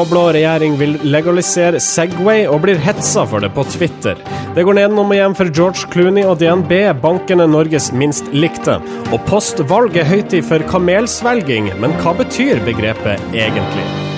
blå-blå 0.00 0.32
regjering 0.32 0.76
vil 0.80 0.94
legalisere 1.04 1.80
Segway 1.82 2.46
og 2.48 2.62
blir 2.64 2.80
hetsa 2.80 3.26
for 3.28 3.44
det 3.44 3.50
på 3.52 3.66
Twitter. 3.68 4.16
Det 4.56 4.64
går 4.64 4.78
nedenom 4.78 5.12
og 5.12 5.18
hjem 5.18 5.36
for 5.36 5.52
George 5.52 5.88
Clooney 5.92 6.24
og 6.24 6.38
DNB, 6.40 6.72
bankene 7.02 7.48
Norges 7.50 7.90
minst 7.92 8.30
likte. 8.32 8.78
Og 9.12 9.20
postvalg 9.28 10.00
er 10.00 10.08
høytid 10.08 10.46
for 10.48 10.64
kamelsvelging, 10.72 11.74
men 11.82 11.98
hva 12.00 12.16
betyr 12.16 12.64
begrepet 12.64 13.20
egentlig? 13.34 14.09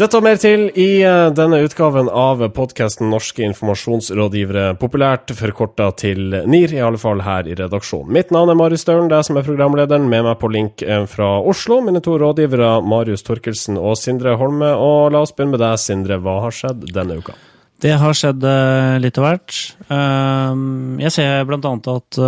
Dette 0.00 0.16
og 0.16 0.24
mer 0.24 0.38
til 0.40 0.62
i 0.80 1.02
eh, 1.04 1.26
denne 1.36 1.58
utgaven 1.60 2.06
av 2.08 2.40
podkasten 2.56 3.10
Norske 3.12 3.42
informasjonsrådgivere, 3.44 4.70
populært 4.80 5.28
forkorta 5.36 5.90
til 6.00 6.38
NIR, 6.48 6.72
i 6.72 6.80
alle 6.80 6.96
fall 7.02 7.20
her 7.26 7.44
i 7.44 7.52
redaksjonen. 7.58 8.08
Mitt 8.16 8.30
navn 8.32 8.48
er 8.48 8.56
Marius 8.56 8.86
Staulen, 8.86 9.10
det 9.12 9.18
er 9.18 9.26
som 9.28 9.36
er 9.36 9.44
programlederen. 9.44 10.06
Med 10.08 10.24
meg 10.24 10.38
på 10.40 10.48
link 10.54 10.80
eh, 10.80 11.02
fra 11.04 11.28
Oslo, 11.44 11.82
mine 11.84 12.00
to 12.00 12.14
rådgivere 12.22 12.78
Marius 12.80 13.26
Torkelsen 13.26 13.76
og 13.76 13.98
Sindre 14.00 14.38
Holme. 14.40 14.70
Og 14.72 15.12
la 15.12 15.20
oss 15.20 15.34
begynne 15.36 15.58
med 15.58 15.60
deg, 15.66 15.76
Sindre. 15.84 16.16
Hva 16.24 16.38
har 16.46 16.56
skjedd 16.56 16.88
denne 16.96 17.20
uka? 17.20 17.36
Det 17.84 17.92
har 18.00 18.16
skjedd 18.16 18.40
uh, 18.48 18.96
litt 19.04 19.20
av 19.20 19.26
hvert. 19.26 19.60
Uh, 19.92 20.96
jeg 21.04 21.12
ser 21.18 21.44
annet 21.58 21.92
at 21.92 22.22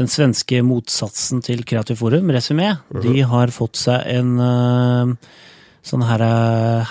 den 0.00 0.08
svenske 0.08 0.64
motsatsen 0.64 1.44
til 1.44 1.68
Kreativ 1.68 2.00
Forum, 2.00 2.32
Resumé, 2.32 2.72
de 3.04 3.28
har 3.28 3.52
fått 3.52 3.84
seg 3.84 4.08
en 4.16 5.18
sånn 5.86 6.04
her 6.04 6.22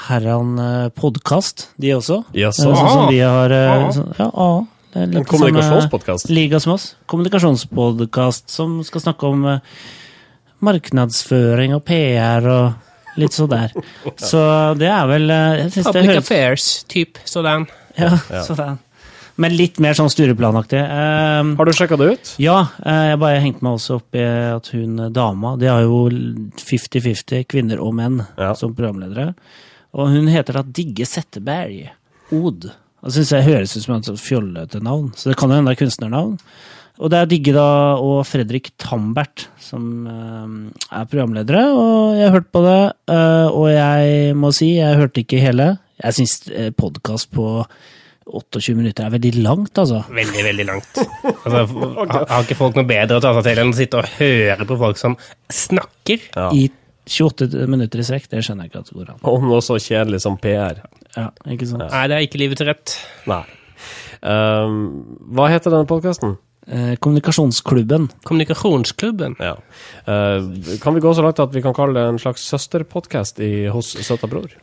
herran 0.07 0.57
podkast, 0.97 1.69
de 1.77 1.93
også. 1.97 2.23
Yes, 2.33 2.57
så. 2.57 2.73
Sånn 2.73 2.91
som 2.93 3.07
vi 3.11 3.21
har 3.21 3.53
sånn, 3.95 4.11
Ja, 4.17 4.29
A. 4.33 4.49
En 4.97 5.13
kommunikasjonspodkast? 5.29 6.31
Liga 6.33 6.57
som 6.59 6.73
oss. 6.73 6.95
Kommunikasjonspodkast 7.05 8.49
som 8.49 8.79
skal 8.83 9.03
snakke 9.03 9.29
om 9.29 9.45
markedsføring 10.65 11.75
og 11.77 11.83
PR 11.85 12.47
og 12.49 13.19
litt 13.21 13.37
sånn 13.37 13.51
der. 13.53 13.75
Så 14.31 14.41
det 14.79 14.89
er 14.89 15.05
vel 15.11 15.33
Public 15.77 16.23
affairs-type 16.23 17.21
sånn. 17.29 17.67
Ja, 17.99 18.15
sånn. 18.47 18.79
Men 19.39 19.55
litt 19.55 19.77
mer 19.79 19.95
sånn 19.95 20.11
Stureplan-aktig. 20.11 20.81
Uh, 20.83 21.53
har 21.55 21.69
du 21.69 21.71
sjekka 21.75 21.97
det 21.99 22.09
ut? 22.11 22.31
Ja, 22.43 22.57
uh, 22.83 23.03
jeg 23.07 23.19
bare 23.21 23.39
hengte 23.39 23.63
meg 23.63 23.77
også 23.77 23.99
opp 24.01 24.17
i 24.17 24.23
at 24.25 24.67
hun 24.75 24.97
dama 25.15 25.53
De 25.59 25.69
har 25.71 25.85
jo 25.85 26.01
50-50 26.59 27.45
kvinner 27.49 27.79
og 27.79 27.95
menn 27.95 28.19
ja. 28.35 28.51
som 28.59 28.75
programledere. 28.75 29.31
Og 29.95 30.11
hun 30.11 30.27
heter 30.29 30.59
da 30.59 30.63
Digge 30.67 31.07
Setteberg. 31.07 31.87
Od. 32.35 32.67
Det 32.99 33.13
syns 33.15 33.31
jeg 33.31 33.47
høres 33.47 33.77
ut 33.77 33.85
som 33.85 33.95
et 33.95 34.09
fjollete 34.19 34.81
navn, 34.83 35.07
så 35.15 35.31
det 35.31 35.37
kan 35.39 35.49
jo 35.49 35.55
hende 35.55 35.71
det 35.71 35.77
er 35.77 35.85
kunstnernavn. 35.85 36.33
Og 36.99 37.13
det 37.13 37.21
er 37.21 37.29
Digge 37.31 37.53
da 37.55 37.69
og 38.03 38.17
Fredrik 38.27 38.73
Tambert 38.81 39.45
som 39.63 39.85
uh, 40.03 40.89
er 40.91 41.07
programledere, 41.07 41.63
og 41.71 42.19
jeg 42.19 42.27
har 42.27 42.35
hørt 42.35 42.51
på 42.51 42.65
det. 42.65 42.81
og 43.55 43.69
jeg 43.71 44.35
må 44.35 44.51
si, 44.51 44.73
jeg 44.81 44.99
hørte 44.99 45.23
ikke 45.23 45.39
hele. 45.39 45.69
Jeg 46.03 46.19
syns 46.19 46.35
podkast 46.75 47.31
på 47.31 47.63
28 48.29 48.75
minutter 48.77 49.07
er 49.07 49.13
veldig 49.15 49.31
langt, 49.41 49.71
altså. 49.81 50.01
Veldig, 50.13 50.43
veldig 50.45 50.65
langt. 50.67 50.99
Altså, 51.29 51.63
har 52.29 52.43
ikke 52.43 52.57
folk 52.59 52.77
noe 52.77 52.87
bedre 52.89 53.17
å 53.19 53.23
ta 53.23 53.31
seg 53.37 53.47
til 53.47 53.61
enn 53.63 53.73
å 53.73 53.77
sitte 53.77 54.01
og 54.01 54.11
høre 54.19 54.67
på 54.69 54.77
folk 54.81 54.99
som 55.01 55.15
snakker? 55.53 56.27
Ja. 56.35 56.49
I 56.53 56.67
28 57.09 57.65
minutter 57.69 58.01
i 58.01 58.05
strekk, 58.05 58.27
det 58.29 58.43
skjønner 58.45 58.67
jeg 58.67 58.73
ikke 58.73 58.83
at 58.83 58.91
det 58.91 58.97
går 58.99 59.13
an. 59.15 59.23
Om 59.31 59.47
noe 59.49 59.63
så 59.65 59.79
kjedelig 59.81 60.21
som 60.25 60.37
PR. 60.41 60.83
Ja, 61.15 61.29
ikke 61.49 61.69
sant? 61.69 61.87
Nei, 61.87 62.03
det 62.11 62.19
er 62.19 62.27
ikke 62.27 62.41
livet 62.43 62.61
til 62.61 62.69
rett. 62.69 62.93
Nei. 63.29 63.41
Um, 64.19 64.77
hva 65.33 65.49
heter 65.49 65.73
denne 65.73 65.89
podkasten? 65.89 66.37
Eh, 66.69 66.93
kommunikasjonsklubben. 67.01 68.09
Kommunikasjonsklubben? 68.29 69.39
Ja. 69.41 69.55
Uh, 70.05 70.75
kan 70.83 70.93
vi 70.93 71.01
gå 71.01 71.13
så 71.17 71.25
langt 71.25 71.41
at 71.41 71.55
vi 71.55 71.63
kan 71.65 71.73
kalle 71.73 71.97
det 71.97 72.05
en 72.11 72.21
slags 72.21 72.45
søsterpodkast 72.51 73.41
hos 73.73 73.95
Søta 74.05 74.29
Bror? 74.29 74.53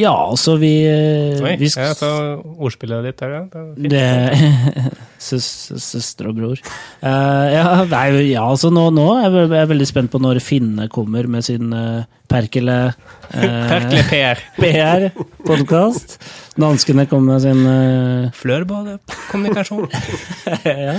Ja, 0.00 0.12
altså 0.30 0.56
vi, 0.60 0.72
Oi, 0.88 1.54
vi 1.60 1.68
jeg 1.68 1.96
tar 1.98 2.40
ordspillet 2.40 3.04
litt 3.04 3.20
her, 3.24 3.36
ja. 3.36 4.90
Søster 5.20 6.30
og 6.30 6.38
bror. 6.38 6.62
Uh, 7.02 7.46
ja, 7.52 7.64
nei, 7.90 8.06
ja, 8.30 8.46
altså 8.46 8.70
nå, 8.72 8.86
nå 8.96 9.06
er 9.18 9.28
jeg, 9.28 9.50
jeg 9.58 9.72
veldig 9.74 9.88
spent 9.90 10.14
på 10.14 10.22
når 10.22 10.40
Finne 10.44 10.88
kommer 10.92 11.28
med 11.30 11.44
sin 11.46 11.74
uh, 11.76 12.08
Perkele 12.30 12.94
eh, 13.34 13.42
Perkele 13.42 14.02
PR. 14.06 14.38
PR-podkast. 14.56 16.18
Danskene 16.60 17.06
kommer 17.10 17.32
med 17.32 17.42
sin 17.42 17.66
eh, 17.66 18.30
Flørbade-kommunikasjon. 18.36 19.88
ja. 20.64 20.94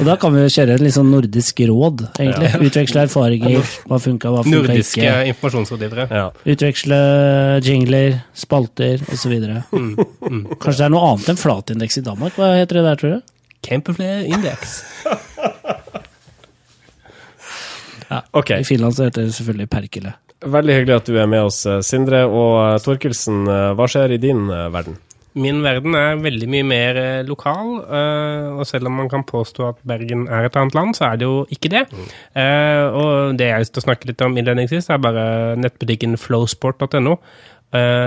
Og 0.00 0.04
da 0.08 0.16
kan 0.20 0.34
vi 0.34 0.40
jo 0.44 0.50
kjøre 0.56 0.72
et 0.76 0.82
litt 0.84 0.96
sånn 0.96 1.10
nordisk 1.10 1.60
råd, 1.70 1.98
egentlig. 2.18 2.50
Ja. 2.52 2.60
Utveksle 2.68 2.98
erfaringer. 3.06 3.62
Hva 3.86 3.98
funka, 4.02 4.26
hva 4.34 4.40
funka 4.44 4.58
ikke. 4.58 4.68
Nordiske 4.68 5.06
informasjonsrådgivere. 5.32 6.04
Ja. 6.10 6.26
Utveksle 6.54 6.98
jingler, 7.66 8.08
spalter 8.36 8.96
osv. 9.14 9.34
Mm, 9.72 9.94
mm. 9.96 10.42
Kanskje 10.60 10.80
det 10.82 10.88
er 10.90 10.94
noe 10.94 11.04
annet 11.14 11.28
enn 11.32 11.40
flatindeks 11.40 11.94
i 12.02 12.04
Danmark? 12.06 12.32
Hva 12.38 12.46
heter 12.60 12.74
det 12.80 12.84
der, 12.90 12.96
tror 13.00 13.10
du? 13.16 13.20
Campeflare-indeks. 13.66 14.70
ja. 18.12 18.18
Okay. 18.30 18.58
I 18.60 18.64
Finland 18.68 18.92
så 18.94 19.02
heter 19.08 19.22
det 19.26 19.32
selvfølgelig 19.38 19.68
Perkele. 19.72 20.12
Veldig 20.44 20.74
hyggelig 20.76 20.96
at 20.98 21.08
du 21.08 21.16
er 21.16 21.28
med 21.30 21.46
oss, 21.48 21.62
Sindre. 21.86 22.26
Og 22.28 22.76
Torkelsen, 22.84 23.46
hva 23.46 23.86
skjer 23.88 24.16
i 24.16 24.20
din 24.20 24.46
verden? 24.50 24.98
Min 25.36 25.58
verden 25.60 25.92
er 25.96 26.20
veldig 26.20 26.46
mye 26.48 26.64
mer 26.64 26.98
lokal, 27.28 27.74
og 28.56 28.62
selv 28.64 28.88
om 28.88 28.94
man 29.02 29.10
kan 29.12 29.24
påstå 29.28 29.66
at 29.68 29.82
Bergen 29.84 30.22
er 30.32 30.46
et 30.48 30.56
annet 30.56 30.76
land, 30.76 30.96
så 30.96 31.10
er 31.10 31.18
det 31.20 31.28
jo 31.28 31.42
ikke 31.52 31.68
det. 31.74 31.82
Mm. 31.92 32.06
Og 32.96 33.36
det 33.36 33.50
jeg 33.50 33.52
har 33.52 33.60
lyst 33.60 33.74
til 33.76 33.82
å 33.82 33.84
snakke 33.84 34.08
litt 34.08 34.24
om 34.24 34.32
innledningsvis, 34.40 34.88
er 34.88 35.02
bare 35.04 35.26
nettbutikken 35.60 36.16
flowsport.no. 36.20 37.18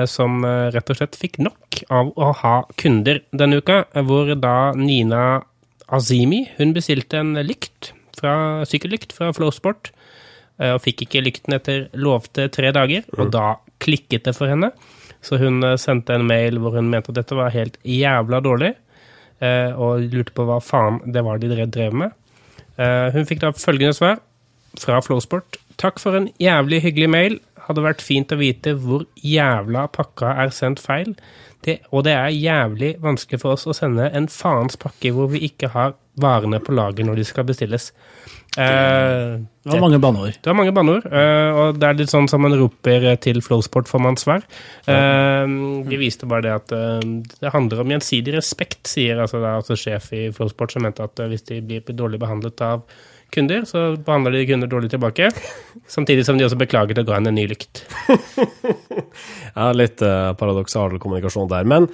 Som 0.09 0.41
rett 0.73 0.89
og 0.89 0.97
slett 0.97 1.19
fikk 1.21 1.37
nok 1.45 1.83
av 1.93 2.09
å 2.17 2.31
ha 2.41 2.55
kunder 2.81 3.21
denne 3.29 3.61
uka, 3.61 3.83
hvor 4.09 4.33
da 4.33 4.57
Nina 4.73 5.43
Azimi 5.93 6.47
hun 6.57 6.73
bestilte 6.73 7.21
en 7.21 7.37
lykt 7.45 7.91
fra, 8.17 8.65
sykkellykt 8.65 9.13
fra 9.13 9.29
Flowsport 9.37 9.91
og 10.59 10.81
fikk 10.83 11.05
ikke 11.05 11.23
lykten 11.23 11.55
etter 11.55 11.87
lovte 11.95 12.49
tre 12.51 12.73
dager, 12.75 13.05
og 13.15 13.31
da 13.31 13.55
klikket 13.79 14.25
det 14.27 14.35
for 14.35 14.51
henne. 14.51 14.73
Så 15.23 15.39
hun 15.39 15.63
sendte 15.79 16.15
en 16.15 16.27
mail 16.27 16.59
hvor 16.59 16.75
hun 16.75 16.89
mente 16.91 17.13
at 17.13 17.19
dette 17.21 17.37
var 17.37 17.55
helt 17.55 17.79
jævla 17.87 18.41
dårlig, 18.43 18.73
og 19.79 20.03
lurte 20.11 20.35
på 20.35 20.43
hva 20.47 20.59
faen 20.63 20.99
det 21.15 21.23
var 21.23 21.39
de 21.39 21.65
drev 21.71 21.95
med. 21.95 22.11
Hun 23.15 23.27
fikk 23.27 23.41
da 23.43 23.53
følgende 23.55 23.95
svar 23.95 24.19
fra 24.79 24.99
Flowsport. 25.03 25.57
Takk 25.79 25.99
for 26.03 26.15
en 26.19 26.27
jævlig 26.43 26.81
hyggelig 26.83 27.09
mail. 27.11 27.39
Hadde 27.69 27.85
vært 27.85 28.01
fint 28.01 28.31
å 28.33 28.39
vite 28.39 28.73
hvor 28.81 29.05
jævla 29.21 29.85
pakka 29.93 30.33
er 30.41 30.53
sendt 30.55 30.81
feil. 30.81 31.13
Det, 31.65 31.81
og 31.91 32.05
det 32.07 32.15
er 32.15 32.33
jævlig 32.33 32.93
vanskelig 33.03 33.41
for 33.41 33.53
oss 33.53 33.67
å 33.67 33.75
sende 33.75 34.07
en 34.15 34.29
faens 34.31 34.79
pakke 34.79 35.11
hvor 35.13 35.27
vi 35.33 35.43
ikke 35.49 35.69
har 35.75 35.97
varene 36.19 36.59
på 36.63 36.73
lager 36.75 37.05
når 37.07 37.19
de 37.19 37.25
skal 37.27 37.45
bestilles. 37.47 37.91
Uh, 38.57 39.37
det 39.61 39.75
var 39.75 39.83
mange 39.83 39.99
banneord. 40.01 40.39
Det 40.41 40.49
var 40.49 40.57
mange 40.57 40.73
banneord, 40.73 41.05
uh, 41.05 41.59
og 41.61 41.77
det 41.79 41.85
er 41.85 41.99
litt 41.99 42.11
sånn 42.11 42.27
som 42.31 42.41
man 42.41 42.55
roper 42.57 43.05
til 43.21 43.43
Flowsport 43.45 43.91
får 43.91 44.01
man 44.03 44.17
svar. 44.19 44.47
Uh, 44.89 45.45
de 45.85 45.99
viste 46.01 46.27
bare 46.29 46.47
det 46.47 46.55
at 46.55 46.73
det 46.73 47.53
handler 47.53 47.83
om 47.83 47.93
gjensidig 47.93 48.33
respekt, 48.39 48.81
sier 48.89 49.21
altså, 49.21 49.43
da, 49.43 49.59
altså 49.61 49.77
sjef 49.79 50.09
i 50.17 50.25
Flowsport, 50.35 50.73
som 50.73 50.87
mente 50.87 51.05
at 51.05 51.21
hvis 51.29 51.45
de 51.51 51.61
blir 51.61 51.85
dårlig 51.93 52.21
behandlet 52.23 52.65
av 52.65 52.87
kunder, 53.33 53.65
så 53.69 53.91
behandler 53.97 54.37
de 54.37 54.47
kunder 54.49 54.71
dårlig 54.71 54.91
tilbake. 54.93 55.29
Samtidig 55.89 56.25
som 56.27 56.39
de 56.39 56.47
også 56.47 56.59
beklager 56.59 56.97
til 56.97 57.05
å 57.05 57.09
gå 57.09 57.17
inn 57.17 57.29
en 57.31 57.37
ny 57.37 57.45
lykt. 57.51 57.83
ja, 59.57 59.69
litt 59.75 60.01
paradoksal 60.01 60.97
kommunikasjon 61.01 61.51
der. 61.51 61.69
Men 61.69 61.89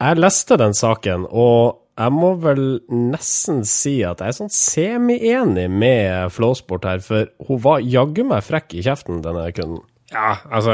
jeg 0.00 0.20
leste 0.20 0.56
den 0.60 0.76
saken, 0.76 1.26
og 1.28 1.80
jeg 2.00 2.12
må 2.16 2.30
vel 2.40 2.64
nesten 2.88 3.60
si 3.68 3.98
at 4.06 4.22
jeg 4.22 4.32
er 4.32 4.36
sånn 4.38 4.52
semi-enig 4.54 5.66
med 5.68 6.32
Flowsport 6.32 6.86
her, 6.88 7.02
for 7.04 7.28
hun 7.48 7.60
var 7.60 7.84
jaggu 7.84 8.22
meg 8.24 8.46
frekk 8.46 8.78
i 8.78 8.84
kjeften, 8.86 9.20
denne 9.24 9.50
kunden. 9.56 9.82
Ja, 10.10 10.40
altså 10.50 10.72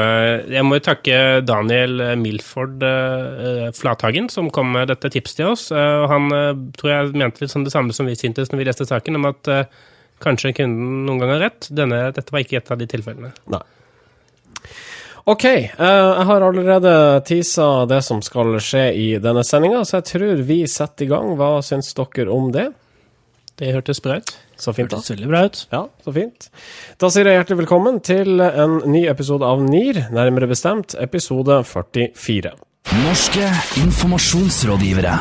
Jeg 0.49 0.65
må 0.65 0.79
jo 0.79 0.85
takke 0.87 1.17
Daniel 1.45 1.99
Milford 2.17 2.81
uh, 2.81 3.67
Flathagen, 3.75 4.31
som 4.33 4.49
kom 4.53 4.71
med 4.73 4.89
dette 4.89 5.11
tipset 5.13 5.43
til 5.43 5.51
oss. 5.51 5.67
Uh, 5.69 6.07
han 6.09 6.31
uh, 6.33 6.55
tror 6.79 6.93
jeg 6.93 7.19
mente 7.19 7.43
litt 7.43 7.53
sånn 7.53 7.67
det 7.67 7.75
samme 7.75 7.93
som 7.93 8.09
vi 8.09 8.17
syntes 8.17 8.49
når 8.49 8.63
vi 8.63 8.69
leste 8.71 8.87
saken, 8.89 9.19
om 9.19 9.29
at 9.29 9.51
kanskje 10.23 10.53
kunden 10.59 11.05
noen 11.07 11.21
gang 11.21 11.33
har 11.35 11.43
rett. 11.47 11.69
Denne, 11.73 12.07
dette 12.15 12.33
var 12.33 12.43
ikke 12.43 12.61
et 12.61 12.71
av 12.73 12.79
de 12.79 12.87
tilfellene. 12.89 13.33
Nei. 13.53 13.63
OK, 15.27 15.43
jeg 15.43 16.25
har 16.29 16.43
allerede 16.47 16.91
tisa 17.27 17.83
det 17.89 17.99
som 18.05 18.21
skal 18.23 18.53
skje 18.63 18.83
i 18.95 19.07
denne 19.19 19.43
sendinga, 19.43 19.81
så 19.83 19.97
jeg 19.99 20.05
tror 20.13 20.43
vi 20.47 20.61
setter 20.71 21.03
i 21.03 21.09
gang. 21.11 21.33
Hva 21.35 21.57
syns 21.67 21.91
dere 21.97 22.31
om 22.31 22.47
det? 22.55 22.69
Det 23.59 23.73
hørtes 23.73 23.99
bra 24.05 24.19
ut. 24.21 24.31
Så 24.55 24.71
fint, 24.73 24.87
da. 24.87 25.01
Hørtes 25.01 25.11
veldig 25.11 25.31
bra 25.33 25.41
ut. 25.49 25.59
Ja, 25.73 25.81
så 26.05 26.13
fint. 26.15 26.47
Da 27.01 27.09
sier 27.11 27.27
jeg 27.27 27.41
hjertelig 27.41 27.65
velkommen 27.65 27.99
til 28.05 28.39
en 28.45 28.77
ny 28.87 29.03
episode 29.11 29.49
av 29.49 29.65
NIR, 29.65 30.05
nærmere 30.15 30.47
bestemt 30.47 30.95
episode 31.01 31.59
44. 31.67 32.53
Norske 33.03 33.51
informasjonsrådgivere. 33.83 35.17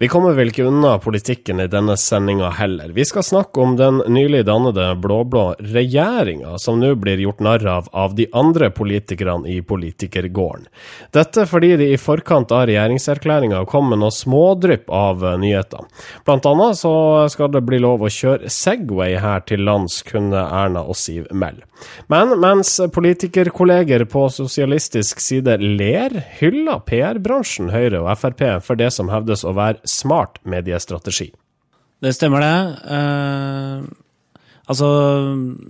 Vi 0.00 0.08
kommer 0.08 0.32
vel 0.32 0.48
ikke 0.48 0.64
unna 0.64 0.94
politikken 0.96 1.58
i 1.60 1.66
denne 1.68 1.92
sendinga 2.00 2.48
heller. 2.56 2.88
Vi 2.96 3.04
skal 3.04 3.20
snakke 3.26 3.60
om 3.60 3.74
den 3.76 3.98
nylig 4.08 4.46
dannede 4.48 4.94
blå-blå 4.96 5.42
regjeringa, 5.60 6.54
som 6.58 6.78
nå 6.80 6.94
blir 6.96 7.20
gjort 7.20 7.42
narr 7.44 7.66
av 7.68 7.90
av 7.92 8.14
de 8.16 8.24
andre 8.32 8.70
politikerne 8.72 9.44
i 9.52 9.58
politikergården. 9.60 10.70
Dette 11.12 11.44
fordi 11.50 11.74
de 11.76 11.90
i 11.92 12.00
forkant 12.00 12.48
av 12.48 12.64
regjeringserklæringa 12.70 13.60
kom 13.68 13.90
med 13.92 14.00
noe 14.00 14.14
smådrypp 14.14 14.88
av 14.88 15.20
nyheter. 15.42 15.84
Blant 16.24 16.48
annet 16.48 16.80
så 16.80 16.94
skal 17.28 17.52
det 17.52 17.66
bli 17.68 17.82
lov 17.84 18.00
å 18.00 18.14
kjøre 18.14 18.48
Segway 18.48 19.18
her 19.20 19.44
til 19.44 19.66
lands, 19.68 20.00
kunne 20.08 20.46
Erna 20.48 20.80
og 20.80 20.96
Siv 20.96 21.28
melde. 21.28 21.66
Men 22.12 22.34
mens 22.40 22.74
politikerkolleger 22.92 24.04
på 24.08 24.26
sosialistisk 24.32 25.20
side 25.20 25.56
ler, 25.60 26.16
hyller 26.40 26.82
PR-bransjen 26.88 27.70
Høyre 27.72 28.02
og 28.02 28.10
Frp 28.20 28.42
for 28.64 28.80
det 28.80 28.90
som 28.96 29.12
hevdes 29.12 29.44
å 29.44 29.54
være 29.56 29.89
smart 29.90 30.38
mediestrategi. 30.48 31.30
Det 32.00 32.14
stemmer, 32.16 32.40
det. 32.40 32.54
Uh, 32.88 33.84
altså, 34.70 34.86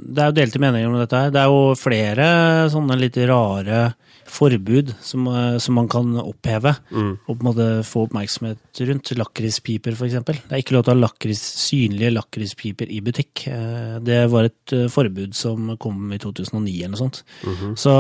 det 0.07 0.23
er 0.23 0.31
jo 0.31 0.37
delte 0.39 0.63
meninger 0.63 0.93
om 0.93 1.01
dette 1.01 1.25
her. 1.25 1.33
Det 1.35 1.43
er 1.43 1.51
jo 1.51 1.75
flere 1.79 2.29
sånne 2.71 2.99
litt 3.01 3.19
rare 3.31 3.91
forbud 4.31 4.93
som, 5.03 5.25
eh, 5.27 5.57
som 5.59 5.75
man 5.75 5.89
kan 5.91 6.13
oppheve. 6.23 6.77
Mm. 6.95 7.17
Og 7.27 7.33
på 7.33 7.41
en 7.41 7.49
måte 7.49 7.65
få 7.83 8.05
oppmerksomhet 8.07 8.83
rundt. 8.87 9.11
Lakrispiper, 9.19 9.97
f.eks. 9.99 10.15
Det 10.23 10.39
er 10.47 10.63
ikke 10.63 10.77
lov 10.77 10.87
til 10.87 10.93
å 10.93 10.95
ha 10.95 11.01
lakris, 11.09 11.43
synlige 11.65 12.13
lakrispiper 12.15 12.93
i 12.95 13.01
butikk. 13.03 13.49
Uh, 13.51 13.99
det 14.07 14.23
var 14.31 14.47
et 14.47 14.77
forbud 14.95 15.35
som 15.35 15.75
kom 15.83 16.15
i 16.15 16.21
2009 16.23 16.77
eller 16.79 16.95
noe 16.95 17.03
sånt. 17.03 17.25
Mm 17.43 17.57
-hmm. 17.57 17.75
Så 17.75 17.95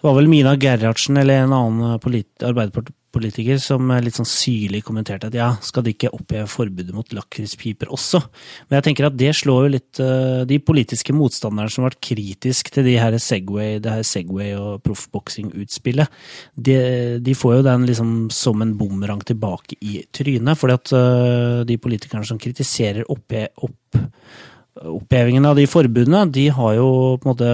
det 0.00 0.08
var 0.08 0.16
vel 0.16 0.30
Mina 0.32 0.54
Gerhardsen 0.56 1.18
eller 1.20 1.42
en 1.42 1.52
annen 1.52 1.90
arbeiderpartipolitiker 1.92 3.58
som 3.60 3.90
litt 4.00 4.16
sånn 4.16 4.28
syrlig 4.28 4.80
kommenterte 4.86 5.28
at 5.28 5.34
ja, 5.36 5.48
skal 5.60 5.84
de 5.84 5.92
ikke 5.92 6.12
oppheve 6.16 6.46
forbudet 6.48 6.94
mot 6.96 7.12
lakrispiper 7.12 7.90
også? 7.92 8.22
Men 8.70 8.78
jeg 8.78 8.86
tenker 8.86 9.10
at 9.10 9.18
det 9.20 9.34
slår 9.36 9.66
jo 9.66 9.72
litt 9.74 10.00
uh, 10.00 10.40
De 10.48 10.56
politiske 10.64 11.12
motstanderne 11.12 11.68
som 11.68 11.84
har 11.84 11.92
vært 11.92 12.00
kritisk 12.08 12.72
til 12.72 12.88
de 12.88 12.96
her 12.96 13.18
Segway, 13.20 13.76
det 13.84 13.92
her 13.92 14.06
Segway 14.08 14.54
og 14.56 14.80
proffboksing-utspillet, 14.88 16.16
de, 16.56 16.78
de, 17.20 17.36
får 17.36 17.58
jo 17.58 17.66
den 17.68 17.84
liksom 17.90 18.14
som 18.32 18.64
en 18.64 18.72
bumerang 18.80 19.20
tilbake 19.20 19.76
i 19.84 20.00
trynet. 20.16 20.56
fordi 20.56 20.78
at 20.80 20.94
uh, 20.96 21.60
de 21.68 21.76
politikerne 21.76 22.24
som 22.24 22.40
kritiserer 22.40 23.04
oppe, 23.12 23.50
opp 23.60 24.00
opphevingen 24.86 25.44
av 25.48 25.58
de 25.58 25.66
forbudene, 25.68 26.24
de 26.32 26.48
har 26.54 26.76
jo 26.78 26.90
på 27.20 27.26
en 27.26 27.32
måte, 27.32 27.48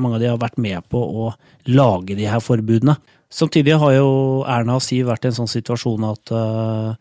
mange 0.00 0.18
av 0.18 0.22
de 0.22 0.30
har 0.30 0.40
vært 0.40 0.60
med 0.62 0.84
på 0.92 1.00
å 1.00 1.32
lage 1.68 2.16
de 2.18 2.28
her 2.28 2.42
forbudene. 2.42 2.96
Samtidig 3.32 3.78
har 3.80 3.96
jo 3.96 4.08
Erna 4.48 4.76
og 4.76 4.84
Siv 4.84 5.08
vært 5.08 5.26
i 5.26 5.30
en 5.30 5.38
sånn 5.40 5.50
situasjon 5.50 6.04
at 6.08 6.32
uh, 6.36 6.92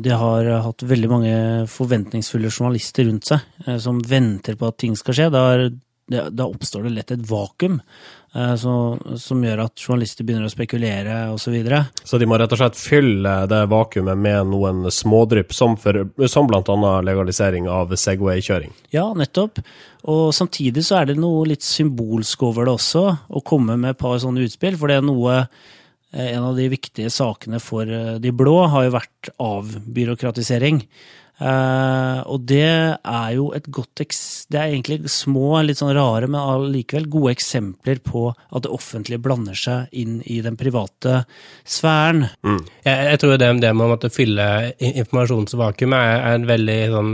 de 0.00 0.12
har 0.12 0.48
hatt 0.64 0.84
veldig 0.88 1.10
mange 1.10 1.34
forventningsfulle 1.72 2.52
journalister 2.52 3.08
rundt 3.08 3.28
seg, 3.28 3.44
uh, 3.66 3.76
som 3.80 4.00
venter 4.00 4.56
på 4.60 4.68
at 4.68 4.78
ting 4.80 4.96
skal 4.96 5.16
skje. 5.16 5.30
Da, 5.32 5.44
er, 5.56 6.28
da 6.32 6.48
oppstår 6.48 6.88
det 6.88 6.94
lett 6.96 7.12
et 7.16 7.26
vakuum. 7.28 7.80
Eh, 8.34 8.54
så, 8.56 8.98
som 9.16 9.42
gjør 9.44 9.60
at 9.62 9.78
journalister 9.78 10.26
begynner 10.26 10.48
å 10.48 10.52
spekulere 10.52 11.18
osv. 11.30 11.44
Så, 11.44 11.52
videre. 11.54 11.84
så 12.02 12.18
de 12.18 12.26
må 12.26 12.38
rett 12.40 12.50
og 12.56 12.58
slett 12.58 12.78
fylle 12.80 13.34
det 13.50 13.60
vakuumet 13.70 14.18
med 14.18 14.50
noen 14.50 14.88
smådrypp, 14.90 15.52
som, 15.54 15.76
for, 15.78 16.00
som 16.30 16.48
bl.a. 16.50 16.90
legalisering 17.06 17.68
av 17.70 17.92
Segway-kjøring? 17.94 18.72
Ja, 18.96 19.06
nettopp. 19.14 19.60
Og 20.10 20.32
samtidig 20.34 20.82
så 20.88 20.98
er 20.98 21.12
det 21.12 21.18
noe 21.20 21.46
litt 21.52 21.62
symbolsk 21.64 22.42
over 22.48 22.66
det 22.66 22.74
også, 22.74 23.04
å 23.28 23.44
komme 23.46 23.78
med 23.78 23.94
et 23.94 24.02
par 24.02 24.16
sånne 24.22 24.48
utspill. 24.48 24.78
For 24.80 24.90
det 24.90 24.98
er 24.98 25.06
noe 25.06 25.36
eh, 25.44 26.32
En 26.34 26.48
av 26.48 26.58
de 26.58 26.66
viktige 26.72 27.12
sakene 27.12 27.62
for 27.62 27.86
eh, 27.86 28.16
de 28.22 28.34
blå 28.34 28.64
har 28.72 28.88
jo 28.88 28.96
vært 28.96 29.30
avbyråkratisering. 29.38 30.82
Uh, 31.34 32.22
og 32.30 32.44
det 32.46 32.62
er 32.94 33.30
jo 33.34 33.48
et 33.56 33.64
godt 33.74 33.98
Det 33.98 34.54
er 34.54 34.68
egentlig 34.68 35.10
små, 35.10 35.64
litt 35.66 35.80
sånn 35.80 35.90
rare, 35.96 36.28
men 36.30 36.38
allikevel 36.38 37.08
gode 37.10 37.32
eksempler 37.34 37.98
på 38.06 38.28
at 38.30 38.62
det 38.62 38.70
offentlige 38.70 39.22
blander 39.22 39.58
seg 39.58 39.90
inn 39.98 40.20
i 40.30 40.38
den 40.44 40.54
private 40.54 41.24
sfæren. 41.66 42.28
Mm. 42.46 42.60
Jeg, 42.86 43.08
jeg, 43.10 43.20
tror 43.22 43.34
det, 43.34 43.50
det 43.64 43.74
med 43.74 43.86
å 43.86 43.90
måtte 43.96 44.12
fylle 44.14 44.46
informasjonsvakuumet 44.78 45.98
er, 45.98 46.14
er, 46.20 46.38
en 46.38 46.48
veldig 46.52 46.78
sånn 46.94 47.12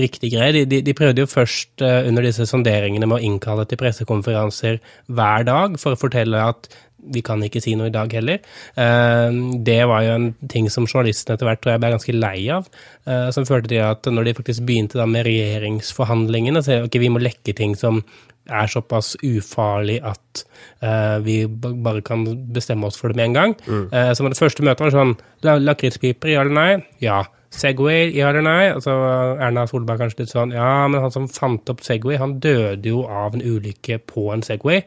riktig 0.00 0.32
greie. 0.32 0.56
De, 0.56 0.64
de, 0.72 0.82
de 0.88 0.96
prøvde 0.96 1.26
jo 1.26 1.30
først 1.30 1.84
uh, 1.84 2.00
under 2.08 2.24
disse 2.24 2.48
sonderingene 2.48 3.04
med 3.04 3.20
å 3.20 3.24
innkalle 3.28 3.68
til 3.68 3.80
pressekonferanser 3.80 4.80
hver 5.12 5.48
dag 5.48 5.76
for 5.80 5.92
å 5.92 6.00
fortelle 6.00 6.40
at 6.54 6.72
vi 6.98 7.22
kan 7.24 7.42
ikke 7.44 7.62
si 7.62 7.74
noe 7.78 7.90
i 7.90 7.94
dag 7.94 8.12
heller. 8.18 8.40
Eh, 8.78 9.38
det 9.64 9.80
var 9.88 10.04
jo 10.06 10.16
en 10.16 10.30
ting 10.50 10.68
som 10.72 10.88
journalistene 10.88 11.36
etter 11.36 11.48
hvert 11.48 11.62
tror 11.62 11.74
jeg 11.74 11.82
ble 11.84 11.92
ganske 11.94 12.16
lei 12.16 12.38
av. 12.54 12.66
Eh, 13.06 13.28
som 13.34 13.46
førte 13.48 13.70
til 13.72 13.84
at 13.84 14.08
når 14.10 14.28
de 14.28 14.36
faktisk 14.40 14.66
begynte 14.68 15.06
med 15.06 15.26
regjeringsforhandlingene, 15.28 16.64
så 16.64 16.82
ok, 16.86 16.98
vi 17.00 17.12
må 17.12 17.22
lekke 17.22 17.54
ting 17.56 17.76
som 17.78 18.02
er 18.48 18.70
såpass 18.72 19.12
ufarlig 19.28 19.98
at 20.08 20.40
uh, 20.80 21.18
vi 21.20 21.42
bare 21.44 22.00
kan 22.00 22.22
bestemme 22.48 22.88
oss 22.88 22.96
for 22.96 23.12
det 23.12 23.18
med 23.18 23.26
en 23.26 23.34
gang. 23.36 23.52
Mm. 23.66 23.90
Så 24.16 24.24
det 24.24 24.38
første 24.40 24.64
møtet 24.64 24.86
var 24.86 24.94
sånn 24.94 25.12
Lakrispiper, 25.44 26.30
ja 26.32 26.46
eller 26.46 26.56
nei? 26.56 26.70
Ja. 27.04 27.18
Segway, 27.52 28.10
ja 28.16 28.28
eller 28.32 28.44
nei? 28.44 28.70
Altså 28.72 28.92
Erna 29.40 29.66
Solberg 29.68 30.02
kanskje 30.02 30.24
litt 30.24 30.32
sånn 30.34 30.52
Ja, 30.52 30.86
men 30.88 31.00
han 31.00 31.12
som 31.14 31.28
fant 31.32 31.70
opp 31.72 31.84
Segway, 31.84 32.18
han 32.20 32.38
døde 32.44 32.92
jo 32.92 33.06
av 33.08 33.36
en 33.36 33.44
ulykke 33.44 34.00
på 34.08 34.28
en 34.34 34.44
Segway. 34.44 34.82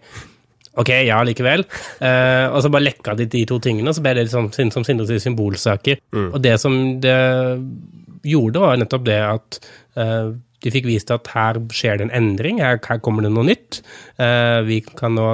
Ok, 0.79 0.89
ja, 1.03 1.17
likevel. 1.27 1.65
Eh, 1.99 2.45
og 2.47 2.61
så 2.63 2.71
bare 2.71 2.87
lekka 2.87 3.15
de 3.19 3.27
de 3.31 3.43
to 3.49 3.57
tingene, 3.63 3.89
og 3.91 3.97
så 3.97 4.03
ble 4.05 4.13
det 4.15 4.27
liksom, 4.29 4.51
som 4.71 4.85
Sindre 4.87 5.07
sier, 5.09 5.19
symbolsaker. 5.23 5.99
Mm. 6.15 6.29
Og 6.29 6.39
det 6.43 6.55
som 6.61 6.77
det 7.03 7.17
gjorde, 8.31 8.61
var 8.63 8.79
nettopp 8.79 9.03
det 9.07 9.19
at 9.25 9.59
eh, 9.99 10.31
de 10.61 10.71
fikk 10.73 10.87
vist 10.89 11.11
at 11.13 11.29
her 11.33 11.57
skjer 11.73 11.99
det 11.99 12.07
en 12.07 12.13
endring, 12.15 12.59
her, 12.61 12.79
her 12.85 12.99
kommer 13.03 13.25
det 13.25 13.31
noe 13.33 13.47
nytt. 13.47 13.81
Eh, 14.21 14.59
vi 14.67 14.79
kan 14.85 15.15
nå 15.17 15.27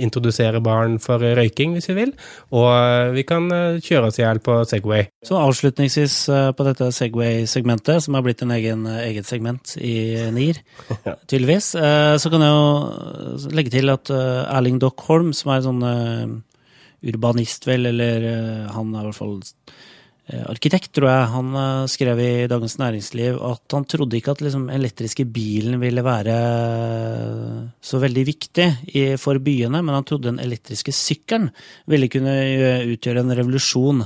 introdusere 0.00 0.60
barn 0.64 0.98
for 1.02 1.22
røyking 1.36 1.74
hvis 1.76 1.90
vi 1.90 1.96
vil, 1.96 2.12
og 2.56 2.68
eh, 2.68 3.12
vi 3.16 3.24
kan 3.28 3.48
eh, 3.54 3.80
kjøre 3.84 4.10
oss 4.10 4.20
i 4.20 4.24
hjel 4.24 4.42
på 4.44 4.58
Segway. 4.68 5.08
Så 5.26 5.38
avslutningsvis 5.40 6.16
eh, 6.34 6.50
på 6.56 6.66
dette 6.68 6.90
Segway-segmentet, 6.96 8.04
som 8.04 8.18
har 8.18 8.26
blitt 8.26 8.44
en 8.44 8.54
egen, 8.56 8.84
eget 9.00 9.28
segment 9.28 9.76
i 9.80 9.94
NIR, 10.34 10.60
tydeligvis, 11.30 11.72
eh, 11.80 12.14
så 12.20 12.32
kan 12.32 12.44
jeg 12.44 12.54
jo 12.54 13.50
legge 13.56 13.74
til 13.74 13.92
at 13.92 14.12
Erling 14.12 14.80
Dock 14.82 15.00
Holm, 15.08 15.32
som 15.36 15.54
er 15.54 15.64
sånn 15.64 15.84
urbanist, 17.00 17.64
vel, 17.64 17.88
eller 17.88 18.26
han 18.74 18.92
er 18.92 19.06
i 19.06 19.08
hvert 19.08 19.16
fall 19.16 19.38
arkitekt, 20.50 20.90
tror 20.94 21.08
jeg, 21.10 21.26
han 21.32 21.56
eh, 21.58 21.88
skrev 21.90 22.20
i 22.22 22.30
Dagens 22.50 22.76
Næringsliv 22.80 23.38
at 23.46 23.74
han 23.74 23.86
trodde 23.88 24.18
ikke 24.18 24.34
at 24.34 24.42
liksom, 24.44 24.68
elektriske 24.72 25.26
bilen 25.30 25.78
ville 25.82 26.04
være 26.06 26.36
så 27.84 28.00
veldig 28.02 28.24
viktig 28.28 28.66
i, 28.94 29.04
for 29.20 29.40
byene, 29.42 29.82
men 29.82 29.96
han 29.96 30.06
trodde 30.06 30.30
den 30.30 30.42
elektriske 30.42 30.94
sykkelen 30.94 31.50
ville 31.90 32.10
kunne 32.12 32.34
utgjøre 32.92 33.24
en 33.24 33.36
revolusjon 33.40 34.04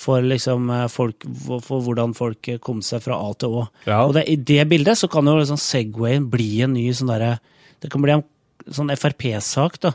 for, 0.00 0.24
liksom, 0.24 0.70
eh, 0.74 0.88
folk, 0.90 1.28
for 1.66 1.84
hvordan 1.86 2.16
folk 2.18 2.54
kom 2.64 2.82
seg 2.86 3.04
fra 3.04 3.20
A 3.20 3.30
til 3.38 3.60
Å. 3.60 3.68
Ja. 3.86 4.02
Og 4.06 4.16
det, 4.16 4.26
i 4.32 4.36
det 4.36 4.64
bildet 4.70 4.98
så 4.98 5.10
kan 5.12 5.28
jo 5.28 5.38
liksom 5.38 5.60
Segwayen 5.60 6.30
bli 6.32 6.52
en 6.64 6.74
ny 6.78 6.88
sånn 6.96 7.12
derre 7.12 7.38
Det 7.80 7.88
kan 7.92 8.02
bli 8.02 8.12
en 8.12 8.26
sånn 8.68 8.92
Frp-sak, 8.92 9.80
da 9.80 9.94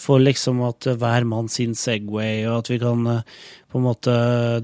for 0.00 0.22
liksom 0.22 0.60
at 0.66 0.88
hver 1.00 1.26
mann 1.28 1.48
sin 1.52 1.74
Segway, 1.74 2.44
og 2.46 2.60
at 2.60 2.72
vi 2.72 2.80
kan 2.82 3.06
eh, 3.12 3.36
på 3.72 3.80
en 3.80 3.86
måte 3.86 4.12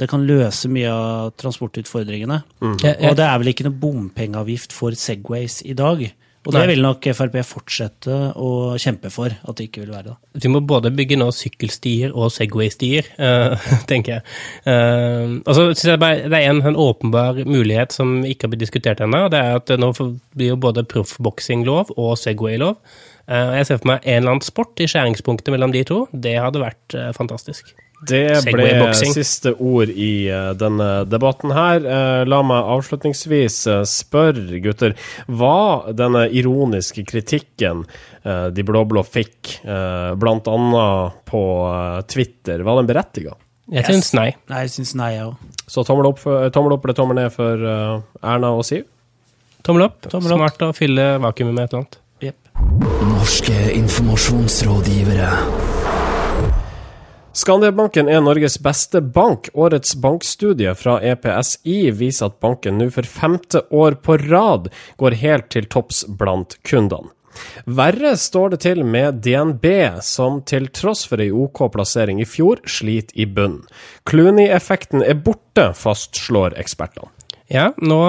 Det 0.00 0.08
kan 0.08 0.24
løse 0.24 0.70
mye 0.72 0.88
av 0.88 1.32
transportutfordringene. 1.40 2.42
Mm. 2.62 2.76
Og 2.78 3.16
det 3.18 3.26
er 3.26 3.38
vel 3.40 3.52
ikke 3.52 3.66
noe 3.66 3.80
bompengeavgift 3.80 4.72
for 4.76 4.96
Segways 4.96 5.60
i 5.66 5.76
dag. 5.76 6.06
Og 6.42 6.54
det 6.56 6.62
vil 6.72 6.80
nok 6.82 7.06
Frp 7.14 7.36
fortsette 7.46 8.14
å 8.34 8.48
kjempe 8.80 9.12
for 9.14 9.30
at 9.30 9.58
det 9.58 9.68
ikke 9.68 9.84
vil 9.84 9.92
være 9.94 10.08
det. 10.08 10.16
Vi 10.42 10.50
må 10.50 10.62
både 10.66 10.90
bygge 10.94 11.18
nå 11.20 11.28
sykkelstier 11.36 12.14
og 12.18 12.32
Segway-stier, 12.34 13.12
uh, 13.22 13.54
tenker 13.90 14.16
jeg. 14.16 14.24
Uh, 14.66 15.38
og 15.46 15.54
så 15.54 15.92
jeg 15.92 16.00
bare, 16.02 16.26
Det 16.26 16.40
er 16.40 16.50
en, 16.50 16.64
en, 16.66 16.80
åpenbar 16.82 17.38
mulighet 17.46 17.94
som 17.94 18.24
ikke 18.26 18.48
har 18.48 18.54
blitt 18.54 18.64
diskutert 18.64 19.04
ennå. 19.04 19.28
Det 19.30 19.38
er 19.38 19.60
at 19.60 19.70
nå 19.78 19.92
blir 19.94 20.54
jo 20.54 20.58
både 20.66 20.86
proffboksing 20.88 21.62
lov 21.68 21.94
og 21.94 22.16
Segway 22.18 22.58
lov. 22.58 22.80
Uh, 23.28 23.54
jeg 23.58 23.68
ser 23.68 23.80
for 23.80 23.92
meg 23.92 24.04
en 24.04 24.18
eller 24.20 24.34
annen 24.34 24.44
sport 24.44 24.82
i 24.82 24.88
skjæringspunktet 24.90 25.54
mellom 25.54 25.74
de 25.74 25.84
to. 25.88 26.04
Det 26.12 26.36
hadde 26.40 26.62
vært 26.62 26.96
fantastisk. 27.16 27.74
Det 28.02 28.40
ble 28.48 28.66
siste 28.98 29.52
ord 29.62 29.90
i 29.94 30.26
uh, 30.26 30.50
denne 30.58 31.04
debatten 31.06 31.54
her. 31.54 31.86
La 32.26 32.40
meg 32.46 32.72
avslutningsvis 32.74 33.60
spørre, 33.88 34.58
gutter, 34.64 34.96
hva 35.30 35.92
denne 35.94 36.26
ironiske 36.30 37.06
kritikken 37.06 37.86
de 38.22 38.62
blå-blå 38.62 39.02
fikk, 39.02 39.48
bl.a. 39.66 40.82
på 41.26 41.40
Twitter, 42.06 42.62
var 42.62 42.78
den 42.78 42.90
berettiga? 42.90 43.34
Jeg 43.72 43.86
syns 43.88 44.12
nei. 44.14 44.28
Nei, 44.50 44.60
jeg 44.68 44.74
syns 44.76 44.92
nei, 44.98 45.08
jeg 45.16 45.26
òg. 45.32 45.48
Så 45.70 45.82
tommel 45.88 46.06
opp, 46.12 46.22
tommel 46.54 46.76
opp, 46.76 46.86
eller 46.86 46.98
tommel 46.98 47.18
ned 47.18 47.34
for 47.34 47.66
Erna 47.66 48.52
og 48.54 48.62
Siv? 48.68 48.86
Tommel 49.66 49.86
opp. 49.86 50.00
Tommel 50.10 50.34
opp. 50.34 50.40
Smart 50.42 50.64
å 50.66 50.70
fylle 50.76 51.04
vakuumet 51.22 51.54
med 51.54 51.64
et 51.64 51.74
eller 51.74 51.84
annet. 51.84 52.01
Norske 52.80 53.72
informasjonsrådgivere. 53.74 55.28
Skandiabanken 57.32 58.08
er 58.08 58.22
Norges 58.24 58.56
beste 58.64 59.02
bank. 59.04 59.50
Årets 59.52 59.92
bankstudie 60.00 60.72
fra 60.78 60.94
EPSI 61.04 61.90
viser 61.98 62.30
at 62.30 62.38
banken 62.40 62.80
nå 62.80 62.88
for 62.94 63.04
femte 63.04 63.60
år 63.68 63.98
på 64.00 64.16
rad 64.24 64.70
går 65.02 65.18
helt 65.20 65.50
til 65.52 65.68
topps 65.68 66.04
blant 66.08 66.56
kundene. 66.64 67.12
Verre 67.64 68.14
står 68.16 68.54
det 68.54 68.62
til 68.64 68.84
med 68.84 69.20
DNB, 69.24 69.64
som 70.04 70.40
til 70.48 70.68
tross 70.72 71.04
for 71.08 71.20
ei 71.20 71.28
OK 71.32 71.66
plassering 71.72 72.20
i 72.24 72.28
fjor, 72.28 72.60
sliter 72.64 73.16
i 73.16 73.28
bunn. 73.28 73.62
Clooney-effekten 74.08 75.04
er 75.04 75.20
borte, 75.20 75.72
fastslår 75.76 76.56
ekspertene. 76.60 77.12
Ja, 77.52 77.68
nå 77.84 78.00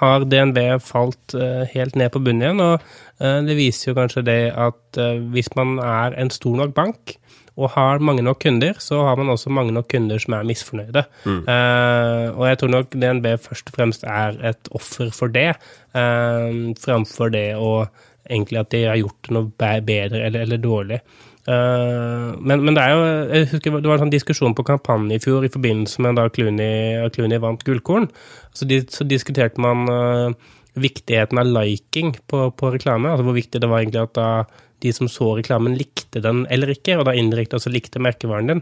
har 0.00 0.26
DNB 0.28 0.58
falt 0.84 1.32
uh, 1.32 1.64
helt 1.72 1.96
ned 1.96 2.12
på 2.12 2.20
bunnen 2.20 2.44
igjen, 2.44 2.60
og 2.60 2.82
uh, 3.22 3.38
det 3.46 3.56
viser 3.56 3.90
jo 3.90 3.96
kanskje 3.96 4.26
det 4.26 4.40
at 4.52 5.00
hvis 5.32 5.48
man 5.56 5.78
er 5.80 6.16
en 6.20 6.32
stor 6.32 6.56
nok 6.60 6.74
bank, 6.76 7.16
og 7.56 7.72
har 7.72 8.02
mange 8.04 8.22
nok 8.24 8.40
kunder, 8.44 8.76
så 8.78 9.00
har 9.06 9.16
man 9.16 9.32
også 9.32 9.50
mange 9.50 9.72
nok 9.72 9.88
kunder 9.88 10.20
som 10.20 10.34
er 10.36 10.48
misfornøyde. 10.48 11.04
Mm. 11.24 11.38
Uh, 11.48 12.26
og 12.36 12.48
jeg 12.50 12.58
tror 12.60 12.72
nok 12.74 12.90
DNB 12.92 13.28
først 13.40 13.70
og 13.70 13.78
fremst 13.78 14.04
er 14.04 14.36
et 14.50 14.68
offer 14.76 15.12
for 15.16 15.32
det, 15.32 15.54
uh, 15.96 16.52
framfor 16.84 17.32
det 17.32 17.48
å 17.56 17.86
egentlig 18.26 18.60
at 18.60 18.74
de 18.74 18.82
har 18.84 19.00
gjort 19.00 19.30
noe 19.32 19.48
bedre 19.56 20.20
eller, 20.26 20.42
eller 20.44 20.60
dårlig. 20.60 21.00
Uh, 21.46 22.34
men, 22.42 22.60
men, 22.66 22.74
det 22.74 22.82
er 22.82 22.90
jo 22.90 23.02
jeg 23.06 23.48
husker 23.52 23.76
Det 23.78 23.86
var 23.86 24.00
en 24.00 24.00
sånn 24.02 24.10
diskusjon 24.10 24.54
på 24.58 24.64
kampanje 24.66 25.14
i 25.14 25.20
fjor 25.22 25.44
i 25.46 25.50
forbindelse 25.52 26.02
med 26.02 26.18
da 26.18 26.24
Clooney, 26.26 27.06
Clooney 27.14 27.38
vant 27.40 27.62
Gullkorn. 27.64 28.08
Så, 28.56 28.68
de, 28.68 28.82
så 28.90 29.06
diskuterte 29.08 29.62
man 29.62 29.86
uh, 29.90 30.52
viktigheten 30.76 31.40
av 31.40 31.48
liking 31.48 32.14
på, 32.28 32.50
på, 32.56 32.70
reklame. 32.74 33.12
Altså 33.12 33.26
hvor 33.26 33.36
viktig 33.36 33.60
det 33.62 33.70
var 33.70 33.82
egentlig 33.82 34.06
at 34.06 34.16
da 34.18 34.30
de 34.84 34.90
som 34.92 35.08
så 35.08 35.30
reklamen, 35.38 35.72
likte 35.78 36.20
den 36.20 36.42
eller 36.52 36.68
ikke, 36.74 36.98
og 36.98 37.06
da 37.08 37.14
indirekte 37.16 37.56
også 37.56 37.70
likte 37.72 38.00
merkevaren 38.02 38.50
din. 38.50 38.60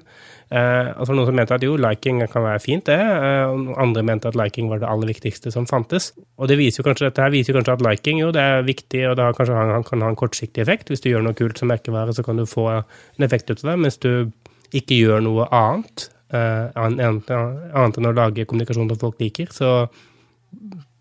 Uh, 0.52 0.94
altså 0.94 1.16
Noen 1.16 1.26
som 1.26 1.34
mente 1.34 1.56
at 1.56 1.66
jo, 1.66 1.74
liking 1.80 2.20
kan 2.30 2.46
være 2.46 2.62
fint, 2.62 2.86
det. 2.86 2.98
Uh, 3.00 3.72
andre 3.82 4.04
mente 4.06 4.30
at 4.30 4.38
liking 4.38 4.70
var 4.70 4.82
det 4.82 4.88
aller 4.90 5.10
viktigste 5.10 5.50
som 5.50 5.66
fantes. 5.66 6.12
Og 6.38 6.50
det 6.50 6.58
viser 6.60 6.80
jo 6.80 6.86
kanskje, 6.86 7.08
dette 7.10 7.24
her 7.24 7.34
viser 7.34 7.50
jo 7.50 7.58
kanskje 7.58 7.76
at 7.80 7.84
liking 7.88 8.22
jo, 8.22 8.30
det 8.34 8.46
er 8.46 8.66
viktig, 8.66 9.02
og 9.10 9.18
det 9.18 9.28
kanskje, 9.40 9.58
han, 9.58 9.86
kan 9.88 10.06
ha 10.06 10.12
en 10.14 10.20
kortsiktig 10.20 10.62
effekt. 10.62 10.92
Hvis 10.92 11.02
du 11.02 11.10
gjør 11.10 11.26
noe 11.26 11.38
kult 11.38 11.58
som 11.58 11.72
merkevare, 11.72 12.14
så 12.14 12.22
kan 12.26 12.38
du 12.38 12.46
få 12.46 12.70
en 12.78 13.26
effekt 13.26 13.50
ut 13.50 13.58
av 13.64 13.72
det. 13.72 13.78
Mens 13.88 13.98
du 13.98 14.30
ikke 14.74 15.02
gjør 15.02 15.24
noe 15.26 15.50
annet, 15.54 16.08
annet, 16.34 17.30
annet 17.30 17.98
enn 18.00 18.10
å 18.10 18.12
lage 18.16 18.46
kommunikasjon 18.48 18.90
som 18.90 19.00
folk 19.00 19.22
liker, 19.22 19.52
så 19.54 19.70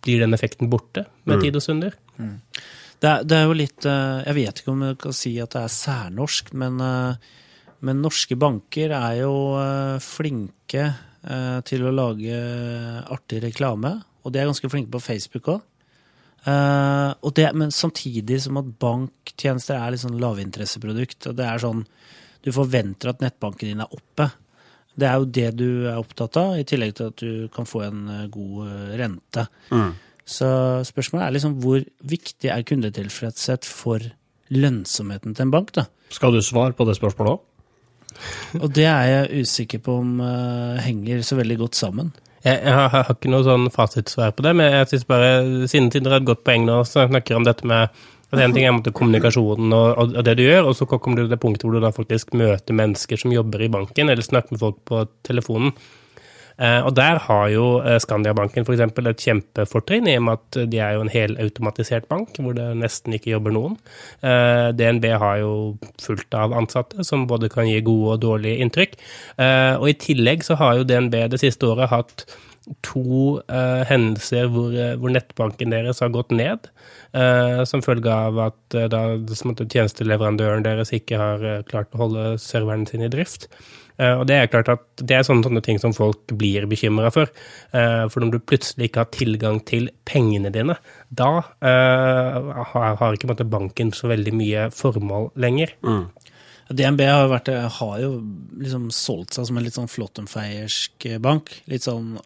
blir 0.04 0.24
den 0.24 0.36
effekten 0.36 0.70
borte 0.72 1.06
med 1.24 1.40
mm. 1.40 1.44
tid 1.44 1.58
og 1.58 1.64
stunder. 1.66 1.96
Mm. 2.20 2.38
Det 3.04 3.10
er, 3.10 3.24
det 3.28 3.38
er, 3.38 3.50
jo 3.50 3.56
litt 3.58 3.86
eh, 3.90 4.20
Jeg 4.30 4.38
vet 4.38 4.60
ikke 4.62 4.72
om 4.72 4.84
jeg 4.88 5.00
kan 5.04 5.16
si 5.18 5.34
at 5.44 5.56
det 5.56 5.64
er 5.66 5.74
særnorsk, 5.76 6.54
men, 6.60 6.78
eh, 6.84 7.34
men 7.84 8.04
norske 8.04 8.38
banker 8.40 8.94
er 8.96 9.18
jo 9.24 9.34
eh, 9.60 9.98
flinke 10.04 10.92
til 11.64 11.86
å 11.88 11.92
lage 11.96 12.36
artig 13.16 13.38
reklame. 13.46 13.94
Og 14.28 14.34
de 14.36 14.42
er 14.42 14.50
ganske 14.50 14.68
flinke 14.68 14.92
på 14.92 15.00
Facebook 15.00 15.46
òg. 15.54 15.62
men 17.56 17.72
samtidig 17.72 18.42
som 18.44 18.60
at 18.60 18.74
banktjenester 18.76 19.78
er 19.78 19.94
litt 19.94 20.04
sånn 20.04 20.20
lavinteresseprodukt. 20.20 21.30
Og 21.32 21.38
det 21.38 21.46
er 21.48 21.64
sånn 21.64 21.86
Du 22.44 22.52
forventer 22.52 23.14
at 23.14 23.24
nettbanken 23.24 23.70
din 23.72 23.80
er 23.80 23.96
oppe. 23.96 24.28
Det 25.00 25.08
er 25.10 25.20
jo 25.20 25.30
det 25.40 25.48
du 25.58 25.70
er 25.90 26.00
opptatt 26.00 26.38
av, 26.38 26.58
i 26.60 26.66
tillegg 26.68 26.96
til 26.98 27.10
at 27.10 27.22
du 27.22 27.48
kan 27.54 27.66
få 27.70 27.86
en 27.88 28.04
god 28.34 28.98
rente. 29.00 29.48
Mm. 29.74 29.94
Så 30.24 30.50
spørsmålet 30.88 31.26
er 31.26 31.34
liksom 31.36 31.56
hvor 31.64 31.82
viktig 32.08 32.52
er 32.52 32.68
kundetilfredshet 32.68 33.66
for 33.68 34.04
lønnsomheten 34.54 35.36
til 35.36 35.48
en 35.48 35.54
bank, 35.54 35.74
da? 35.76 35.88
Skal 36.14 36.36
du 36.36 36.42
svare 36.46 36.76
på 36.78 36.86
det 36.88 36.96
spørsmålet 37.00 37.36
òg? 37.36 37.50
Og 38.62 38.70
det 38.76 38.86
er 38.86 39.08
jeg 39.10 39.44
usikker 39.44 39.82
på 39.82 39.98
om 40.04 40.20
uh, 40.22 40.78
henger 40.84 41.24
så 41.26 41.36
veldig 41.40 41.58
godt 41.64 41.80
sammen. 41.80 42.14
Jeg, 42.44 42.60
jeg, 42.60 42.74
har, 42.74 42.90
jeg 42.92 43.08
har, 43.08 43.16
ikke 43.16 43.32
noe 43.32 43.46
sånn 43.48 43.70
fasitsvar 43.72 44.34
på 44.36 44.44
det, 44.46 44.52
men 44.60 44.74
jeg 44.74 44.90
synes 44.92 45.06
bare, 45.10 45.30
siden 45.72 45.88
dere 45.94 46.18
har 46.18 46.22
et 46.22 46.28
godt 46.28 46.44
poeng 46.46 46.68
nå, 46.68 46.82
så 46.86 47.08
snakker 47.08 47.40
om 47.40 47.48
dette 47.48 47.68
med 47.68 48.04
at 48.34 48.44
En 48.44 48.54
ting 48.56 48.66
er 48.68 48.92
kommunikasjonen 48.92 49.74
og, 49.78 49.90
og, 50.02 50.22
det 50.26 50.38
du 50.40 50.46
gjør, 50.46 50.70
og 50.70 50.78
så 50.78 50.88
kommer 50.90 51.20
du 51.20 51.26
til 51.26 51.34
det 51.34 51.42
punktet 51.42 51.68
hvor 51.68 51.78
du 51.78 51.84
da 51.84 51.94
faktisk 51.94 52.34
møter 52.38 52.76
mennesker 52.78 53.20
som 53.20 53.34
jobber 53.34 53.62
i 53.62 53.72
banken, 53.74 54.10
eller 54.10 54.26
snakker 54.26 54.56
med 54.56 54.64
folk 54.64 54.80
på 54.90 55.06
telefonen. 55.28 55.76
Eh, 56.62 56.80
og 56.86 56.94
der 56.98 57.18
har 57.26 57.48
jo 57.50 57.66
eh, 57.82 57.98
Skandiabanken 58.02 58.66
f.eks. 58.66 58.84
et 58.86 59.26
kjempefortrinn, 59.26 60.08
i 60.10 60.18
og 60.20 60.26
med 60.28 60.40
at 60.40 60.60
de 60.70 60.82
er 60.86 60.98
jo 60.98 61.06
en 61.06 61.12
helautomatisert 61.14 62.08
bank, 62.12 62.38
hvor 62.38 62.56
det 62.58 62.68
nesten 62.78 63.18
ikke 63.18 63.34
jobber 63.34 63.56
noen. 63.56 63.78
Eh, 64.22 64.70
DNB 64.78 65.10
har 65.24 65.42
jo 65.42 65.54
fullt 66.02 66.38
av 66.38 66.54
ansatte 66.58 67.06
som 67.08 67.28
både 67.30 67.50
kan 67.54 67.70
gi 67.70 67.82
gode 67.86 68.18
og 68.18 68.24
dårlige 68.26 68.62
inntrykk. 68.64 68.98
Og 69.82 69.88
i 69.90 69.98
tillegg 70.00 70.44
så 70.46 70.58
har 70.60 70.78
jo 70.78 70.88
DNB 70.88 71.16
det 71.32 71.40
siste 71.42 71.68
året 71.68 71.92
hatt 71.92 72.26
to 72.86 73.42
uh, 73.52 73.84
hendelser 73.90 74.48
hvor, 74.52 74.74
hvor, 75.02 75.12
nettbanken 75.12 75.74
deres 75.74 76.00
har 76.04 76.14
gått 76.16 76.32
ned, 76.32 76.70
uh, 77.12 77.64
som 77.68 77.84
følge 77.84 78.12
av 78.12 78.40
at 78.50 78.78
uh, 78.78 78.88
da, 78.92 79.04
tjenesteleverandøren 79.28 80.66
deres 80.66 80.94
ikke 80.96 81.20
har 81.20 81.48
klart 81.70 81.92
å 81.94 82.06
holde 82.06 82.28
serveren 82.42 82.88
sin 82.90 83.04
i 83.04 83.12
drift. 83.12 83.50
Eh, 84.02 84.14
og 84.18 84.26
det 84.30 84.38
er 84.38 84.50
klart 84.50 84.72
at 84.74 84.84
det 85.02 85.18
er 85.18 85.26
sånne, 85.28 85.46
sånne 85.46 85.62
ting 85.66 85.80
som 85.82 85.94
folk 85.96 86.34
blir 86.40 86.66
bekymra 86.70 87.12
for. 87.14 87.30
Eh, 87.76 88.06
for 88.10 88.24
når 88.24 88.34
du 88.34 88.40
plutselig 88.42 88.90
ikke 88.90 89.04
har 89.04 89.12
tilgang 89.14 89.60
til 89.68 89.90
pengene 90.10 90.52
dine, 90.54 90.78
da 91.14 91.32
har, 91.62 92.96
har, 93.00 93.14
ikke 93.14 93.46
banken 93.46 93.94
så 93.96 94.10
veldig 94.12 94.34
mye 94.38 94.68
formål 94.74 95.30
lenger. 95.40 95.76
Mm. 95.86 96.08
DNB 96.76 97.06
har, 97.08 97.30
vært, 97.32 97.50
har, 97.78 97.96
jo 98.02 98.12
liksom 98.60 98.90
solgt 98.94 99.38
seg 99.38 99.48
som 99.50 99.60
en 99.60 99.66
litt 99.66 99.78
sånn 99.78 99.92
flåttenfeiersk 99.92 101.08
bank. 101.24 101.54
Litt 101.72 101.86
sånn 101.88 102.18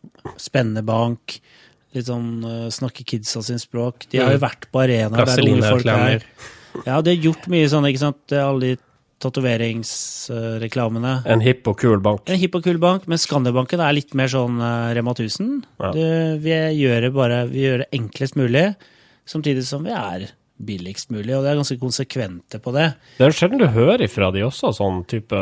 spennende 0.42 0.84
bank. 0.88 1.38
Litt 1.96 2.10
sånn 2.10 2.44
uh, 2.46 2.68
snakke 2.74 3.06
kidsa 3.08 3.42
sin 3.46 3.62
språk. 3.62 4.08
De 4.12 4.22
har 4.22 4.34
jo 4.36 4.42
mm. 4.42 4.46
vært 4.46 4.68
på 4.72 4.84
arenaer 4.84 5.32
der 5.32 5.44
unge 5.46 5.72
folk 5.72 5.92
er. 5.94 6.28
Ja, 6.86 7.00
de 7.02 7.16
har 7.16 7.30
gjort 7.30 7.48
mye 7.50 7.70
sånn, 7.72 7.88
ikke 7.90 8.04
sant. 8.04 8.36
Alle 8.36 8.60
de 8.74 8.82
tatoveringsreklamene. 9.24 11.14
En 11.26 11.42
hipp 11.42 11.68
og 11.72 11.80
kul 11.82 12.00
bank. 12.04 12.28
En 12.30 12.38
hipp 12.38 12.56
og 12.60 12.64
kul 12.68 12.78
bank, 12.82 13.08
men 13.10 13.18
Skandiabanken 13.22 13.82
er 13.82 13.96
litt 13.98 14.14
mer 14.18 14.30
sånn 14.32 14.60
uh, 14.62 14.94
Rema 14.94 15.12
1000. 15.16 15.64
Ja. 15.82 15.90
Det, 15.96 16.10
vi, 16.44 16.54
gjør 16.84 17.08
det 17.08 17.12
bare, 17.16 17.38
vi 17.50 17.66
gjør 17.66 17.78
det 17.84 17.90
enklest 17.98 18.38
mulig, 18.38 18.68
samtidig 19.28 19.66
som 19.68 19.88
vi 19.88 19.94
er 19.96 20.30
billigst 20.58 21.12
mulig, 21.14 21.36
og 21.36 21.46
det 21.46 21.52
er 21.52 21.60
ganske 21.60 21.80
konsekvente 21.82 22.62
på 22.64 22.74
det. 22.76 22.88
Det 23.20 23.28
er 23.28 23.36
sjelden 23.36 23.62
du 23.62 23.68
hører 23.72 24.04
ifra 24.08 24.32
de 24.34 24.46
også, 24.48 24.74
sånn 24.76 25.04
type 25.10 25.38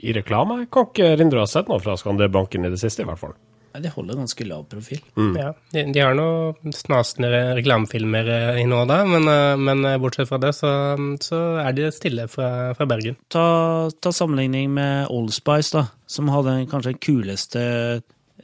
i 0.00 0.14
reklame. 0.16 0.62
Jeg 0.64 0.72
kan 0.74 0.88
ikke 0.88 1.12
erindre 1.16 1.42
å 1.42 1.46
ha 1.46 1.50
sett 1.50 1.68
noe 1.70 1.82
fra 1.82 1.98
Skandiabanken 2.00 2.66
i 2.66 2.72
det 2.72 2.80
siste, 2.80 3.04
i 3.04 3.08
hvert 3.08 3.20
fall. 3.20 3.36
Nei, 3.74 3.82
De 3.84 3.92
holder 3.92 4.18
ganske 4.18 4.46
lav 4.48 4.64
profil. 4.70 5.00
Mm. 5.16 5.34
Ja, 5.36 5.52
de, 5.74 5.84
de, 5.92 6.00
har 6.02 6.16
noen 6.16 6.74
snasende 6.74 7.30
reklamefilmer 7.58 8.30
eh, 8.32 8.60
i 8.62 8.66
nå 8.68 8.82
og 8.84 8.90
da, 8.90 9.02
men, 9.08 9.28
eh, 9.28 9.54
men, 9.60 9.84
eh, 9.84 9.98
bortsett 10.00 10.30
fra 10.30 10.40
det 10.42 10.54
så, 10.56 10.70
så 11.24 11.42
er 11.62 11.76
de 11.76 11.90
stille 11.94 12.28
fra, 12.32 12.72
fra 12.78 12.88
Bergen. 12.88 13.18
Ta, 13.32 13.44
ta, 14.00 14.12
sammenligning 14.14 14.72
med 14.74 15.12
Allspice, 15.12 15.74
da, 15.76 15.84
som 16.08 16.32
hadde 16.32 16.62
kanskje 16.70 16.94
den 16.94 17.02
kuleste 17.04 17.62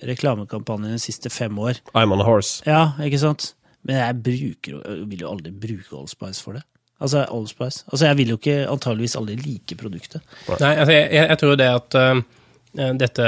reklamekampanjen 0.04 0.96
de 0.96 1.02
siste 1.02 1.30
fem 1.32 1.56
år. 1.58 1.80
I'm 1.94 2.12
on 2.12 2.22
a 2.22 2.26
horse. 2.26 2.60
Ja, 2.68 2.92
ikke 3.02 3.22
sant? 3.22 3.54
Men 3.84 4.00
jeg 4.00 4.22
bruker, 4.26 4.78
vil 5.10 5.24
jo 5.24 5.32
aldri 5.32 5.52
bruke 5.52 5.98
Allspice 5.98 6.44
for 6.44 6.58
det. 6.58 6.64
Altså, 7.02 7.24
Allspice. 7.28 7.84
Altså, 7.92 8.06
jeg 8.06 8.18
vil 8.20 8.32
jo 8.32 8.38
ikke 8.40 8.56
antageligvis 8.70 9.16
aldri 9.18 9.36
like 9.42 9.76
produktet. 9.76 10.24
Nei, 10.48 10.72
altså, 10.72 10.94
jeg, 10.94 11.10
jeg 11.20 11.38
tror 11.40 11.58
det 11.60 11.68
at 11.68 11.96
uh, 12.00 12.22
dette 12.98 13.26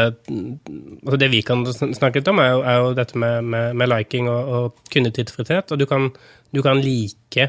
altså 1.07 1.19
Det 1.21 1.31
vi 1.31 1.43
kan 1.47 1.63
snakke 1.71 2.21
litt 2.21 2.31
om, 2.33 2.41
er 2.43 2.51
jo, 2.55 2.63
er 2.63 2.81
jo 2.83 2.93
dette 2.99 3.19
med, 3.19 3.45
med, 3.45 3.77
med, 3.79 3.91
liking 3.93 4.31
og, 4.33 4.53
og 4.59 4.93
kundetidsfrihet. 4.93 5.73
Og 5.75 5.83
du 5.83 5.87
kan, 5.91 6.09
du 6.55 6.63
kan 6.65 6.81
like 6.83 7.49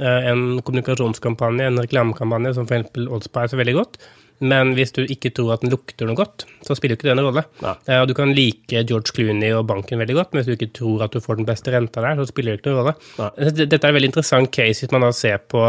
uh, 0.00 0.20
en 0.32 0.62
kommunikasjonskampanje, 0.64 1.68
en 1.68 1.82
reklamekampanje 1.84 2.56
som 2.58 2.68
f.eks. 2.68 2.96
Oddspice 3.06 3.60
veldig 3.60 3.76
godt. 3.78 4.00
Men 4.38 4.72
hvis 4.78 4.94
du 4.94 5.02
ikke 5.02 5.32
tror 5.34 5.56
at 5.56 5.64
den 5.64 5.72
lukter 5.72 6.06
noe 6.08 6.18
godt, 6.18 6.46
så 6.66 6.76
spiller 6.78 6.94
jo 6.94 7.00
ikke 7.00 7.08
det 7.08 7.14
en 7.16 7.24
rolle. 7.26 7.44
Ja. 7.62 7.74
Eh, 7.88 8.02
du 8.06 8.14
kan 8.14 8.32
like 8.36 8.84
George 8.86 9.14
Clooney 9.14 9.50
og 9.56 9.66
banken 9.70 10.00
veldig 10.00 10.18
godt, 10.18 10.32
men 10.32 10.42
hvis 10.42 10.50
du 10.50 10.56
ikke 10.56 10.74
tror 10.78 11.06
at 11.08 11.14
du 11.14 11.22
får 11.24 11.40
den 11.40 11.48
beste 11.48 11.74
renta 11.74 12.04
der, 12.04 12.18
så 12.20 12.28
spiller 12.30 12.54
det 12.54 12.62
ikke 12.62 12.74
noen 12.74 12.82
rolle. 12.82 12.96
Ja. 13.18 13.30
Dette 13.50 13.80
er 13.80 13.90
en 13.90 13.98
veldig 13.98 14.12
interessant 14.12 14.52
case 14.54 14.84
hvis 14.84 14.94
man 14.94 15.06
da 15.06 15.12
ser 15.16 15.40
på 15.42 15.64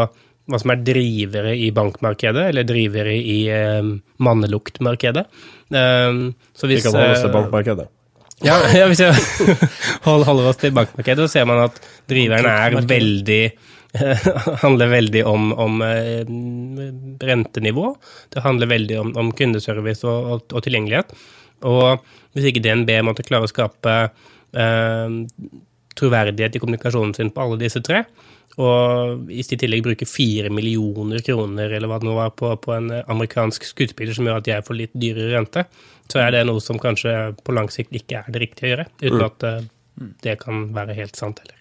hva 0.50 0.58
som 0.58 0.72
er 0.72 0.82
drivere 0.82 1.54
i 1.58 1.70
bankmarkedet, 1.74 2.48
eller 2.50 2.66
drivere 2.66 3.14
i 3.14 3.38
eh, 3.54 3.94
manneluktmarkedet. 4.24 5.26
Um, 5.70 6.30
så 6.56 6.66
hvis, 6.66 6.82
Vi 6.82 6.88
kan 6.88 6.96
holde 6.96 7.14
oss 7.14 7.22
til 7.22 7.30
eh, 7.30 7.36
bankmarkedet. 7.36 7.86
Ja, 8.46 8.56
ja 8.80 8.86
hvis 8.90 9.02
jeg 9.04 9.14
holder 10.08 10.50
oss 10.50 10.60
til 10.62 10.74
bankmarkedet, 10.76 11.26
så 11.26 11.38
ser 11.38 11.50
man 11.50 11.66
at 11.68 11.78
driveren 12.10 12.48
er 12.50 12.80
veldig 12.88 13.42
handler 14.64 14.92
veldig 14.92 15.24
om, 15.26 15.50
om 15.52 15.82
uh, 15.82 16.22
rentenivå. 17.26 17.94
Det 18.34 18.44
handler 18.44 18.70
veldig 18.70 19.00
om, 19.00 19.14
om 19.18 19.32
kundeservice 19.36 20.06
og, 20.06 20.30
og, 20.34 20.44
og, 20.52 20.62
tilgjengelighet. 20.66 21.14
Og 21.68 22.04
hvis 22.34 22.50
ikke 22.50 22.62
DNB 22.64 22.92
måtte 23.04 23.26
klare 23.26 23.44
å 23.44 23.50
skape 23.50 23.94
eh, 24.56 25.16
troverdighet 25.98 26.56
i 26.56 26.62
kommunikasjonen 26.62 27.14
sin 27.16 27.32
på 27.34 27.42
alle 27.44 27.58
disse 27.60 27.82
tre. 27.84 28.04
Og 28.60 29.26
hvis 29.28 29.50
de 29.50 29.56
i 29.56 29.60
tillegg 29.62 29.84
bruker 29.84 30.08
fire 30.08 30.50
millioner 30.52 31.22
kroner 31.24 31.76
eller 31.76 31.90
hva 31.90 32.00
det 32.00 32.08
nå 32.08 32.16
var 32.16 32.32
på, 32.36 32.50
på 32.64 32.74
en 32.74 32.90
amerikansk 33.00 33.68
skuespiller 33.68 34.16
som 34.16 34.26
gjør 34.26 34.40
at 34.40 34.50
jeg 34.50 34.66
får 34.66 34.78
litt 34.78 34.96
dyrere 34.96 35.36
rente, 35.36 35.64
så 36.10 36.24
er 36.24 36.34
det 36.34 36.44
noe 36.48 36.62
som 36.64 36.80
kanskje 36.82 37.14
på 37.44 37.54
lang 37.54 37.70
sikt 37.72 37.94
ikke 37.96 38.24
er 38.24 38.34
det 38.34 38.42
riktige 38.42 38.66
å 38.66 38.72
gjøre. 38.72 38.88
Uten 39.04 39.20
mm. 39.20 39.26
at 39.28 39.46
uh, 39.46 40.12
det 40.26 40.36
kan 40.42 40.68
være 40.76 40.98
helt 40.98 41.18
sant 41.18 41.42
heller. 41.44 41.59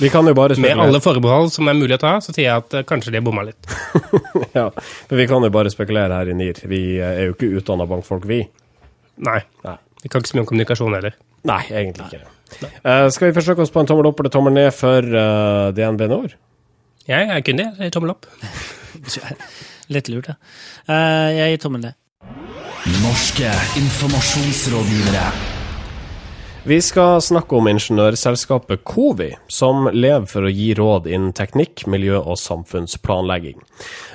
Vi 0.00 0.10
kan 0.12 0.26
jo 0.28 0.34
bare 0.36 0.54
spekulere. 0.54 0.76
Med 0.76 0.86
alle 0.86 1.00
forbehold 1.00 1.52
som 1.54 1.68
er 1.70 1.76
mulig 1.78 1.96
å 1.96 2.00
ta, 2.02 2.16
så 2.20 2.34
sier 2.34 2.46
jeg 2.46 2.64
at 2.64 2.74
uh, 2.76 2.82
kanskje 2.88 3.14
de 3.14 3.20
har 3.20 3.24
bomma 3.24 3.46
litt. 3.48 3.70
ja, 4.58 4.66
men 4.70 5.20
vi 5.22 5.26
kan 5.30 5.46
jo 5.46 5.52
bare 5.54 5.72
spekulere 5.72 6.20
her 6.20 6.32
i 6.32 6.36
NIR. 6.36 6.60
Vi 6.68 6.82
er 7.00 7.22
jo 7.30 7.36
ikke 7.36 7.48
utdanna 7.60 7.88
bankfolk, 7.88 8.26
vi. 8.28 8.42
Nei. 9.24 9.40
Nei. 9.64 9.78
Vi 10.02 10.12
kan 10.12 10.20
ikke 10.20 10.32
så 10.32 10.36
mye 10.36 10.44
om 10.44 10.50
kommunikasjon 10.52 10.96
heller. 10.96 11.16
Nei, 11.48 11.62
egentlig 11.72 12.10
ikke. 12.10 12.22
Uh, 12.84 13.08
skal 13.12 13.30
vi 13.30 13.36
forsøke 13.36 13.64
oss 13.64 13.72
på 13.72 13.82
en 13.82 13.88
tommel 13.88 14.10
opp 14.10 14.20
eller 14.20 14.32
tommel 14.34 14.56
ned 14.56 14.70
for 14.76 15.06
uh, 15.06 15.70
DNB 15.76 16.06
Nord? 16.10 16.36
Jeg 17.08 17.30
er 17.32 17.44
kun 17.46 17.60
det. 17.60 17.70
Jeg 17.78 17.88
gir 17.88 17.96
tommel 17.96 18.14
opp. 18.16 18.28
litt 19.94 20.10
lurt, 20.12 20.32
ja. 20.32 20.36
Uh, 20.84 21.30
jeg 21.36 21.54
gir 21.54 21.64
tommel 21.64 21.88
ned. 21.88 21.96
Norske 23.00 23.54
informasjonsrådgivere. 23.80 25.49
Vi 26.60 26.76
skal 26.84 27.22
snakke 27.24 27.56
om 27.56 27.70
ingeniørselskapet 27.70 28.82
Covi, 28.84 29.30
som 29.48 29.86
lever 29.94 30.26
for 30.28 30.44
å 30.44 30.50
gi 30.52 30.74
råd 30.76 31.06
innen 31.08 31.30
teknikk, 31.32 31.86
miljø 31.88 32.18
og 32.20 32.36
samfunnsplanlegging. 32.36 33.56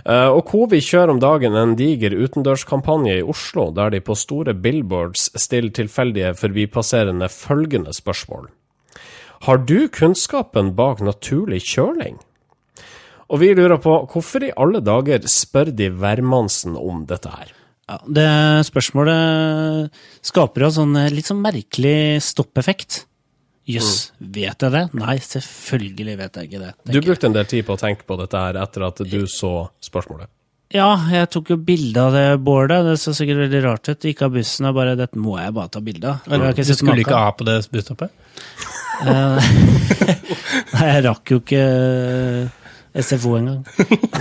Eh, 0.05 0.29
og 0.29 0.43
Covi 0.51 0.77
kjører 0.77 1.15
om 1.15 1.23
dagen 1.23 1.57
en 1.57 1.73
diger 1.79 2.13
utendørskampanje 2.13 3.17
i 3.17 3.25
Oslo, 3.25 3.71
der 3.73 3.95
de 3.95 4.03
på 4.05 4.13
store 4.13 4.53
billboards 4.53 5.31
stiller 5.41 5.73
tilfeldige 5.73 6.35
forbipasserende 6.37 7.31
følgende 7.33 7.97
spørsmål. 7.97 8.51
Har 9.49 9.65
du 9.65 9.89
kunnskapen 9.89 10.75
bak 10.77 11.01
naturlig 11.01 11.63
kjøling? 11.65 12.21
Og 13.25 13.41
vi 13.41 13.55
lurer 13.57 13.81
på 13.81 14.03
hvorfor 14.05 14.45
i 14.45 14.53
alle 14.53 14.85
dager 14.85 15.25
spør 15.25 15.73
de 15.73 15.89
hvermannsen 15.89 16.77
om 16.77 17.07
dette 17.09 17.33
her? 17.33 17.55
Ja, 17.85 17.99
det 18.09 18.29
spørsmålet 18.65 19.93
skaper 20.25 20.65
en 20.65 20.73
sånn 20.73 20.95
eh, 20.97 21.11
litt 21.13 21.27
sånn 21.29 21.43
merkelig 21.43 22.23
stoppeffekt. 22.25 23.03
Jøss, 23.65 23.85
yes, 23.85 23.99
mm. 24.21 24.31
vet 24.33 24.63
jeg 24.65 24.73
det? 24.73 24.81
Nei, 24.97 25.15
selvfølgelig 25.25 26.15
vet 26.19 26.39
jeg 26.39 26.49
ikke 26.49 26.61
det. 26.61 26.71
Du 26.85 26.99
brukte 27.01 27.29
en 27.29 27.35
del 27.37 27.47
tid 27.49 27.65
på 27.65 27.77
å 27.77 27.81
tenke 27.81 28.05
på 28.05 28.17
dette 28.19 28.41
her 28.41 28.57
etter 28.61 28.85
at 28.85 29.01
du 29.09 29.21
så 29.29 29.53
spørsmålet. 29.85 30.29
Ja, 30.73 30.89
jeg 31.13 31.29
tok 31.33 31.51
jo 31.53 31.57
bilde 31.61 32.01
av 32.01 32.15
det 32.15 32.25
boardet. 32.45 32.81
Det 32.87 32.95
så 33.01 33.13
sikkert 33.15 33.43
veldig 33.45 33.61
rart 33.63 33.89
ut. 33.89 34.05
Gikk 34.09 34.23
av 34.25 34.33
bussen 34.33 34.65
og 34.69 34.75
bare 34.77 34.95
'Dette 34.97 35.21
må 35.21 35.37
jeg 35.37 35.53
bare 35.53 35.69
ta 35.69 35.81
bilde 35.81 36.09
av'. 36.09 36.55
Du 36.57 36.73
skulle 36.73 37.05
ikke 37.05 37.21
ha 37.21 37.31
på 37.31 37.45
det 37.47 37.61
busstoppet? 37.71 38.09
Eh, 38.95 39.47
nei, 40.71 40.85
jeg 40.87 41.01
rakk 41.03 41.31
jo 41.33 41.41
ikke 41.41 41.63
SFO 42.95 43.33
engang. 43.35 43.65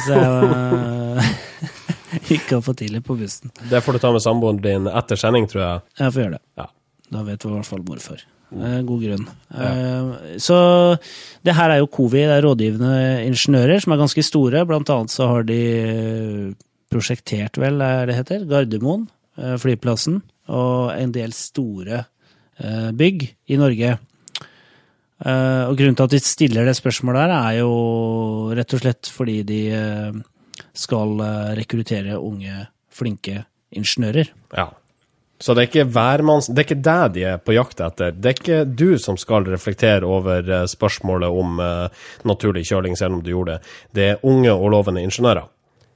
Så 0.03 0.17
jeg 0.19 1.34
Ikke 2.37 2.61
for 2.65 2.77
tidlig 2.79 3.03
på 3.05 3.17
bussen. 3.19 3.53
Det 3.71 3.83
får 3.85 3.97
du 3.97 4.03
ta 4.05 4.13
med 4.15 4.25
samboeren 4.25 4.63
din 4.65 4.89
etter 4.89 5.21
sending, 5.21 5.49
tror 5.51 5.63
jeg. 5.65 5.83
Jeg 6.01 6.15
får 6.15 6.25
gjøre 6.25 6.39
det. 6.39 6.45
Ja. 6.61 6.71
Da 7.15 7.25
vet 7.27 7.45
vi 7.45 7.51
i 7.51 7.57
hvert 7.59 7.69
fall 7.69 7.85
hvorfor. 7.87 8.23
Eh, 8.55 8.81
god 8.87 9.03
grunn. 9.03 9.27
Ja. 9.51 9.71
Eh, 9.71 10.37
så 10.43 10.57
det 11.45 11.57
her 11.57 11.73
er 11.73 11.83
jo 11.83 11.91
COVI, 11.91 12.23
det 12.23 12.37
er 12.37 12.47
rådgivende 12.47 12.95
ingeniører 13.27 13.83
som 13.83 13.95
er 13.95 14.03
ganske 14.05 14.25
store. 14.27 14.65
Blant 14.69 14.91
annet 14.95 15.15
så 15.15 15.29
har 15.31 15.47
de 15.49 15.61
eh, 15.81 16.49
prosjektert, 16.93 17.59
vel, 17.59 17.83
er 17.83 18.07
det 18.07 18.19
heter, 18.21 18.45
Gardermoen, 18.47 19.09
flyplassen, 19.59 20.21
og 20.47 20.93
en 20.95 21.11
del 21.11 21.33
store 21.35 22.05
bygg 22.95 23.25
i 23.51 23.57
Norge. 23.59 23.97
Og 25.25 25.73
grunnen 25.75 25.97
til 25.99 26.07
at 26.07 26.13
de 26.13 26.21
stiller 26.23 26.69
det 26.69 26.77
spørsmålet 26.79 27.25
her, 27.25 27.33
er 27.35 27.57
jo 27.65 28.53
rett 28.55 28.77
og 28.77 28.85
slett 28.85 29.11
fordi 29.11 29.41
de 29.49 29.59
skal 30.75 31.21
eh, 31.21 31.53
rekruttere 31.59 32.19
unge, 32.19 32.67
flinke 32.93 33.45
ingeniører. 33.75 34.33
Ja. 34.57 34.71
Så 35.41 35.55
det 35.55 35.65
er 35.65 35.71
ikke 35.71 35.91
hvermanns... 35.93 36.47
Det 36.49 36.63
er 36.63 36.69
ikke 36.69 36.85
deg 36.87 37.15
de 37.17 37.25
er 37.35 37.41
på 37.43 37.57
jakt 37.57 37.83
etter. 37.83 38.15
Det 38.15 38.31
er 38.31 38.37
ikke 38.39 38.61
du 38.65 38.99
som 39.03 39.19
skal 39.21 39.47
reflektere 39.51 40.07
over 40.07 40.47
eh, 40.47 40.67
spørsmålet 40.71 41.41
om 41.43 41.59
uh, 41.61 42.05
naturlig 42.25 42.65
kjøling, 42.71 42.95
selv 42.97 43.19
om 43.19 43.25
du 43.25 43.33
gjorde 43.35 43.59
det. 43.59 43.75
Det 43.99 44.07
er 44.13 44.23
unge 44.31 44.55
og 44.55 44.71
lovende 44.77 45.03
ingeniører. 45.05 45.51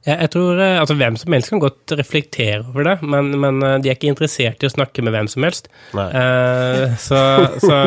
Jeg 0.07 0.31
tror 0.31 0.61
eh, 0.63 0.77
altså 0.79 0.95
Hvem 0.95 1.17
som 1.19 1.35
helst 1.35 1.51
kan 1.51 1.63
godt 1.63 1.93
reflektere 1.99 2.61
over 2.63 2.87
det, 2.87 2.95
men, 3.03 3.33
men 3.43 3.59
eh, 3.67 3.77
de 3.83 3.91
er 3.91 3.99
ikke 3.99 4.13
interessert 4.13 4.63
i 4.63 4.69
å 4.69 4.73
snakke 4.73 5.03
med 5.03 5.15
hvem 5.15 5.29
som 5.31 5.47
helst. 5.47 5.69
Eh, 5.91 6.95
så, 7.03 7.21
så, 7.59 7.79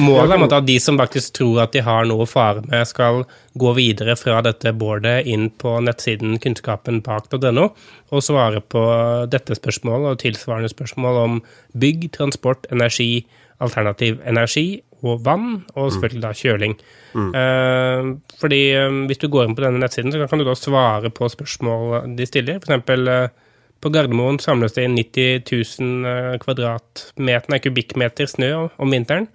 målet 0.00 0.36
er 0.38 0.46
at 0.46 0.68
de 0.68 0.78
som 0.82 0.98
faktisk 1.00 1.36
tror 1.36 1.62
at 1.66 1.76
de 1.76 1.84
har 1.84 2.08
noe 2.08 2.24
å 2.24 2.30
fare 2.30 2.64
med, 2.64 2.88
skal 2.88 3.24
gå 3.60 3.74
videre 3.76 4.16
fra 4.16 4.40
dette 4.46 4.72
boardet 4.72 5.28
inn 5.28 5.50
på 5.60 5.76
nettsiden 5.84 6.38
kunnskapenbak.no 6.42 7.68
og 8.10 8.24
svare 8.24 8.62
på 8.64 8.82
dette 9.30 9.58
spørsmålet 9.58 10.14
og 10.14 10.22
tilsvarende 10.24 10.72
spørsmål 10.72 11.20
om 11.24 11.40
bygg, 11.78 12.08
transport, 12.16 12.64
energi, 12.72 13.26
alternativ 13.60 14.22
energi 14.24 14.80
og 15.02 15.22
vann, 15.26 15.62
og 15.74 15.86
mm. 15.86 15.92
selvfølgelig 15.94 16.24
da 16.24 16.32
kjøling. 16.36 16.74
Mm. 17.14 17.30
Uh, 17.34 18.34
fordi 18.40 18.62
um, 18.80 19.04
hvis 19.10 19.22
du 19.22 19.28
går 19.32 19.48
inn 19.48 19.56
på 19.58 19.64
denne 19.64 19.82
nettsiden, 19.82 20.12
så 20.12 20.26
kan 20.30 20.42
du 20.42 20.46
da 20.48 20.56
svare 20.58 21.12
på 21.14 21.28
spørsmål 21.32 22.10
de 22.18 22.28
stiller. 22.28 22.60
For 22.60 22.70
eksempel 22.70 23.10
uh, 23.10 23.48
på 23.80 23.92
Gardermoen 23.94 24.38
samles 24.42 24.76
det 24.76 24.84
inn 24.84 24.98
90 24.98 25.48
000 25.80 26.40
kvadratmeter, 26.42 27.48
nei, 27.52 27.60
kubikkmeter 27.64 28.28
snø 28.28 28.52
om 28.76 28.92
vinteren. 28.92 29.30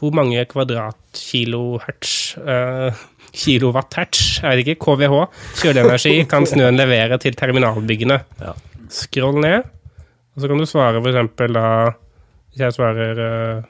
Hvor 0.00 0.14
mange 0.16 0.40
kvadratkilohertz 0.48 2.12
uh, 2.40 3.02
kilowatt-hertz, 3.36 4.40
er 4.44 4.56
det 4.56 4.64
ikke, 4.64 4.80
KVH, 4.82 5.18
kjøleenergi 5.60 6.14
kan 6.30 6.48
snøen 6.48 6.78
levere 6.78 7.18
til 7.22 7.36
terminalbyggene. 7.38 8.16
Ja. 8.40 8.54
Skroll 8.90 9.38
ned, 9.44 9.68
og 10.34 10.42
så 10.42 10.50
kan 10.50 10.62
du 10.62 10.66
svare 10.66 11.02
for 11.02 11.12
eksempel 11.12 11.54
da 11.54 11.66
Hvis 12.50 12.64
jeg 12.64 12.74
svarer 12.74 13.20
uh, 13.22 13.68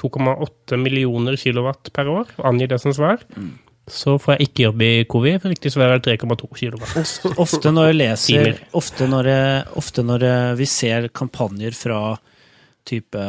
2,8 0.00 0.78
millioner 0.80 1.36
kilowatt 1.40 1.92
per 1.96 2.10
år, 2.10 2.30
angir 2.50 2.70
det 2.70 2.80
som 2.82 2.94
svar. 2.96 3.22
Mm. 3.36 3.52
Så 3.90 4.14
får 4.22 4.36
jeg 4.36 4.48
ikke 4.48 4.64
jobbe 4.68 4.86
i 4.86 5.04
Covi, 5.10 5.32
for 5.42 5.50
riktig 5.50 5.72
svar 5.74 5.96
er 5.96 6.02
3,2 6.04 6.46
kilowatt. 6.54 7.38
Ofte 7.42 7.72
når, 7.74 7.94
leser, 7.96 8.60
ofte, 8.76 9.08
når, 9.10 9.30
ofte 9.80 10.04
når 10.06 10.26
vi 10.60 10.68
ser 10.70 11.08
kampanjer 11.16 11.74
fra 11.74 12.00
type 12.88 13.24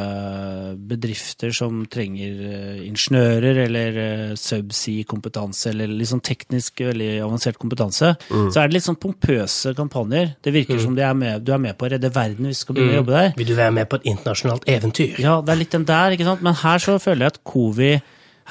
bedrifter 0.90 1.52
som 1.56 1.84
trenger 1.92 2.44
eh, 2.48 2.84
ingeniører 2.88 3.62
eller 3.66 4.00
eh, 4.04 4.24
subsea-kompetanse 4.40 5.72
eller 5.74 5.92
litt 5.92 6.12
sånn 6.12 6.24
teknisk 6.26 6.84
veldig 6.88 7.10
avansert 7.26 7.60
kompetanse, 7.62 8.14
mm. 8.30 8.48
så 8.54 8.62
er 8.62 8.70
det 8.70 8.78
litt 8.78 8.88
sånn 8.88 9.00
pompøse 9.02 9.76
kampanjer. 9.78 10.36
Det 10.44 10.56
virker 10.56 10.80
mm. 10.80 10.84
som 10.86 10.98
er 10.98 11.18
med, 11.18 11.46
du 11.46 11.54
er 11.56 11.62
med 11.64 11.78
på 11.78 11.88
å 11.88 11.92
redde 11.96 12.14
verden 12.14 12.50
hvis 12.50 12.62
du 12.62 12.66
skal 12.66 12.78
begynne 12.78 12.94
mm. 12.94 12.98
å 12.98 13.02
jobbe 13.02 13.18
der. 13.18 13.36
Vil 13.42 13.52
du 13.52 13.58
være 13.60 13.76
med 13.78 13.92
på 13.92 14.02
et 14.02 14.10
internasjonalt 14.14 14.68
eventyr? 14.72 15.22
Ja, 15.22 15.38
det 15.46 15.54
er 15.54 15.62
litt 15.62 15.78
den 15.78 15.88
der, 15.90 16.18
ikke 16.18 16.28
sant. 16.32 16.44
Men 16.46 16.58
her 16.64 16.84
så 16.84 16.98
føler 17.02 17.28
jeg 17.28 17.36
at 17.36 17.44
Covi 17.48 17.94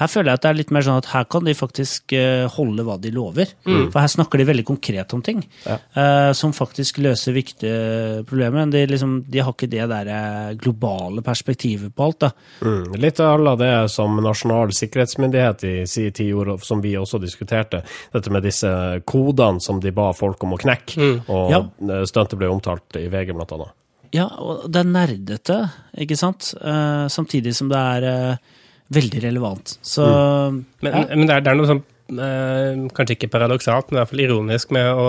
her 0.01 0.09
føler 0.09 0.31
jeg 0.31 0.41
at 0.41 0.45
det 0.45 0.51
er 0.51 0.59
litt 0.59 0.73
mer 0.73 0.85
sånn 0.87 1.01
at 1.01 1.09
her 1.13 1.27
kan 1.31 1.45
de 1.45 1.55
faktisk 1.57 2.15
eh, 2.17 2.47
holde 2.55 2.85
hva 2.87 2.97
de 3.01 3.13
lover. 3.13 3.53
Mm. 3.69 3.91
For 3.93 4.01
her 4.01 4.13
snakker 4.13 4.41
de 4.41 4.47
veldig 4.49 4.65
konkret 4.69 5.13
om 5.17 5.23
ting 5.25 5.43
ja. 5.67 5.77
uh, 5.97 6.31
som 6.37 6.55
faktisk 6.57 7.03
løser 7.05 7.37
viktige 7.37 8.23
problemer. 8.29 8.63
Men 8.63 8.73
de, 8.73 8.85
liksom, 8.89 9.19
de 9.29 9.43
har 9.45 9.53
ikke 9.53 9.69
det 9.71 9.89
der 9.93 10.13
eh, 10.15 10.53
globale 10.61 11.25
perspektivet 11.27 11.93
på 11.95 12.07
alt. 12.09 12.21
da. 12.25 12.31
Mm. 12.65 12.97
Litt 13.01 13.21
av 13.21 13.35
alle 13.37 13.57
det 13.61 13.73
som 13.93 14.17
Nasjonal 14.25 14.73
sikkerhetsmyndighet 14.77 15.67
i 15.69 15.75
sin 15.91 16.15
tid 16.17 16.33
gjorde, 16.33 16.57
som 16.65 16.81
vi 16.85 16.97
også 16.99 17.21
diskuterte. 17.21 17.83
Dette 18.15 18.33
med 18.33 18.47
disse 18.49 18.71
kodene 19.05 19.61
som 19.61 19.83
de 19.83 19.93
ba 19.95 20.11
folk 20.17 20.49
om 20.49 20.57
å 20.57 20.61
knekke. 20.61 20.97
Mm. 20.97 21.21
Og 21.29 21.53
ja. 21.53 21.61
stuntet 22.09 22.41
ble 22.41 22.49
omtalt 22.49 22.97
i 23.01 23.07
VG, 23.13 23.35
blant 23.37 23.53
annet. 23.57 23.77
Ja, 24.15 24.27
og 24.43 24.65
det 24.73 24.81
er 24.81 24.89
nerdete, 24.91 25.59
ikke 26.03 26.17
sant? 26.19 26.51
Uh, 26.59 27.07
samtidig 27.13 27.53
som 27.55 27.69
det 27.71 27.79
er 27.79 28.07
uh, 28.09 28.57
veldig 28.94 29.22
relevant. 29.24 29.79
Så 29.83 30.05
mm. 30.05 30.61
Men, 30.81 30.92
ja. 30.92 31.07
men 31.14 31.26
det, 31.26 31.35
er, 31.35 31.44
det, 31.44 31.53
er, 31.53 31.59
noe 31.59 31.70
sånn 31.70 31.83
eh, 32.11 32.81
kanskje 32.96 33.16
ikke 33.16 33.31
paradoksalt, 33.33 33.90
men 33.90 33.98
i 33.98 34.00
hvert 34.00 34.12
fall 34.12 34.24
ironisk 34.24 34.74
med 34.74 34.88
å 34.90 35.07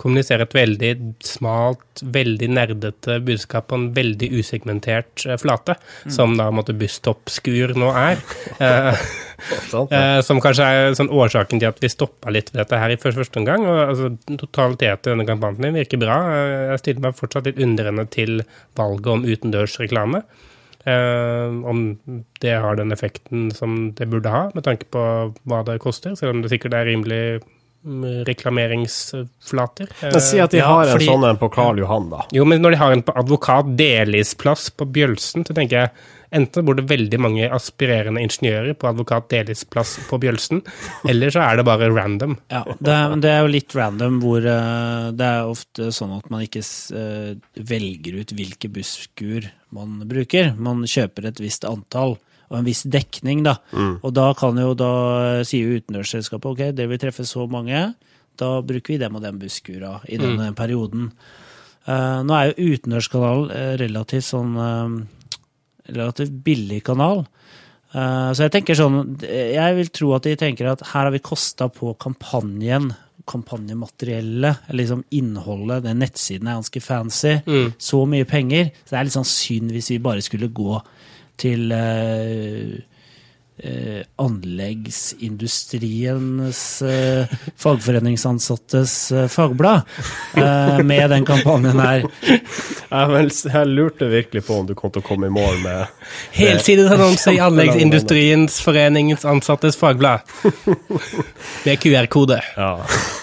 kommunisere 0.00 0.46
et 0.46 0.56
veldig 0.56 0.92
smalt, 1.24 2.04
veldig 2.14 2.50
nerdete 2.54 3.18
budskap 3.26 3.68
på 3.70 3.80
en 3.80 3.88
veldig 3.96 4.30
usegmentert 4.38 5.26
eh, 5.26 5.38
flate, 5.40 5.76
mm. 6.04 6.14
som 6.14 6.36
da 6.38 6.50
måtte 6.54 6.76
busstoppskur 6.78 7.76
nå 7.80 7.92
er. 8.06 8.24
Eh, 9.44 10.20
som 10.24 10.38
kanskje 10.40 10.64
er 10.64 10.94
sånn 10.96 11.10
årsaken 11.12 11.58
til 11.60 11.68
at 11.68 11.80
vi 11.82 11.88
stoppa 11.90 12.30
litt 12.32 12.52
ved 12.52 12.62
dette 12.62 12.78
her 12.80 12.92
i 12.94 12.96
første, 12.96 13.18
første 13.18 13.40
omgang. 13.42 13.66
og 13.66 13.80
altså, 13.82 14.08
Totaliteten 14.40 15.10
i 15.10 15.10
denne 15.10 15.26
kampanjen 15.28 15.74
virker 15.76 16.00
bra. 16.00 16.16
Jeg 16.70 16.80
stiller 16.80 17.04
meg 17.08 17.18
fortsatt 17.18 17.50
litt 17.50 17.58
undrende 17.60 18.06
til 18.14 18.44
valget 18.78 19.10
om 19.10 19.26
utendørsreklame. 19.26 20.22
Eh, 20.86 21.48
om 21.70 21.98
det 22.40 22.54
har 22.60 22.76
den 22.76 22.92
effekten 22.92 23.50
som 23.56 23.92
det 23.96 24.08
burde 24.12 24.28
ha, 24.28 24.50
med 24.54 24.64
tanke 24.66 24.84
på 24.92 25.04
hva 25.48 25.62
det 25.64 25.78
koster, 25.80 26.14
selv 26.18 26.34
om 26.34 26.42
det 26.44 26.50
sikkert 26.52 26.74
er 26.76 26.84
rimelig 26.90 27.40
reklameringsflater. 28.24 29.88
Men 30.02 30.20
Si 30.20 30.38
at 30.40 30.50
de 30.50 30.58
Ja, 30.58 30.66
har 30.66 30.86
en 30.86 30.92
fordi- 30.98 31.06
sånn 31.08 31.28
en 31.30 31.36
på 31.36 31.50
Karl 31.52 31.78
Johan, 31.78 32.10
da. 32.10 32.24
Jo, 32.32 32.44
men 32.44 32.62
når 32.62 32.70
de 32.72 32.76
har 32.76 32.92
en 32.92 33.02
på 33.02 33.12
advokat 33.14 33.76
Delis-plass 33.76 34.70
på 34.70 34.86
Bjølsen, 34.90 35.44
så 35.44 35.54
tenker 35.54 35.70
jeg 35.70 35.90
enten 36.36 36.66
bor 36.66 36.76
det 36.78 36.86
veldig 36.90 37.20
mange 37.22 37.48
aspirerende 37.54 38.22
ingeniører 38.24 38.76
på 38.78 38.88
advokat 38.90 39.28
Delis-plass 39.32 39.96
på 40.08 40.18
Bjølsen, 40.22 40.62
eller 41.10 41.34
så 41.34 41.44
er 41.46 41.60
det 41.60 41.66
bare 41.68 41.90
random. 41.92 42.36
Ja, 42.52 42.64
det 42.78 42.94
er, 42.94 43.16
det 43.22 43.32
er 43.32 43.42
jo 43.44 43.52
litt 43.54 43.76
random 43.78 44.20
hvor 44.22 44.44
eh, 44.44 45.08
det 45.16 45.30
er 45.30 45.50
ofte 45.50 45.90
sånn 45.94 46.16
at 46.18 46.30
man 46.32 46.44
ikke 46.46 46.64
eh, 46.98 47.34
velger 47.72 48.20
ut 48.20 48.34
hvilke 48.36 48.70
busskur 48.74 49.50
man 49.74 50.00
bruker. 50.10 50.54
Man 50.58 50.84
kjøper 50.88 51.30
et 51.30 51.42
visst 51.42 51.66
antall 51.68 52.18
og 52.50 52.58
en 52.58 52.66
viss 52.66 52.84
dekning, 52.86 53.42
da. 53.46 53.56
Og 54.04 54.12
da 54.14 54.28
kan 54.38 54.58
jo 54.60 54.74
da 54.78 54.90
sier 55.48 55.64
jo 55.64 55.80
utenriksselskapet 55.80 56.50
ok, 56.50 56.60
dere 56.76 56.90
vil 56.92 57.00
treffe 57.02 57.24
så 57.26 57.46
mange, 57.50 57.94
da 58.38 58.50
bruker 58.66 58.94
vi 58.94 59.00
dem 59.00 59.16
og 59.16 59.24
den 59.24 59.40
busskura 59.40 59.96
i 60.10 60.18
denne 60.20 60.50
perioden. 60.58 61.08
Uh, 61.84 62.22
nå 62.24 62.36
er 62.36 62.50
jo 62.50 62.74
Utendørskanalen 62.74 63.50
eh, 63.52 63.72
relativt 63.76 64.24
sånn 64.24 64.54
eh, 64.56 64.94
relativt 65.88 66.32
billig 66.44 66.82
kanal. 66.84 67.26
Eh, 67.94 68.30
Så 68.34 68.42
jeg 68.44 68.50
tenker 68.52 68.74
sånn 68.74 69.18
Jeg 69.20 69.76
vil 69.76 69.88
tro 69.94 70.14
at 70.14 70.22
de 70.22 70.36
tenker 70.36 70.66
at 70.72 70.80
her 70.92 71.04
har 71.04 71.10
vi 71.14 71.18
kosta 71.20 71.68
på 71.68 71.94
kampanjen, 71.98 72.94
kampanjemateriellet, 73.26 74.56
liksom 74.74 75.04
innholdet, 75.10 75.82
den 75.84 75.98
nettsiden 76.02 76.48
er 76.48 76.58
ganske 76.58 76.82
fancy, 76.82 77.36
så 77.78 78.04
mye 78.06 78.24
penger. 78.28 78.70
Så 78.84 78.90
det 78.90 78.98
er 78.98 79.04
litt 79.04 79.16
sånn 79.16 79.24
synd 79.30 79.70
hvis 79.72 79.90
vi 79.90 79.98
bare 79.98 80.20
skulle 80.22 80.48
gå 80.52 80.80
til 81.40 81.72
eh, 81.72 82.80
eh, 83.58 84.02
anleggsindustriens 84.16 86.82
eh, 86.82 87.26
fagforeningsansattes 87.56 89.12
eh, 89.12 89.28
fagblad 89.28 89.80
eh, 90.36 90.78
med 90.78 91.10
den 91.10 91.24
kampanjen 91.24 91.80
her. 91.80 92.04
Jeg, 92.24 93.10
men 93.10 93.30
jeg 93.30 93.66
lurte 93.70 94.08
virkelig 94.10 94.44
på 94.46 94.54
om 94.60 94.66
du 94.66 94.74
kom 94.78 94.90
til 94.94 95.02
å 95.04 95.06
komme 95.06 95.26
i 95.30 95.34
mål 95.34 95.56
med 95.64 95.86
Helsidesannonse 96.38 97.32
i 97.34 97.38
Anleggsindustriens 97.46 98.60
foreningens 98.64 99.24
ansattes 99.28 99.76
fagblad. 99.80 100.18
Med 101.64 101.76
QR-kode. 101.82 102.40
ja. 102.56 102.72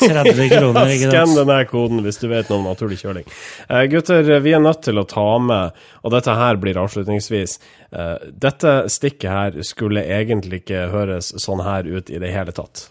30 0.02 0.50
kroner, 0.50 0.90
ikke 0.96 1.12
Skann 1.12 1.36
den 1.38 1.52
koden 1.70 2.02
hvis 2.06 2.18
du 2.22 2.28
vet 2.32 2.50
noe 2.50 2.60
om 2.62 2.68
naturlig 2.72 2.98
kjøling. 3.02 3.26
Eh, 3.70 3.84
gutter, 3.92 4.24
vi 4.42 4.52
er 4.56 4.64
nødt 4.64 4.82
til 4.86 4.98
å 5.02 5.06
ta 5.08 5.28
med, 5.44 5.72
og 6.02 6.10
dette 6.16 6.32
her 6.38 6.56
blir 6.62 6.80
avslutningsvis 6.82 7.52
Dette 7.92 8.76
stikket 8.90 9.30
her 9.30 9.62
skulle 9.68 10.06
egentlig 10.08 10.62
ikke 10.64 10.88
høres 10.94 11.34
sånn 11.44 11.64
her 11.66 11.84
ut 11.92 12.10
i 12.10 12.20
det 12.24 12.32
hele 12.34 12.52
tatt. 12.56 12.90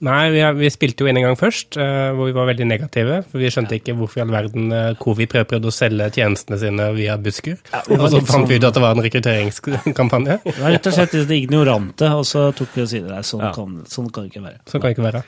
Nei, 0.00 0.30
vi, 0.32 0.38
har, 0.40 0.54
vi 0.56 0.64
spilte 0.72 1.04
jo 1.04 1.10
inn 1.10 1.18
en 1.20 1.26
gang 1.26 1.36
først, 1.36 1.76
eh, 1.76 2.06
hvor 2.16 2.24
vi 2.24 2.32
var 2.32 2.46
veldig 2.48 2.64
negative. 2.70 3.18
For 3.28 3.36
vi 3.36 3.50
skjønte 3.52 3.76
ikke 3.76 3.92
hvorfor 3.98 4.16
i 4.16 4.22
all 4.24 4.30
verden 4.32 4.70
Covi 4.96 5.26
prøv- 5.28 5.44
prøvde 5.50 5.68
å 5.68 5.74
selge 5.76 6.06
tjenestene 6.16 6.56
sine 6.56 6.86
via 6.96 7.18
Buskur. 7.20 7.58
Ja, 7.74 7.82
og 7.84 8.06
så 8.08 8.22
fant 8.24 8.48
vi 8.48 8.56
sånn- 8.56 8.64
ut 8.64 8.64
at 8.70 8.78
det 8.78 8.80
var 8.86 8.94
en 8.96 9.02
rekrutteringskampanje. 9.04 10.38
Det 10.46 10.56
var 10.56 10.70
rett 10.72 10.86
og 10.88 10.94
slett 10.96 11.12
det 11.28 11.36
ignorante, 11.42 12.08
og 12.16 12.24
så 12.24 12.46
tok 12.56 12.68
vi 12.78 12.82
oss 12.86 12.94
i 12.96 13.00
det. 13.00 13.08
der. 13.08 13.20
Sånn, 13.28 13.40
Ja. 13.44 13.52
kan, 13.52 13.74
sånn 13.84 14.08
kan 14.10 14.24
det 14.24 14.32
ikke 14.32 14.42
være. 14.46 14.58
Sånn 14.64 14.80
kan 14.80 14.88
det 14.88 14.96
ikke 14.96 15.12
være. 15.12 15.22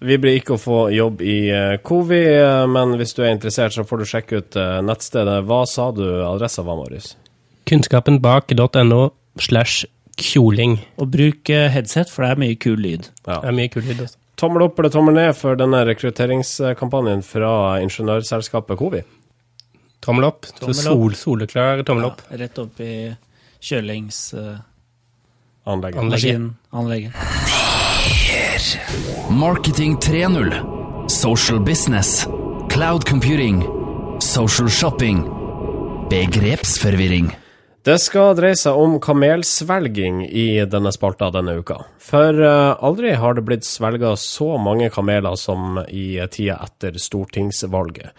Vi 0.00 0.16
blir 0.16 0.40
ikke 0.40 0.54
å 0.56 0.62
få 0.64 0.78
jobb 0.94 1.20
i 1.20 1.36
Covi, 1.84 2.22
eh, 2.24 2.64
men 2.66 2.96
hvis 2.96 3.12
du 3.14 3.22
er 3.24 3.34
interessert, 3.36 3.72
så 3.76 3.84
får 3.84 3.98
du 3.98 4.04
sjekke 4.04 4.38
ut 4.40 4.56
eh, 4.56 4.80
nettstedet. 4.80 5.44
Hva 5.44 5.66
sa 5.68 5.90
du 5.92 6.02
adressa 6.24 6.64
var, 6.64 6.76
Marius? 6.80 7.16
Kunnskapenbak.no 7.68 9.00
slash 9.40 9.86
kjoling. 10.20 10.78
Og 11.00 11.10
bruk 11.14 11.50
eh, 11.50 11.70
headset, 11.74 12.10
for 12.12 12.24
det 12.24 12.30
er 12.34 12.40
mye 12.44 12.58
kul 12.60 12.78
lyd. 12.80 13.08
Ja. 13.26 13.40
Det 13.42 13.50
er 13.50 13.56
mye 13.56 13.72
kul 13.72 13.82
lyd. 13.88 14.00
også. 14.06 14.18
Tommel 14.40 14.64
opp 14.66 14.78
eller 14.82 14.90
tommel 14.90 15.14
ned 15.14 15.30
for 15.38 15.54
denne 15.58 15.84
rekrutteringskampanjen 15.86 17.22
fra 17.22 17.52
ingeniørselskapet 17.84 18.78
Covi? 18.80 19.02
Tommel 20.02 20.26
opp. 20.26 20.44
Så 20.50 20.58
Tommel 20.58 20.78
opp. 20.78 20.84
sol, 20.88 21.14
soleklar 21.20 21.84
tommel 21.86 22.08
opp. 22.10 22.24
Ja, 22.30 22.40
rett 22.42 22.58
opp 22.58 22.80
i 22.82 22.92
kjølingsmaskinen. 23.64 24.62
Anlegget. 25.64 26.52
anlegget. 26.72 27.12
Marketing 29.30 29.96
3.0. 29.96 31.08
Social 31.08 31.60
business. 31.60 32.26
Cloud 32.70 33.06
computing. 33.08 33.62
Social 34.20 34.68
shopping. 34.68 35.24
Begrepsforvirring. 36.10 37.32
Det 37.84 37.98
skal 38.00 38.30
dreie 38.38 38.56
seg 38.56 38.78
om 38.80 38.94
kamelsvelging 38.96 40.22
i 40.24 40.64
denne 40.72 40.88
spalta 40.94 41.26
denne 41.34 41.58
uka. 41.60 41.82
For 42.00 42.38
eh, 42.40 42.70
aldri 42.80 43.12
har 43.20 43.36
det 43.36 43.44
blitt 43.44 43.68
svelga 43.68 44.14
så 44.16 44.54
mange 44.56 44.88
kameler 44.94 45.36
som 45.36 45.82
i 45.84 46.16
tida 46.32 46.56
etter 46.64 46.96
stortingsvalget. 46.96 48.14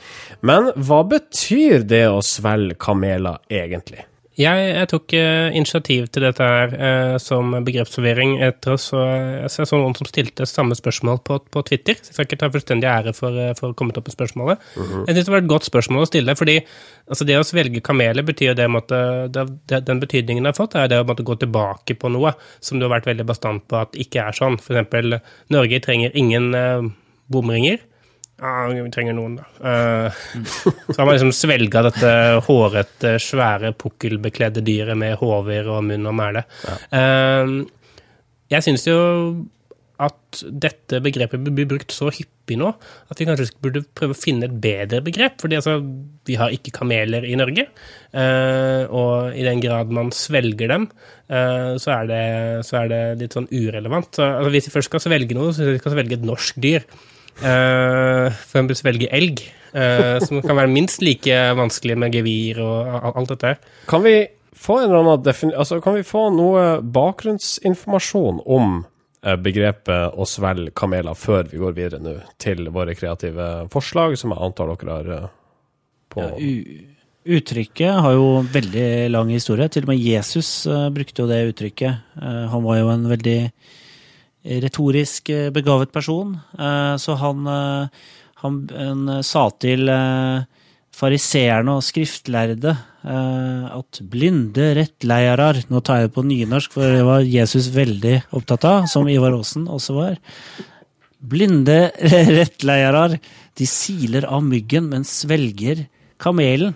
Men 0.46 0.70
hva 0.78 1.02
betyr 1.10 1.82
det 1.82 2.04
å 2.14 2.22
svelge 2.22 2.78
kameler 2.78 3.42
egentlig? 3.50 4.06
Jeg, 4.36 4.64
jeg 4.68 4.88
tok 4.92 5.14
uh, 5.16 5.56
initiativ 5.56 6.08
til 6.12 6.26
dette 6.26 6.44
her 6.44 6.74
uh, 6.76 7.14
som 7.24 7.54
begrepsforvirring 7.64 8.34
etter 8.44 8.74
oss, 8.74 8.90
og 8.92 9.06
jeg 9.08 9.68
så 9.70 9.80
noen 9.80 9.96
som 9.96 10.10
stilte 10.10 10.48
samme 10.50 10.76
spørsmål 10.76 11.22
på, 11.24 11.38
på 11.56 11.64
Twitter. 11.70 11.96
Så 12.02 12.12
jeg 12.12 12.18
skal 12.18 12.28
ikke 12.28 12.40
ta 12.44 12.50
fullstendig 12.52 12.90
ære 12.92 13.14
for, 13.16 13.32
uh, 13.32 13.54
for 13.56 13.70
å 13.70 13.72
ha 13.72 13.78
kommet 13.80 14.02
opp 14.02 14.10
med 14.10 14.18
spørsmålet. 14.18 14.68
Jeg 14.76 15.16
synes 15.16 15.30
det 15.30 15.36
var 15.38 15.46
et 15.46 15.52
godt 15.54 15.70
spørsmål 15.70 16.04
å 16.04 16.10
stille, 16.10 16.36
fordi 16.36 16.58
altså, 16.60 17.30
det 17.32 17.40
å 17.40 17.48
svelge 17.48 17.84
kameler 17.86 18.28
betyr 18.28 18.60
det, 18.60 18.68
måtte, 18.72 19.00
det, 19.32 19.82
Den 19.88 20.04
betydningen 20.04 20.44
det 20.44 20.52
har 20.52 20.60
fått, 20.60 20.76
er 20.82 20.92
det 20.92 21.00
å 21.00 21.08
måtte 21.08 21.28
gå 21.28 21.40
tilbake 21.40 21.96
på 21.96 22.12
noe 22.12 22.36
som 22.60 22.82
du 22.82 22.90
har 22.90 22.98
vært 22.98 23.08
veldig 23.14 23.30
bastant 23.32 23.64
på 23.72 23.80
at 23.86 23.96
ikke 23.96 24.28
er 24.28 24.36
sånn. 24.36 24.60
Eksempel, 24.60 25.22
Norge 25.56 25.80
trenger 25.88 26.12
ingen 26.20 26.52
bomringer. 27.32 27.80
Ja, 28.36 28.68
vi 28.68 28.84
trenger 28.92 29.16
noen, 29.16 29.38
da. 29.40 29.46
Uh, 29.64 30.24
så 30.92 30.98
har 30.98 31.08
man 31.08 31.16
liksom 31.16 31.32
svelga 31.36 31.86
dette 31.88 32.12
hårete, 32.44 33.16
svære, 33.24 33.72
pukkelbekledde 33.80 34.64
dyret 34.66 35.00
med 35.00 35.16
hover 35.22 35.72
og 35.72 35.86
munn 35.88 36.10
og 36.10 36.18
mæle. 36.20 36.44
Eh, 36.92 37.54
jeg 38.52 38.66
syns 38.66 38.84
jo 38.90 38.98
at 40.04 40.42
dette 40.52 41.00
begrepet 41.04 41.46
blir 41.48 41.68
brukt 41.70 41.94
så 41.96 42.10
hyppig 42.12 42.58
nå 42.60 42.68
at 42.74 43.20
vi 43.20 43.28
kanskje 43.28 43.48
burde 43.64 43.86
prøve 43.96 44.12
å 44.12 44.20
finne 44.20 44.50
et 44.50 44.58
bedre 44.62 45.00
begrep. 45.06 45.40
fordi 45.40 45.56
altså, 45.56 45.78
vi 46.28 46.36
har 46.40 46.52
ikke 46.52 46.74
kameler 46.76 47.24
i 47.24 47.38
Norge. 47.40 47.68
eh, 48.12 48.84
og 48.92 49.32
i 49.32 49.48
den 49.48 49.64
grad 49.64 49.96
man 49.96 50.12
svelger 50.12 50.68
dem, 50.68 50.90
eh, 51.30 51.80
så, 51.80 52.02
er 52.02 52.12
det, 52.12 52.24
så 52.68 52.84
er 52.84 52.92
det 52.92 53.02
litt 53.24 53.40
sånn 53.40 53.48
urelevant. 53.52 54.12
Så, 54.12 54.28
altså, 54.28 54.52
hvis 54.52 54.68
vi 54.68 54.76
først 54.76 54.92
skal 54.92 55.06
svelge 55.08 55.38
noe, 55.38 55.56
så 55.56 55.78
skal 55.78 55.94
vi 55.94 55.98
svelge 55.98 56.20
et 56.20 56.28
norsk 56.28 56.60
dyr. 56.60 56.84
Uh, 57.42 58.32
for 58.32 58.56
eksempel 58.56 58.78
svelge 58.80 59.10
elg, 59.12 59.42
eh, 59.76 60.18
som 60.24 60.42
kan 60.42 60.58
være 60.58 60.72
minst 60.72 61.04
like 61.04 61.36
vanskelig 61.58 61.98
med 62.00 62.16
gevir 62.16 62.62
og 62.64 63.12
alt 63.12 63.34
dette. 63.34 63.56
Kan 63.90 64.06
vi 64.06 64.18
få 64.56 64.80
en 64.80 64.90
eller 64.90 65.04
annen 65.04 65.54
altså, 65.54 65.82
kan 65.84 65.98
vi 65.98 66.08
få 66.08 66.30
noe 66.34 66.66
bakgrunnsinformasjon 66.82 68.42
om 68.46 68.78
eh, 69.26 69.36
begrepet 69.36 70.16
å 70.16 70.28
svelge 70.30 70.74
kameler 70.78 71.18
før 71.20 71.52
vi 71.52 71.62
går 71.62 71.78
videre 71.78 72.04
nå 72.04 72.18
til 72.42 72.70
våre 72.74 72.96
kreative 72.98 73.68
forslag, 73.74 74.18
som 74.20 74.34
jeg 74.34 74.44
antar 74.48 74.72
dere 74.74 74.98
har 74.98 75.16
eh, 75.20 75.32
på 76.16 76.28
Ja, 76.28 76.36
u 76.40 76.92
uttrykket 77.26 78.04
har 78.06 78.14
jo 78.14 78.44
veldig 78.54 79.10
lang 79.10 79.32
historie. 79.34 79.66
Til 79.74 79.88
og 79.88 79.90
med 79.90 79.98
Jesus 79.98 80.68
uh, 80.70 80.92
brukte 80.94 81.24
jo 81.24 81.30
det 81.32 81.40
uttrykket. 81.50 82.04
Uh, 82.22 82.44
han 82.52 82.62
var 82.62 82.78
jo 82.78 82.92
en 82.94 83.08
veldig 83.10 83.40
retorisk 84.46 85.30
eh, 85.34 85.50
begavet 85.54 85.92
person, 85.94 86.38
Eh, 86.56 86.96
så 86.98 87.16
han, 87.20 87.48
eh, 87.48 87.88
han, 88.44 88.60
han 88.72 89.24
sa 89.24 89.50
til 89.60 89.90
fariseerne 90.96 91.74
og 91.76 91.84
skriftlærde 91.84 92.76
at 93.06 94.00
blinde 94.10 94.70
rettleiarar 94.78 95.60
Nå 95.70 95.82
tar 95.84 96.00
jeg 96.00 96.08
det 96.08 96.14
på 96.16 96.24
nynorsk, 96.26 96.72
for 96.74 96.88
det 96.90 97.04
var 97.06 97.26
Jesus 97.26 97.68
veldig 97.74 98.16
opptatt 98.38 98.66
av, 98.66 98.88
som 98.90 99.10
Ivar 99.12 99.36
Aasen 99.36 99.68
også 99.68 99.98
var. 99.98 100.16
Blinde 101.20 101.92
rettleiarar, 102.40 103.18
de 103.58 103.68
siler 103.70 104.26
av 104.30 104.46
myggen, 104.46 104.90
men 104.94 105.06
svelger 105.08 105.86
kamelen. 106.22 106.76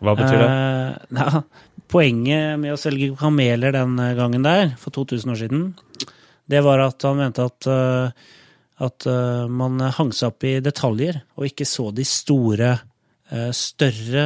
Hva 0.00 0.16
betyr 0.18 0.40
det? 0.40 0.48
Eh, 0.48 1.20
ja, 1.20 1.44
poenget 1.90 2.58
med 2.60 2.74
å 2.74 2.80
svelge 2.80 3.12
kameler 3.20 3.76
den 3.76 3.96
gangen 4.18 4.46
der, 4.46 4.74
for 4.80 4.94
2000 4.94 5.34
år 5.34 5.40
siden, 5.44 5.64
det 6.50 6.60
var 6.66 6.82
at 6.84 7.06
han 7.06 7.18
mente 7.20 7.46
at, 7.46 7.68
eh, 7.70 8.30
at 8.86 9.06
eh, 9.08 9.44
man 9.46 9.80
hang 9.98 10.12
seg 10.16 10.32
opp 10.32 10.46
i 10.48 10.56
detaljer, 10.64 11.22
og 11.38 11.48
ikke 11.48 11.68
så 11.68 11.90
de 11.94 12.06
store, 12.08 12.72
eh, 13.30 13.50
større 13.56 14.24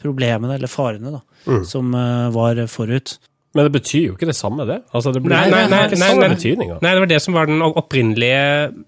problemene, 0.00 0.54
eller 0.56 0.70
farene, 0.70 1.16
da, 1.18 1.22
som 1.66 1.94
eh, 1.96 2.28
var 2.34 2.62
forut. 2.70 3.16
Men 3.56 3.64
det 3.64 3.72
betyr 3.78 4.10
jo 4.10 4.14
ikke 4.16 4.28
det 4.28 4.36
samme, 4.36 4.66
det. 4.68 4.82
Altså, 4.92 5.12
det 5.14 5.22
blir 5.24 5.32
Nei, 5.32 5.46
nei, 5.48 5.62
nei, 5.72 5.96
nei, 5.96 6.10
nei. 6.20 6.28
betydninga. 6.34 6.76
Nei, 6.84 6.90
det 6.92 7.02
var 7.02 7.10
det 7.10 7.20
som 7.24 7.36
var 7.36 7.48
den 7.48 7.64
opprinnelige 7.64 8.42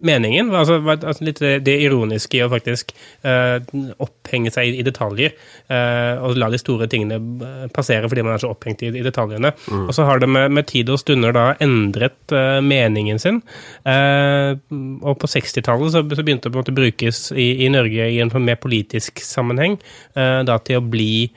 meningen. 0.04 0.52
Altså, 0.52 0.76
altså 0.92 1.24
litt 1.24 1.40
det, 1.40 1.54
det 1.64 1.78
ironiske 1.86 2.36
i 2.36 2.42
å 2.44 2.50
faktisk 2.52 2.92
uh, 3.24 3.56
opphenge 4.04 4.52
seg 4.52 4.68
i, 4.68 4.76
i 4.82 4.86
detaljer. 4.86 5.32
Uh, 5.72 6.20
og 6.28 6.36
la 6.40 6.50
de 6.52 6.60
store 6.60 6.88
tingene 6.90 7.16
eh, 7.18 7.64
passere 7.74 8.08
fordi 8.10 8.24
man 8.26 8.34
er 8.34 8.42
så 8.42 8.52
opphengt 8.52 8.84
i, 8.84 8.92
i 8.92 9.04
detaljene. 9.04 9.54
Og 9.80 9.92
så 9.96 10.04
har 10.08 10.20
det 10.20 10.28
med, 10.30 10.52
med 10.52 10.68
tid 10.68 10.92
og 10.92 11.00
stunder 11.00 11.32
da 11.36 11.46
endret 11.64 12.36
uh, 12.36 12.60
meningen 12.64 13.20
sin. 13.22 13.40
Og 13.88 15.14
på 15.20 15.28
60-tallet 15.30 15.94
så, 15.94 16.02
så 16.04 16.24
begynte 16.24 16.48
det 16.48 16.52
på 16.52 16.58
en 16.58 16.64
måte 16.66 16.76
brukes 16.76 17.28
i, 17.32 17.50
i 17.64 17.72
Norge 17.72 18.08
i 18.12 18.20
en 18.20 18.32
sånn 18.32 18.44
mer 18.44 18.58
politisk 18.60 19.22
sammenheng, 19.24 19.78
da 20.14 20.56
til 20.64 20.80
å 20.80 20.84
bli 20.84 21.28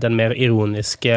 den 0.00 0.14
mer 0.16 0.32
ironiske 0.32 1.14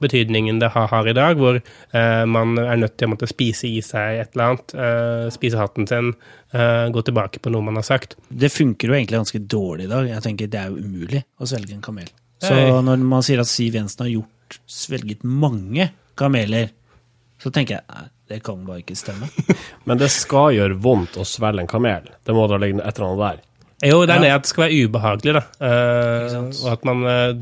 betydningen 0.00 0.58
det 0.58 0.70
har, 0.74 0.88
har 0.90 1.08
i 1.08 1.14
dag, 1.16 1.38
hvor 1.38 1.58
eh, 1.60 2.24
man 2.26 2.58
er 2.58 2.80
nødt 2.80 2.96
til 2.98 3.08
å 3.08 3.12
måtte 3.14 3.28
spise 3.30 3.68
i 3.68 3.80
seg 3.84 4.20
et 4.22 4.34
eller 4.34 4.54
annet, 4.54 4.74
eh, 4.74 5.26
spise 5.34 5.60
hatten 5.60 5.88
sin, 5.90 6.12
eh, 6.54 6.86
gå 6.94 7.04
tilbake 7.06 7.42
på 7.42 7.52
noe 7.54 7.64
man 7.66 7.78
har 7.80 7.86
sagt. 7.86 8.16
Det 8.28 8.52
funker 8.52 8.90
jo 8.90 8.96
egentlig 8.96 9.20
ganske 9.20 9.42
dårlig 9.56 9.88
i 9.88 9.92
dag. 9.92 10.08
Jeg 10.10 10.26
tenker 10.26 10.50
Det 10.54 10.60
er 10.60 10.72
jo 10.72 10.82
umulig 10.82 11.24
å 11.40 11.48
svelge 11.48 11.74
en 11.74 11.84
kamel. 11.84 12.10
Så 12.44 12.54
når 12.84 13.00
man 13.00 13.22
sier 13.24 13.40
at 13.40 13.48
Siv 13.48 13.76
Jensen 13.78 14.04
har 14.04 14.10
gjort, 14.12 14.58
svelget 14.68 15.22
mange 15.24 15.88
kameler, 16.18 16.68
så 17.40 17.50
tenker 17.50 17.78
jeg 17.78 17.84
nei, 17.88 18.04
det 18.28 18.42
kan 18.44 18.60
bare 18.66 18.82
ikke 18.82 18.96
stemme. 18.96 19.28
Men 19.88 20.00
det 20.00 20.10
skal 20.12 20.52
gjøre 20.56 20.76
vondt 20.80 21.16
å 21.20 21.24
svelge 21.28 21.64
en 21.64 21.70
kamel. 21.70 22.10
Det 22.24 22.36
må 22.36 22.46
da 22.50 22.60
ligge 22.60 22.82
et 22.82 22.98
eller 22.98 23.10
annet 23.10 23.24
der. 23.24 23.42
Jo, 23.82 24.04
det 24.06 24.14
er 24.14 24.20
Ja. 24.20 24.22
det 24.22 24.32
at 24.36 24.42
det 24.42 24.48
skal 24.52 24.64
være 24.68 24.84
ubehagelig, 24.86 25.32
da. 25.34 25.42
Uh, 25.58 26.46
og 26.64 26.72
at 26.72 26.84
man 26.84 27.02
eh, 27.10 27.32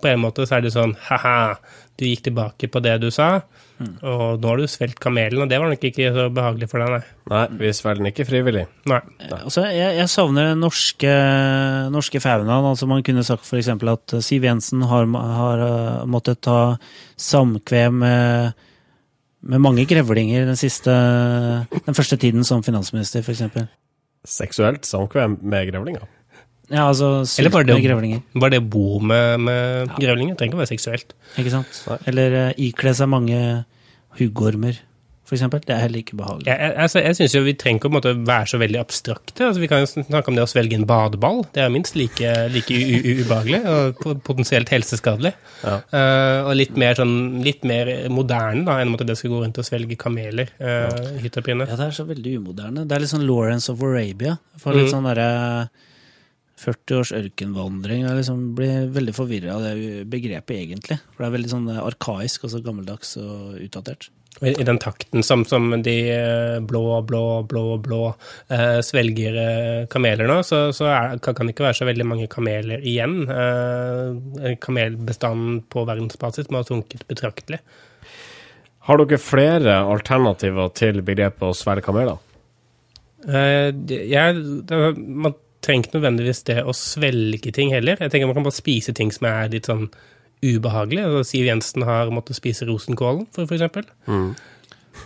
På 0.00 0.08
en 0.08 0.22
måte 0.24 0.46
så 0.48 0.56
er 0.56 0.62
det 0.64 0.72
sånn 0.72 0.96
ha-ha, 1.10 1.56
du 2.00 2.06
gikk 2.08 2.22
tilbake 2.30 2.70
på 2.72 2.80
det 2.82 3.00
du 3.02 3.10
sa, 3.10 3.42
Mm. 3.82 3.96
og 4.06 4.38
nå 4.40 4.46
har 4.46 4.56
du 4.60 4.66
svelget 4.70 5.00
kamelen, 5.02 5.42
og 5.42 5.48
det 5.50 5.58
var 5.58 5.66
nok 5.68 5.82
ikke 5.82 6.12
så 6.14 6.28
behagelig 6.30 6.68
for 6.70 6.78
deg, 6.78 6.88
nei. 6.92 7.00
Nei, 7.32 7.46
vi 7.58 7.70
svelger 7.74 7.98
den 7.98 8.06
ikke 8.12 8.26
frivillig. 8.28 8.66
nei. 8.86 9.00
Altså, 9.40 9.64
jeg, 9.74 9.96
jeg 9.98 10.08
savner 10.12 10.52
den 10.52 10.60
norske, 10.62 11.10
norske 11.90 12.20
faunaen. 12.22 12.68
Altså, 12.68 12.86
man 12.86 13.02
kunne 13.02 13.24
sagt 13.26 13.42
f.eks. 13.48 13.68
at 13.68 14.14
Siv 14.22 14.44
Jensen 14.46 14.82
har, 14.86 15.08
har 15.10 15.58
uh, 15.66 16.06
måttet 16.06 16.40
ta 16.46 16.76
samkvem 17.18 17.98
med, 18.04 18.52
med 19.42 19.58
mange 19.64 19.84
grevlinger 19.90 20.46
den, 20.46 20.56
siste, 20.60 20.94
den 21.72 21.94
første 21.98 22.16
tiden 22.22 22.44
som 22.46 22.62
finansminister, 22.62 23.18
f.eks. 23.26 23.42
Seksuelt 24.28 24.86
samkvem 24.86 25.38
med 25.42 25.70
grevlinger. 25.72 26.06
Ja, 26.72 26.86
altså 26.86 27.24
Eller 27.40 27.50
bare 27.52 27.66
det, 27.68 27.76
grevlinger. 27.84 28.22
bare 28.38 28.54
det 28.54 28.62
å 28.62 28.68
bo 28.72 29.00
med, 29.02 29.40
med 29.44 29.90
grevlinger. 29.98 30.36
Trenger 30.38 30.52
ikke 30.52 30.60
å 30.60 30.62
være 30.62 30.70
seksuelt. 30.70 31.12
Ikke 31.40 31.52
sant? 31.52 31.80
Nei. 31.90 31.98
Eller 32.12 32.36
uh, 32.38 32.60
ikle 32.64 32.94
seg 32.96 33.10
mange 33.12 33.40
huggormer, 34.20 34.78
for 35.32 35.38
eksempel. 35.38 35.62
Det 35.64 35.72
er 35.72 35.80
heller 35.86 36.02
ikke 36.02 36.16
behagelig. 36.20 36.46
Jeg, 36.50 36.58
jeg, 36.60 36.74
altså, 36.84 37.00
jeg 37.00 37.16
syns 37.16 37.34
jo 37.38 37.40
vi 37.46 37.54
trenger 37.56 37.80
ikke 37.80 38.00
å 38.12 38.12
være 38.28 38.50
så 38.52 38.58
veldig 38.60 38.80
abstrakte. 38.82 39.46
Altså, 39.48 39.62
vi 39.62 39.70
kan 39.72 39.80
jo 39.80 39.88
snakke 39.88 40.28
om 40.28 40.36
det 40.36 40.44
å 40.44 40.50
svelge 40.50 40.76
en 40.76 40.84
badeball. 40.88 41.40
Det 41.56 41.62
er 41.64 41.72
minst 41.72 41.96
like, 41.96 42.34
like 42.52 42.68
u 42.76 42.98
u 43.00 43.14
ubehagelig 43.22 43.62
og 43.72 44.02
potensielt 44.26 44.68
helseskadelig. 44.74 45.32
Ja. 45.64 45.78
Uh, 45.88 46.50
og 46.50 46.56
litt 46.60 46.76
mer, 46.76 46.98
sånn, 47.00 47.14
litt 47.46 47.64
mer 47.64 47.88
moderne 48.12 48.66
da, 48.68 48.76
enn 48.84 48.92
at 48.92 49.06
det 49.08 49.16
skal 49.16 49.32
gå 49.32 49.40
rundt 49.46 49.62
og 49.62 49.66
svelge 49.66 49.96
kameler. 49.96 50.52
Uh, 50.60 50.68
ja. 50.68 50.92
Ja, 51.72 51.78
det 51.80 51.88
er 51.88 51.96
så 51.96 52.04
veldig 52.08 52.36
umoderne. 52.42 52.84
Det 52.84 52.96
er 52.98 53.04
litt 53.06 53.12
sånn 53.14 53.24
Lawrence 53.26 53.72
of 53.72 53.80
Arabia. 53.82 54.36
For 54.60 54.76
litt 54.76 54.90
Mm. 54.90 54.92
sånn 54.92 55.08
derre 55.08 55.70
40 56.62 56.98
års 57.00 57.12
ørkenvandring. 57.18 58.06
Jeg 58.06 58.18
liksom 58.20 58.40
blir 58.58 58.88
veldig 58.94 59.14
forvirra 59.16 59.56
av 59.58 59.66
det 59.66 60.04
begrepet, 60.12 60.56
egentlig. 60.62 60.98
For 61.12 61.22
det 61.24 61.28
er 61.30 61.36
veldig 61.36 61.52
sånn 61.52 61.70
arkaisk 61.82 62.46
altså 62.48 62.62
gammeldags 62.64 63.16
og 63.20 63.58
utdatert. 63.62 64.08
I, 64.40 64.54
I 64.56 64.64
den 64.64 64.78
takten 64.80 65.20
som, 65.26 65.42
som 65.44 65.66
de 65.84 65.92
eh, 66.08 66.56
blå, 66.64 66.80
blå, 67.04 67.20
blå, 67.50 67.64
blå 67.84 67.98
eh, 68.48 68.78
svelger 68.82 69.36
eh, 69.42 69.82
kameler 69.92 70.30
nå, 70.30 70.38
så, 70.48 70.62
så 70.72 70.88
er, 70.88 71.18
kan, 71.22 71.36
kan 71.36 71.46
det 71.50 71.52
ikke 71.52 71.66
være 71.66 71.76
så 71.82 71.88
veldig 71.90 72.06
mange 72.08 72.30
kameler 72.32 72.80
igjen. 72.80 73.18
Eh, 73.28 74.54
kamelbestanden 74.64 75.60
på 75.70 75.84
verdensbasis 75.90 76.48
må 76.48 76.62
ha 76.62 76.68
sunket 76.70 77.04
betraktelig. 77.12 77.60
Har 78.88 78.98
dere 78.98 79.20
flere 79.22 79.76
alternativer 79.92 80.72
til 80.80 81.04
begrepet 81.06 81.50
å 81.50 81.54
svelge 81.54 81.84
kameler? 81.86 82.16
Eh, 83.28 83.68
det- 83.70 84.06
jeg, 84.10 84.40
det, 84.66 84.80
man 84.98 85.36
trenger 85.62 85.86
ikke 85.86 85.98
nødvendigvis 85.98 86.42
det 86.48 86.58
å 86.66 86.74
svelge 86.76 87.52
ting 87.54 87.72
heller. 87.74 88.00
Jeg 88.00 88.12
tenker 88.12 88.30
Man 88.30 88.38
kan 88.38 88.48
bare 88.48 88.56
spise 88.56 88.94
ting 88.96 89.12
som 89.14 89.28
er 89.30 89.52
litt 89.52 89.70
sånn 89.70 89.88
ubehagelig. 90.42 91.04
Altså, 91.06 91.22
Siv 91.30 91.46
Jensen 91.46 91.86
har 91.86 92.10
måttet 92.14 92.38
spise 92.38 92.66
rosenkålen, 92.68 93.28
for, 93.34 93.46
for 93.46 93.58
eksempel. 93.58 93.86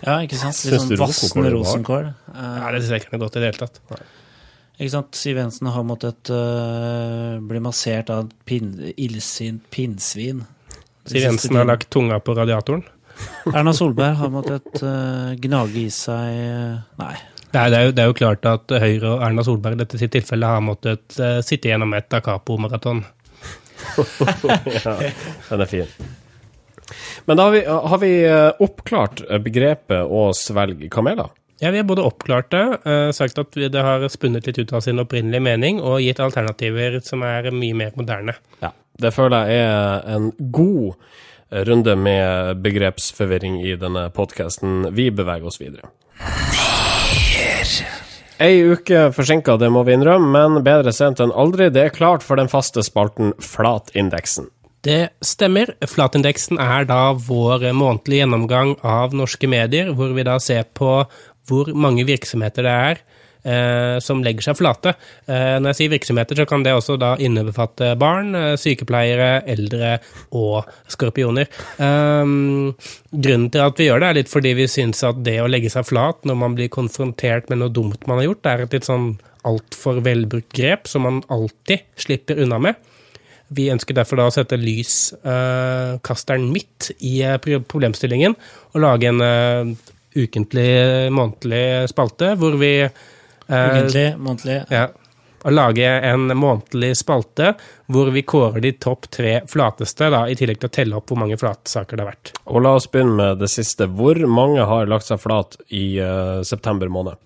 Ja, 0.01 0.19
ikke 0.25 0.39
sant? 0.39 0.59
Litt 0.67 0.81
sånn 0.83 0.99
vassende 0.99 1.51
rosenkål 1.53 2.09
Ja, 2.09 2.71
Det 2.73 2.81
synes 2.81 2.91
jeg 2.91 3.05
ikke 3.05 3.17
er 3.17 3.23
godt 3.23 3.37
i 3.37 3.43
det 3.43 3.51
hele 3.51 3.61
tatt. 3.61 3.79
ikke 4.77 4.93
sant? 4.93 5.17
Siv 5.17 5.39
Jensen 5.39 5.71
har 5.73 5.87
måttet 5.87 6.33
uh, 6.33 7.37
bli 7.41 7.63
massert 7.63 8.11
av 8.13 8.27
et 8.27 8.35
pin, 8.49 8.73
illsint 8.97 9.63
pinnsvin. 9.73 10.43
Siv 11.07 11.23
Jensen 11.23 11.57
har 11.57 11.69
lagt 11.69 11.89
tunga 11.93 12.19
på 12.19 12.35
radiatoren. 12.37 12.85
Erna 13.49 13.73
Solberg 13.73 14.19
har 14.19 14.29
måttet 14.29 14.83
uh, 14.83 15.33
gnage 15.41 15.87
i 15.87 15.89
seg 15.93 16.37
uh, 16.37 16.83
Nei. 17.01 17.15
Det 17.47 17.59
er, 17.59 17.69
det, 17.71 17.77
er 17.77 17.85
jo, 17.85 17.91
det 17.95 18.03
er 18.03 18.09
jo 18.09 18.17
klart 18.17 18.47
at 18.49 18.73
Høyre 18.83 19.13
og 19.13 19.21
Erna 19.23 19.43
Solberg 19.45 19.77
i 19.77 19.81
dette 19.81 19.99
sitt 19.99 20.11
tilfelle 20.15 20.49
har 20.49 20.63
måttet 20.63 21.15
uh, 21.21 21.39
sitte 21.45 21.71
gjennom 21.71 21.95
et 21.95 22.09
Da 22.11 22.19
Capo-maraton. 22.23 23.05
ja, 24.83 24.95
den 25.49 25.63
er 25.63 25.69
fin. 25.69 25.93
Men 27.25 27.39
da 27.39 27.47
har 27.47 27.53
vi, 27.55 27.61
har 27.67 27.99
vi 27.99 28.11
eh, 28.23 28.61
oppklart 28.63 29.19
begrepet 29.43 30.07
å 30.07 30.29
svelge 30.35 30.87
kameler. 30.91 31.33
Ja, 31.59 31.71
vi 31.73 31.81
har 31.81 31.87
både 31.89 32.05
oppklart 32.07 32.51
det, 32.53 32.63
uh, 32.85 33.09
sagt 33.15 33.39
at 33.41 33.55
det 33.57 33.83
har 33.83 34.05
spunnet 34.13 34.47
litt 34.47 34.59
ut 34.61 34.73
av 34.77 34.83
sin 34.85 35.01
opprinnelige 35.03 35.43
mening, 35.43 35.81
og 35.83 36.03
gitt 36.03 36.21
alternativer 36.23 36.99
som 37.03 37.25
er 37.27 37.49
mye 37.51 37.75
mer 37.75 37.95
moderne. 37.99 38.37
Ja, 38.63 38.71
det 39.03 39.13
føler 39.15 39.51
jeg 39.51 39.65
er 39.67 40.11
en 40.15 40.31
god 40.53 40.95
runde 41.67 41.95
med 41.95 42.63
begrepsforvirring 42.63 43.61
i 43.63 43.75
denne 43.79 44.09
podkasten. 44.15 44.91
Vi 44.95 45.09
beveger 45.15 45.47
oss 45.47 45.61
videre. 45.63 45.91
Ei 48.37 48.59
uke 48.69 49.07
forsinka, 49.15 49.55
det 49.57 49.71
må 49.73 49.81
vi 49.87 49.95
innrømme, 49.97 50.43
men 50.45 50.65
bedre 50.65 50.93
sent 50.93 51.21
enn 51.23 51.33
aldri. 51.33 51.71
Det 51.73 51.87
er 51.87 51.95
klart 51.95 52.25
for 52.25 52.37
den 52.37 52.49
faste 52.51 52.83
spalten 52.85 53.33
Flatindeksen. 53.41 54.51
Det 54.85 55.09
stemmer. 55.25 55.73
Flatindeksen 55.89 56.61
er 56.61 56.85
da 56.87 57.15
vår 57.17 57.65
månedlige 57.73 58.21
gjennomgang 58.21 58.75
av 58.85 59.15
norske 59.17 59.49
medier, 59.49 59.89
hvor 59.97 60.13
vi 60.13 60.25
da 60.27 60.37
ser 60.43 60.69
på 60.77 60.99
hvor 61.47 61.71
mange 61.73 62.05
virksomheter 62.05 62.67
det 62.67 62.75
er 62.91 63.01
eh, 63.47 63.97
som 64.03 64.23
legger 64.25 64.49
seg 64.49 64.57
flate. 64.59 64.93
Eh, 65.25 65.55
når 65.61 65.71
jeg 65.71 65.79
sier 65.79 65.93
virksomheter, 65.95 66.41
så 66.41 66.47
kan 66.49 66.65
det 66.65 66.75
også 66.75 66.97
da 67.01 67.13
innebefatte 67.23 67.93
barn, 67.99 68.33
eh, 68.35 68.55
sykepleiere, 68.59 69.29
eldre 69.49 69.95
og 70.35 70.67
skorpioner. 70.91 71.47
Um, 71.79 72.75
grunnen 73.11 73.47
til 73.53 73.63
at 73.63 73.79
vi 73.79 73.87
gjør 73.87 74.03
det, 74.03 74.09
er 74.09 74.19
litt 74.19 74.33
fordi 74.33 74.53
vi 74.57 74.67
syns 74.71 75.05
at 75.07 75.23
det 75.25 75.39
å 75.43 75.49
legge 75.49 75.71
seg 75.73 75.87
flat 75.87 76.27
når 76.27 76.41
man 76.43 76.57
blir 76.57 76.71
konfrontert 76.73 77.49
med 77.51 77.63
noe 77.63 77.73
dumt 77.73 78.05
man 78.09 78.21
har 78.21 78.29
gjort, 78.29 78.43
det 78.43 78.53
er 78.53 78.65
et 78.65 78.77
litt 78.77 78.89
sånn 78.89 79.09
altfor 79.47 80.01
velbrukt 80.03 80.51
grep 80.55 80.89
som 80.91 81.05
man 81.07 81.23
alltid 81.31 81.85
slipper 81.99 82.39
unna 82.43 82.59
med. 82.61 82.79
Vi 83.47 83.69
ønsker 83.71 83.95
derfor 83.95 84.19
da 84.19 84.27
å 84.27 84.33
sette 84.33 84.59
lyskasteren 84.59 86.49
midt 86.51 86.91
i 86.99 87.21
eh, 87.23 87.37
problemstillingen 87.39 88.35
og 88.73 88.81
lage 88.83 89.07
en 89.07 89.23
eh, 89.23 89.69
ukentlig, 90.17 90.71
månedlig 91.15 91.87
spalte 91.93 92.33
hvor 92.39 92.57
vi 92.59 92.73
eh, 92.83 93.05
Ukentlig, 93.47 94.07
månedlig. 94.19 94.61
ja, 94.73 94.87
å 95.47 95.53
lage 95.53 95.85
en 95.85 96.31
månedlig 96.35 96.95
spalte 96.99 97.53
hvor 97.93 98.09
vi 98.11 98.23
kårer 98.27 98.63
de 98.63 98.73
topp 98.81 99.07
tre 99.13 99.37
flateste, 99.47 100.09
da, 100.11 100.25
i 100.27 100.35
tillegg 100.37 100.59
til 100.61 100.69
å 100.69 100.75
telle 100.79 100.97
opp 100.99 101.11
hvor 101.11 101.21
mange 101.21 101.37
flatsaker 101.39 101.97
det 101.99 102.03
har 102.03 102.11
vært. 102.11 102.33
Og 102.49 102.65
la 102.65 102.73
oss 102.79 102.89
begynne 102.91 103.15
med 103.19 103.39
det 103.43 103.51
siste. 103.53 103.87
Hvor 103.87 104.19
mange 104.27 104.65
har 104.67 104.89
lagt 104.89 105.07
seg 105.07 105.21
flat 105.23 105.55
i 105.69 105.85
uh, 106.01 106.43
september 106.47 106.91
måned? 106.91 107.21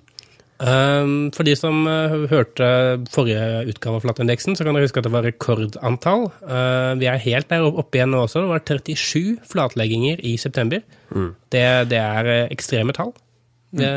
Um, 0.61 1.31
for 1.33 1.47
de 1.47 1.55
som 1.57 1.87
uh, 1.89 2.27
hørte 2.29 2.67
forrige 3.09 3.63
utgave 3.71 3.97
av 3.97 4.03
Flatindeksen, 4.05 4.53
så 4.53 4.67
kan 4.67 4.77
dere 4.77 4.85
huske 4.85 5.01
at 5.01 5.07
det 5.07 5.13
var 5.15 5.25
rekordantall. 5.25 6.27
Uh, 6.45 6.93
vi 7.01 7.09
er 7.09 7.23
helt 7.23 7.49
der 7.49 7.65
oppe 7.65 7.97
igjen 7.97 8.13
nå 8.13 8.21
også. 8.27 8.43
Det 8.43 8.51
var 8.51 8.65
37 8.67 9.39
flatlegginger 9.49 10.21
i 10.21 10.35
september. 10.41 10.83
Det, 11.51 11.65
det 11.91 11.97
er 11.99 12.29
eh, 12.31 12.45
ekstreme 12.53 12.93
tall. 12.95 13.09
Det, 13.71 13.89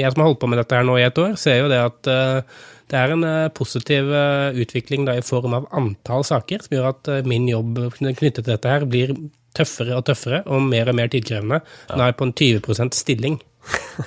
Jeg 0.00 0.12
som 0.12 0.22
har 0.22 0.30
holdt 0.30 0.40
på 0.42 0.50
med 0.50 0.58
dette 0.58 0.76
her 0.76 0.86
nå 0.86 0.96
i 0.98 1.06
et 1.06 1.18
år, 1.22 1.36
ser 1.38 1.60
jo 1.62 1.68
det 1.70 1.80
at 1.82 2.10
eh, 2.10 2.62
det 2.90 2.98
er 2.98 3.12
en 3.14 3.26
eh, 3.26 3.50
positiv 3.54 4.10
eh, 4.10 4.58
utvikling 4.64 5.06
da 5.06 5.14
i 5.18 5.26
form 5.26 5.54
av 5.60 5.68
antall 5.76 6.26
saker, 6.26 6.64
som 6.64 6.76
gjør 6.76 6.88
at 6.90 7.12
min 7.30 7.46
jobb 7.50 7.78
knyttet 8.00 8.42
til 8.42 8.48
dette 8.50 8.72
her 8.72 8.88
blir 8.90 9.14
tøffere 9.56 9.96
og 9.98 10.06
tøffere 10.06 10.42
og 10.50 10.66
mer 10.66 10.90
og 10.90 10.98
mer 10.98 11.10
tidkrevende. 11.10 11.60
Nå 11.90 12.00
er 12.00 12.12
jeg 12.12 12.18
på 12.18 12.28
en 12.28 12.36
20% 12.42 12.98
stilling. 12.98 13.38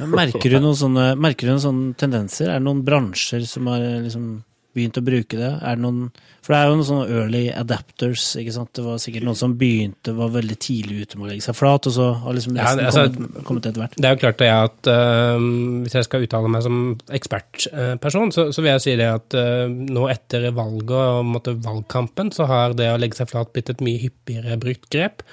Merker 0.10 0.56
du 0.56 0.58
noen 0.60 0.78
sånne, 0.78 1.12
merker 1.20 1.48
du 1.48 1.54
noen 1.54 1.66
sånne 1.68 2.00
tendenser? 2.00 2.50
Er 2.50 2.60
det 2.60 2.68
noen 2.68 2.84
bransjer 2.86 3.46
som 3.48 3.70
har 3.72 3.84
liksom 4.04 4.28
begynt 4.74 4.98
å 4.98 5.04
bruke 5.06 5.38
det? 5.38 5.50
Er 5.62 5.78
det 5.78 5.84
noen 5.86 6.08
For 6.44 6.52
det 6.52 6.58
er 6.60 6.68
jo 6.68 6.76
noen 6.76 6.88
sånne 6.90 7.18
early 7.22 7.42
adapters, 7.56 8.24
ikke 8.36 8.52
sant. 8.52 8.72
Det 8.76 8.84
var 8.84 8.98
sikkert 9.00 9.24
noen 9.24 9.38
som 9.40 9.54
begynte, 9.56 10.12
var 10.18 10.34
veldig 10.34 10.58
tidlig 10.60 11.06
ute 11.06 11.20
med 11.20 11.28
å 11.28 11.32
legge 11.32 11.46
seg 11.46 11.56
flat, 11.56 11.88
og 11.88 11.94
så 11.96 12.08
har 12.20 12.36
liksom 12.36 12.58
Ja, 12.58 12.66
resten 12.66 12.82
det- 12.82 12.88
altså, 12.90 13.04
kommet, 13.14 13.46
kommet 13.48 13.70
etter 13.70 13.84
hvert. 13.84 13.96
Det 13.96 14.10
er 14.10 14.18
jo 14.18 14.22
klart 14.26 14.42
det 14.42 14.50
at 14.52 14.90
uh, 14.92 15.46
Hvis 15.86 15.96
jeg 15.96 16.08
skal 16.10 16.26
uttale 16.28 16.52
meg 16.52 16.66
som 16.66 16.82
ekspertperson, 17.20 18.34
så, 18.36 18.48
så 18.52 18.62
vil 18.66 18.72
jeg 18.74 18.84
si 18.84 18.96
det 19.00 19.08
at 19.14 19.38
uh, 19.40 19.66
nå 19.72 20.10
etter 20.12 20.50
valget 20.52 20.92
og 20.98 21.26
måtte, 21.32 21.56
valgkampen, 21.64 22.34
så 22.36 22.50
har 22.50 22.76
det 22.76 22.92
å 22.92 23.00
legge 23.00 23.22
seg 23.22 23.32
flat 23.32 23.54
blitt 23.56 23.72
et 23.72 23.84
mye 23.86 24.02
hyppigere 24.04 24.60
brukt 24.60 24.90
grep. 24.92 25.24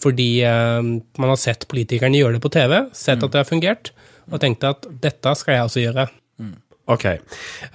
Fordi 0.00 0.28
uh, 0.48 0.80
man 0.82 1.28
har 1.34 1.38
sett 1.40 1.68
politikerne 1.70 2.18
gjøre 2.18 2.38
det 2.38 2.44
på 2.44 2.52
TV, 2.56 2.80
sett 2.96 3.22
at 3.22 3.30
det 3.30 3.42
har 3.44 3.48
fungert, 3.48 3.92
og 4.32 4.40
tenkte 4.40 4.72
at 4.74 4.86
dette 5.04 5.36
skal 5.36 5.58
jeg 5.58 5.68
også 5.68 5.84
gjøre. 5.84 6.08
Ok. 6.84 7.04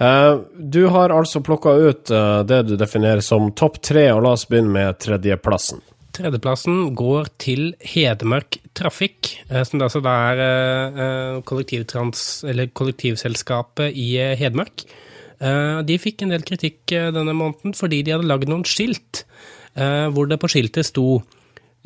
Uh, 0.00 0.40
du 0.54 0.86
har 0.86 1.10
altså 1.10 1.40
plukka 1.42 1.70
ut 1.74 2.10
uh, 2.14 2.46
det 2.46 2.62
du 2.68 2.76
definerer 2.78 3.20
som 3.24 3.50
topp 3.58 3.80
tre, 3.82 4.12
og 4.14 4.22
la 4.22 4.30
oss 4.36 4.46
begynne 4.50 4.70
med 4.74 4.98
tredjeplassen. 5.02 5.80
Tredjeplassen 6.14 6.94
går 6.98 7.26
til 7.40 7.74
Hedmark 7.86 8.58
Trafikk, 8.74 9.44
eh, 9.48 9.64
som 9.64 9.80
altså 9.80 10.00
er 10.10 11.40
kollektivselskapet 11.46 13.94
i 13.94 14.18
Hedmark. 14.38 14.84
De 15.86 15.98
fikk 16.02 16.22
en 16.26 16.32
del 16.34 16.42
kritikk 16.44 16.90
denne 16.90 17.32
måneden 17.32 17.72
fordi 17.78 18.02
de 18.04 18.12
hadde 18.12 18.28
lagd 18.28 18.50
noen 18.50 18.66
skilt, 18.68 19.22
hvor 19.72 20.28
det 20.28 20.36
på 20.42 20.50
skiltet 20.52 20.84
sto 20.90 21.22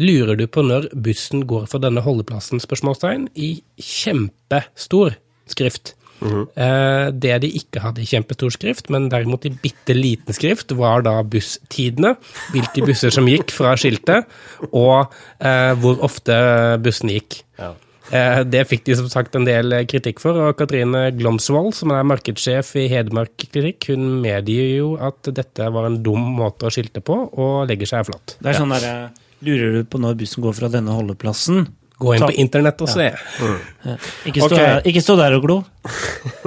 Lurer 0.03 0.35
du 0.35 0.49
på 0.51 0.65
når 0.67 0.91
bussen 0.99 1.47
går 1.47 1.71
fra 1.71 1.79
denne 1.85 2.03
holdeplassen? 2.03 2.59
spørsmålstegn, 2.59 3.31
i 3.39 3.63
kjempestor 3.79 5.15
skrift. 5.47 5.95
Eh, 6.25 7.11
Det 7.13 7.37
de 7.45 7.51
ikke 7.61 7.83
hadde 7.85 8.03
i 8.03 8.09
kjempestor 8.09 8.53
skrift, 8.55 8.91
men 8.91 9.09
derimot 9.13 9.45
i 9.47 9.53
bitte 9.53 9.95
liten 9.97 10.35
skrift, 10.37 10.73
var 10.77 11.03
da 11.07 11.19
busstidene. 11.23 12.17
Hvilke 12.55 12.85
busser 12.89 13.15
som 13.15 13.29
gikk 13.29 13.53
fra 13.55 13.75
skiltet, 13.81 14.29
og 14.73 15.13
eh, 15.41 15.73
hvor 15.81 16.01
ofte 16.05 16.37
bussene 16.85 17.19
gikk. 17.19 17.43
Ja. 17.61 17.73
Eh, 18.13 18.43
Det 18.45 18.67
fikk 18.69 18.85
de 18.85 18.97
som 18.99 19.09
sagt 19.09 19.37
en 19.37 19.47
del 19.49 19.73
kritikk 19.89 20.21
for, 20.21 20.37
og 20.49 20.57
Katrine 20.61 21.07
Glomsvold, 21.17 21.73
som 21.77 21.93
er 21.97 22.05
markedssjef 22.09 22.75
i 22.83 22.89
Hedmark 22.93 23.47
Klinikk, 23.51 23.89
hun 23.93 24.21
medgir 24.25 24.77
jo 24.79 24.91
at 25.01 25.23
dette 25.35 25.71
var 25.73 25.89
en 25.89 26.03
dum 26.05 26.33
måte 26.39 26.69
å 26.69 26.73
skilte 26.75 27.01
på, 27.05 27.17
og 27.33 27.69
legger 27.71 27.89
seg 27.95 28.09
flat. 28.11 28.37
Det 28.41 28.53
er 28.53 28.61
sånn 28.61 28.75
der, 28.77 29.11
Lurer 29.45 29.75
du 29.75 29.85
på 29.85 29.99
når 30.01 30.15
bussen 30.17 30.41
går 30.45 30.55
fra 30.57 30.69
denne 30.73 30.95
holdeplassen? 30.97 31.67
Gå 32.05 32.15
inn 32.15 32.25
Ta- 32.25 32.31
på 32.31 32.39
internett 32.45 32.85
og 32.85 32.91
se. 32.93 33.11
Ikke 34.29 34.45
stå, 34.45 34.49
okay. 34.51 34.63
der, 34.63 34.87
ikke 34.91 35.03
stå 35.05 35.19
der 35.21 35.37
og 35.39 35.45
glo. 35.47 35.59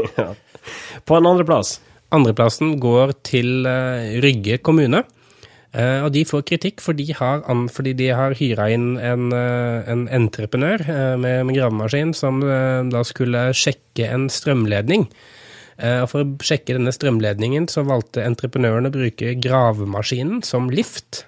På 1.07 1.17
en 1.17 1.29
andreplass. 1.29 1.77
Andreplassen 2.13 2.75
går 2.83 3.13
til 3.27 3.67
uh, 3.67 4.17
Rygge 4.23 4.59
kommune. 4.63 5.03
Uh, 5.75 6.05
og 6.07 6.11
de 6.15 6.23
får 6.25 6.45
kritikk 6.47 6.81
fordi 6.81 7.09
de 7.09 7.15
har, 7.19 7.41
an, 7.51 7.65
fordi 7.69 7.91
de 7.99 8.07
har 8.15 8.35
hyra 8.39 8.69
inn 8.73 8.93
en, 8.95 9.27
uh, 9.35 9.83
en 9.89 10.05
entreprenør 10.15 10.85
med, 11.19 11.41
med 11.49 11.57
gravemaskin 11.57 12.13
som 12.17 12.39
da 12.91 13.03
skulle 13.07 13.49
sjekke 13.57 14.07
en 14.13 14.29
strømledning. 14.31 15.09
Eh, 15.77 16.01
og 16.01 16.09
for 16.09 16.25
å 16.25 16.45
sjekke 16.45 16.73
denne 16.73 16.93
strømledningen 16.93 17.67
så 17.69 17.83
valgte 17.85 18.25
entreprenøren 18.25 18.89
å 18.89 18.93
bruke 18.93 19.35
gravemaskinen 19.41 20.41
som 20.45 20.71
lift. 20.73 21.25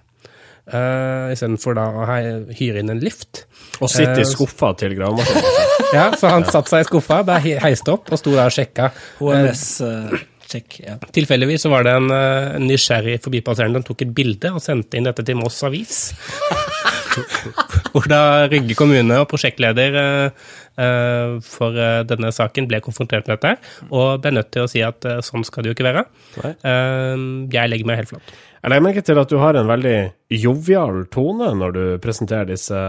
Uh, 0.70 1.32
Istedenfor 1.34 1.74
da 1.78 1.86
å 1.90 2.06
hyre 2.54 2.80
inn 2.84 2.92
en 2.94 3.00
lift. 3.02 3.46
Og 3.82 3.90
sitte 3.90 4.20
i 4.20 4.26
Eh, 4.26 4.30
skuffa 4.30 4.74
til 4.78 4.94
gravemaskinen. 4.98 5.66
Ja, 5.96 6.12
Så 6.14 6.30
han 6.30 6.44
satte 6.46 6.70
seg 6.70 6.84
i 6.84 6.88
skuffa, 6.90 7.24
ble 7.26 7.40
he- 7.42 7.58
heist 7.64 7.88
opp 7.90 8.12
og 8.14 8.20
sto 8.22 8.36
der 8.36 8.46
og 8.52 8.54
sjekka. 8.54 8.92
HMS-sjekk. 9.18 10.76
ja. 10.86 10.98
Tilfeldigvis 11.16 11.64
så 11.66 11.72
var 11.74 11.88
det 11.88 11.96
en, 11.98 12.12
eh, 12.14 12.56
en 12.60 12.68
nysgjerrig 12.70 13.18
forbipasserende 13.26 13.82
som 13.82 13.88
tok 13.90 14.04
et 14.06 14.14
bilde 14.14 14.52
og 14.54 14.62
sendte 14.62 14.98
inn 15.00 15.08
dette 15.10 15.26
til 15.26 15.40
Moss 15.42 15.58
Avis. 15.66 16.12
Hvor 17.94 18.06
da 18.10 18.22
Rygge 18.52 18.76
kommune 18.78 19.18
og 19.24 19.28
prosjektleder 19.32 19.98
eh, 19.98 20.46
eh, 20.80 21.34
for 21.46 21.74
eh, 21.80 22.04
denne 22.10 22.30
saken 22.36 22.68
ble 22.70 22.80
konfrontert 22.86 23.28
med 23.28 23.40
dette, 23.42 23.56
og 23.90 24.22
ble 24.24 24.36
nødt 24.38 24.52
til 24.54 24.66
å 24.68 24.70
si 24.72 24.84
at 24.86 25.06
eh, 25.10 25.20
sånn 25.26 25.46
skal 25.48 25.66
det 25.66 25.72
jo 25.74 25.78
ikke 25.78 25.88
være. 25.90 26.06
Eh, 26.46 27.26
jeg 27.56 27.74
legger 27.74 27.90
meg 27.90 28.04
helt 28.04 28.14
flat. 28.14 28.36
Jeg 28.60 28.72
legger 28.74 28.84
merke 28.84 29.04
til 29.08 29.20
at 29.22 29.32
du 29.32 29.38
har 29.40 29.56
en 29.56 29.70
veldig 29.70 29.98
jovial 30.36 31.06
tone 31.14 31.54
når 31.56 31.76
du 31.76 31.84
presenterer 32.04 32.50
disse 32.52 32.80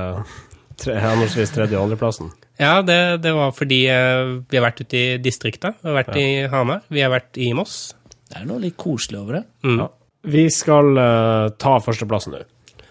tre, 0.80 0.96
henholdsvis 0.98 1.54
tredje- 1.54 1.78
og 1.78 1.86
andreplassen. 1.86 2.32
Ja, 2.60 2.80
det, 2.84 3.22
det 3.24 3.32
var 3.36 3.54
fordi 3.56 3.84
eh, 3.88 4.34
vi 4.50 4.58
har 4.58 4.66
vært 4.66 4.82
ute 4.82 4.98
i 4.98 5.06
distrikta. 5.22 5.72
Vi 5.80 5.88
har 5.88 5.98
vært 6.02 6.18
i 6.20 6.28
Hamar, 6.52 6.82
vi 6.92 7.04
har 7.04 7.12
vært 7.12 7.38
i 7.40 7.52
Moss. 7.56 7.94
Det 8.30 8.42
er 8.42 8.48
noe 8.50 8.62
litt 8.62 8.76
koselig 8.80 9.22
over 9.22 9.40
det. 9.40 9.44
Mm. 9.66 9.84
Vi 10.30 10.46
skal 10.52 10.92
uh, 10.98 11.50
ta 11.56 11.78
førsteplassen 11.80 12.36
nå. 12.36 12.42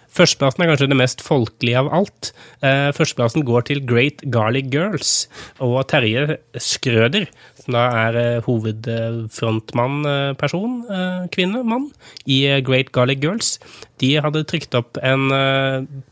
Førsteplassen 0.09 0.63
er 0.65 0.71
kanskje 0.71 0.87
det 0.89 0.97
mest 0.97 1.21
folkelige 1.21 1.83
av 1.83 1.91
alt. 1.93 2.31
Uh, 2.63 2.89
førsteplassen 2.97 3.45
går 3.47 3.67
til 3.69 3.83
Great 3.87 4.23
Garlic 4.33 4.71
Girls 4.73 5.27
og 5.61 5.77
Terje 5.91 6.39
Skrøder, 6.57 7.29
som 7.59 7.75
da 7.75 7.85
er 8.05 8.19
eh, 8.19 8.41
hovedfrontmann, 8.45 9.97
eh, 10.09 10.33
person, 10.39 10.79
eh, 10.89 11.27
kvinne, 11.33 11.63
mann, 11.67 11.89
i 12.25 12.41
Great 12.65 12.93
Garlic 12.95 13.23
Girls. 13.23 13.57
De 13.99 14.15
hadde 14.23 14.45
trykt 14.47 14.77
opp 14.77 14.97
en 15.03 15.27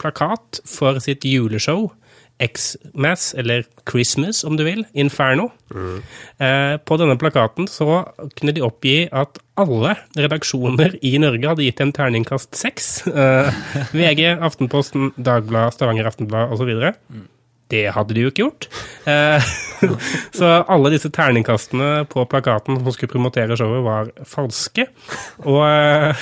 plakat 0.02 0.62
for 0.68 1.00
sitt 1.04 1.26
juleshow. 1.28 1.90
X-Mass, 2.40 3.34
eller 3.34 3.66
Christmas 3.90 4.44
om 4.46 4.58
du 4.58 4.64
vil, 4.68 4.84
Inferno. 4.94 5.50
Eh, 5.74 6.76
på 6.78 6.98
denne 7.02 7.18
plakaten 7.18 7.68
så 7.70 8.04
kunne 8.38 8.54
de 8.54 8.64
oppgi 8.66 9.08
at 9.10 9.40
alle 9.58 9.96
redaksjoner 10.18 11.00
i 11.02 11.16
Norge 11.22 11.50
hadde 11.50 11.66
gitt 11.66 11.82
dem 11.82 11.94
terningkast 11.96 12.54
seks. 12.58 12.92
Eh, 13.10 13.50
VG, 13.98 14.36
Aftenposten, 14.38 15.12
Dagbladet, 15.18 15.74
Stavanger 15.78 16.10
Aftenblad 16.12 16.54
osv. 16.54 16.76
Det 17.72 17.84
hadde 17.96 18.16
de 18.16 18.22
jo 18.24 18.30
ikke 18.32 18.44
gjort. 18.46 18.64
Eh, 19.10 19.42
så 20.38 20.46
alle 20.64 20.92
disse 20.94 21.10
terningkastene 21.14 21.90
på 22.12 22.20
plakaten 22.32 22.74
som 22.80 22.92
skulle 22.96 23.12
promotere 23.12 23.58
showet, 23.60 23.84
var 23.86 24.04
falske. 24.28 24.84
Og 25.46 25.62
eh, 25.68 26.16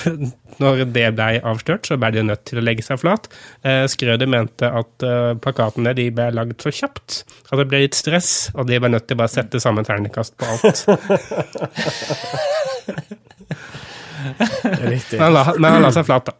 når 0.64 0.72
det 0.82 0.88
ble 1.18 1.30
avslørt, 1.46 1.84
så 1.88 1.94
ble 2.02 2.10
de 2.16 2.22
nødt 2.26 2.44
til 2.50 2.58
å 2.62 2.66
legge 2.66 2.84
seg 2.86 2.98
flat. 3.04 3.24
Eh, 3.66 3.86
Skrøder 3.92 4.28
mente 4.32 4.66
at 4.70 4.94
plakatene 5.44 5.92
de 5.98 6.06
ble 6.16 6.26
lagd 6.36 6.60
for 6.64 6.72
kjapt 6.76 7.10
at 7.52 7.58
det 7.62 7.68
ble 7.70 7.78
litt 7.86 7.98
stress, 7.98 8.30
og 8.56 8.64
de 8.70 8.76
ble 8.82 8.90
nødt 8.92 9.06
til 9.08 9.16
å 9.18 9.22
bare 9.22 9.36
sette 9.36 9.62
samme 9.64 9.82
terningkast 9.86 10.34
på 10.40 10.44
alt. 10.50 10.78
Men 14.64 15.00
han 15.20 15.34
la, 15.34 15.54
men 15.58 15.72
han 15.76 15.84
la 15.84 15.92
seg 15.94 16.06
flat, 16.08 16.26
da. 16.26 16.34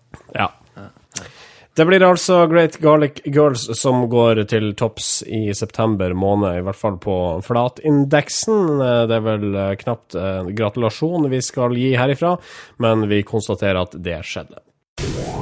Det 1.76 1.84
blir 1.86 2.04
altså 2.08 2.46
Great 2.48 2.78
Garlic 2.80 3.18
Girls 3.26 3.66
som 3.76 4.06
går 4.08 4.46
til 4.48 4.70
topps 4.80 5.26
i 5.28 5.50
september 5.52 6.14
måned, 6.16 6.56
i 6.56 6.62
hvert 6.64 6.80
fall 6.80 6.96
på 7.04 7.16
flatindeksen. 7.44 8.78
Det 9.10 9.18
er 9.18 9.24
vel 9.26 9.58
eh, 9.60 9.74
knapt 9.82 10.16
en 10.16 10.54
gratulasjon 10.56 11.28
vi 11.34 11.42
skal 11.44 11.76
gi 11.76 11.90
herifra, 12.00 12.38
men 12.80 13.04
vi 13.12 13.26
konstaterer 13.28 13.82
at 13.82 13.98
det 14.06 14.22
skjedde. 14.24 14.62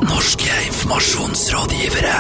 Norske 0.02 0.56
informasjonsrådgivere. 0.72 2.16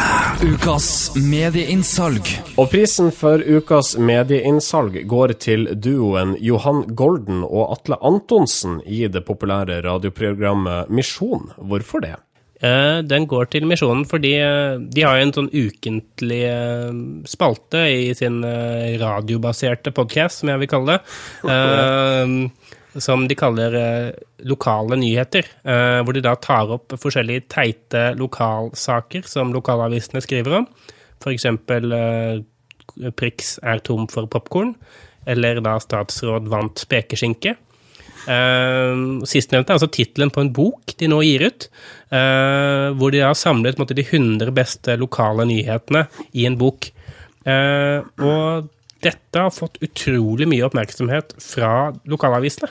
Ukas 0.45 0.89
medieinnsalg. 1.17 2.29
Og 2.61 2.69
prisen 2.69 3.09
for 3.17 3.41
ukas 3.41 3.95
medieinnsalg 3.97 4.99
går 5.09 5.33
til 5.41 5.65
duoen 5.73 6.35
Johan 6.37 6.83
Golden 6.93 7.41
og 7.47 7.79
Atle 7.79 7.97
Antonsen 8.05 8.77
i 8.85 9.07
det 9.09 9.25
populære 9.25 9.81
radioprogrammet 9.87 10.93
Misjon. 10.93 11.49
Hvorfor 11.57 12.05
det? 12.05 12.13
Eh, 12.63 13.01
Den 13.03 13.25
går 13.27 13.49
til 13.51 13.65
Misjonen 13.67 14.05
fordi 14.07 14.33
eh, 14.39 14.77
de 14.79 15.03
har 15.03 15.19
en 15.19 15.33
sånn 15.35 15.49
ukentlig 15.51 16.43
eh, 16.47 16.91
spalte 17.27 17.81
i 17.91 18.13
sin 18.17 18.39
radiobaserte 19.01 19.91
podkast, 19.95 20.41
som 20.41 20.53
jeg 20.53 20.63
vil 20.63 20.71
kalle 20.71 20.97
det. 20.97 21.03
Som 23.01 23.23
de 23.25 23.33
kaller 23.33 23.73
lokale 24.45 24.93
nyheter. 25.01 25.47
eh, 25.65 25.99
Hvor 26.05 26.13
de 26.13 26.21
da 26.21 26.35
tar 26.37 26.69
opp 26.75 26.93
forskjellige 27.01 27.47
teite 27.49 28.03
lokalsaker 28.19 29.25
som 29.25 29.49
lokalavisene 29.55 30.21
skriver 30.21 30.59
om. 30.59 30.67
Eh, 31.25 32.43
Prix 33.17 33.55
er 33.63 33.79
tom 33.81 34.05
for 34.13 34.29
popkorn. 34.29 34.75
Eller 35.25 35.57
da 35.65 35.79
statsråd 35.81 36.45
vant 36.53 36.77
spekeskinke. 36.77 37.55
Uh, 38.23 39.23
Sistnevnte 39.27 39.73
er 39.73 39.79
altså 39.79 39.91
tittelen 39.91 40.31
på 40.33 40.43
en 40.43 40.53
bok 40.55 40.93
de 40.99 41.09
nå 41.11 41.19
gir 41.25 41.47
ut, 41.49 41.67
uh, 42.13 42.93
hvor 42.97 43.11
de 43.13 43.23
har 43.23 43.35
samlet 43.37 43.79
måte, 43.81 43.97
de 43.97 44.05
100 44.05 44.53
beste 44.55 44.95
lokale 44.99 45.47
nyhetene 45.49 46.05
i 46.31 46.47
en 46.49 46.57
bok. 46.59 46.89
Uh, 47.43 48.05
og 48.23 48.71
dette 49.03 49.35
har 49.35 49.51
fått 49.51 49.81
utrolig 49.83 50.47
mye 50.47 50.63
oppmerksomhet 50.63 51.33
fra 51.43 51.89
lokalavisene. 52.07 52.69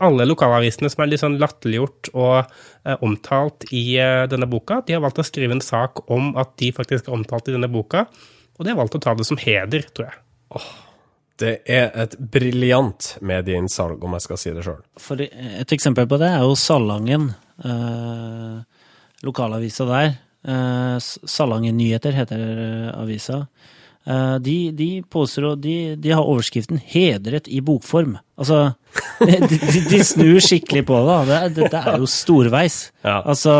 Alle 0.00 0.24
lokalavisene 0.24 0.88
som 0.88 1.04
er 1.04 1.10
litt 1.10 1.20
sånn 1.20 1.36
latterliggjort 1.42 2.08
og 2.14 2.96
omtalt 3.04 3.66
i 3.76 3.98
denne 4.32 4.48
boka, 4.48 4.80
de 4.88 4.96
har 4.96 5.04
valgt 5.04 5.20
å 5.20 5.26
skrive 5.28 5.58
en 5.58 5.60
sak 5.60 6.06
om 6.08 6.32
at 6.40 6.56
de 6.62 6.72
faktisk 6.72 7.10
er 7.10 7.18
omtalt 7.18 7.52
i 7.52 7.58
denne 7.58 7.68
boka, 7.68 8.06
og 8.56 8.64
de 8.64 8.72
har 8.72 8.80
valgt 8.80 8.96
å 8.96 9.04
ta 9.04 9.12
det 9.18 9.28
som 9.28 9.36
heder, 9.44 9.84
tror 9.92 10.08
jeg. 10.08 10.22
Det 11.38 11.54
er 11.70 11.92
et 11.94 12.16
briljant 12.18 13.12
medieinnsalg, 13.22 14.02
om 14.02 14.16
jeg 14.16 14.24
skal 14.26 14.40
si 14.40 14.54
det 14.56 14.64
sjøl. 14.66 14.80
Et 15.62 15.74
eksempel 15.76 16.08
på 16.10 16.18
det 16.18 16.32
er 16.34 16.42
jo 16.42 16.56
Salangen, 16.58 17.28
eh, 17.64 18.86
lokalavisa 19.22 19.86
der. 19.86 20.16
Eh, 20.48 20.96
Salangen 20.98 21.78
Nyheter 21.78 22.16
heter 22.16 22.42
eh, 22.42 22.90
avisa. 22.98 23.44
Eh, 24.08 24.34
de, 24.42 24.56
de 24.72 25.02
påstår 25.10 25.56
de, 25.56 25.96
de 25.96 26.10
har 26.10 26.24
overskriften 26.24 26.80
'Hedret 26.80 27.48
i 27.48 27.60
bokform'. 27.60 28.18
Altså, 28.38 28.72
de, 29.20 29.58
de 29.90 30.04
snur 30.04 30.40
skikkelig 30.40 30.86
på 30.88 31.02
det. 31.06 31.18
Dette 31.28 31.60
det, 31.60 31.70
det 31.74 31.82
er 31.84 31.98
jo 31.98 32.08
storveis. 32.10 32.88
Ja. 33.04 33.20
Altså, 33.22 33.54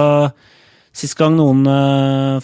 sist 0.92 1.18
gang 1.18 1.36
noen 1.36 1.66
uh, 1.68 2.40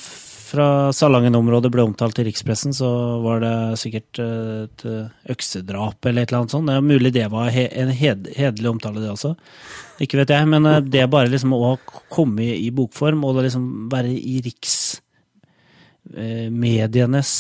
fra 0.55 0.93
Salangen-området 0.95 1.73
ble 1.75 1.83
omtalt 1.85 2.19
i 2.23 2.25
rikspressen, 2.29 2.73
så 2.77 2.89
var 3.25 3.37
det 3.43 3.57
sikkert 3.81 4.19
eh, 4.23 4.63
et 4.65 4.81
eh, 4.89 5.07
øksedrap 5.35 5.99
eller 6.07 6.21
et 6.23 6.29
eller 6.31 6.41
annet 6.43 6.55
sånt. 6.55 6.69
Det 6.71 6.77
er 6.79 6.87
mulig 6.87 7.11
det 7.15 7.29
var 7.33 7.47
en 7.51 7.95
hederlig 7.95 8.71
omtale, 8.71 9.03
det 9.03 9.11
også. 9.13 9.31
Ikke 10.05 10.19
vet 10.21 10.33
jeg, 10.35 10.45
men 10.51 10.63
eh, 10.71 10.87
det 10.87 11.13
bare 11.13 11.33
liksom 11.33 11.51
å 11.57 11.59
komme 12.13 12.43
i 12.55 12.71
bokform 12.75 13.21
og 13.27 13.33
liksom 13.43 13.65
være 13.93 14.11
i 14.15 14.17
riksmedienes 14.49 17.31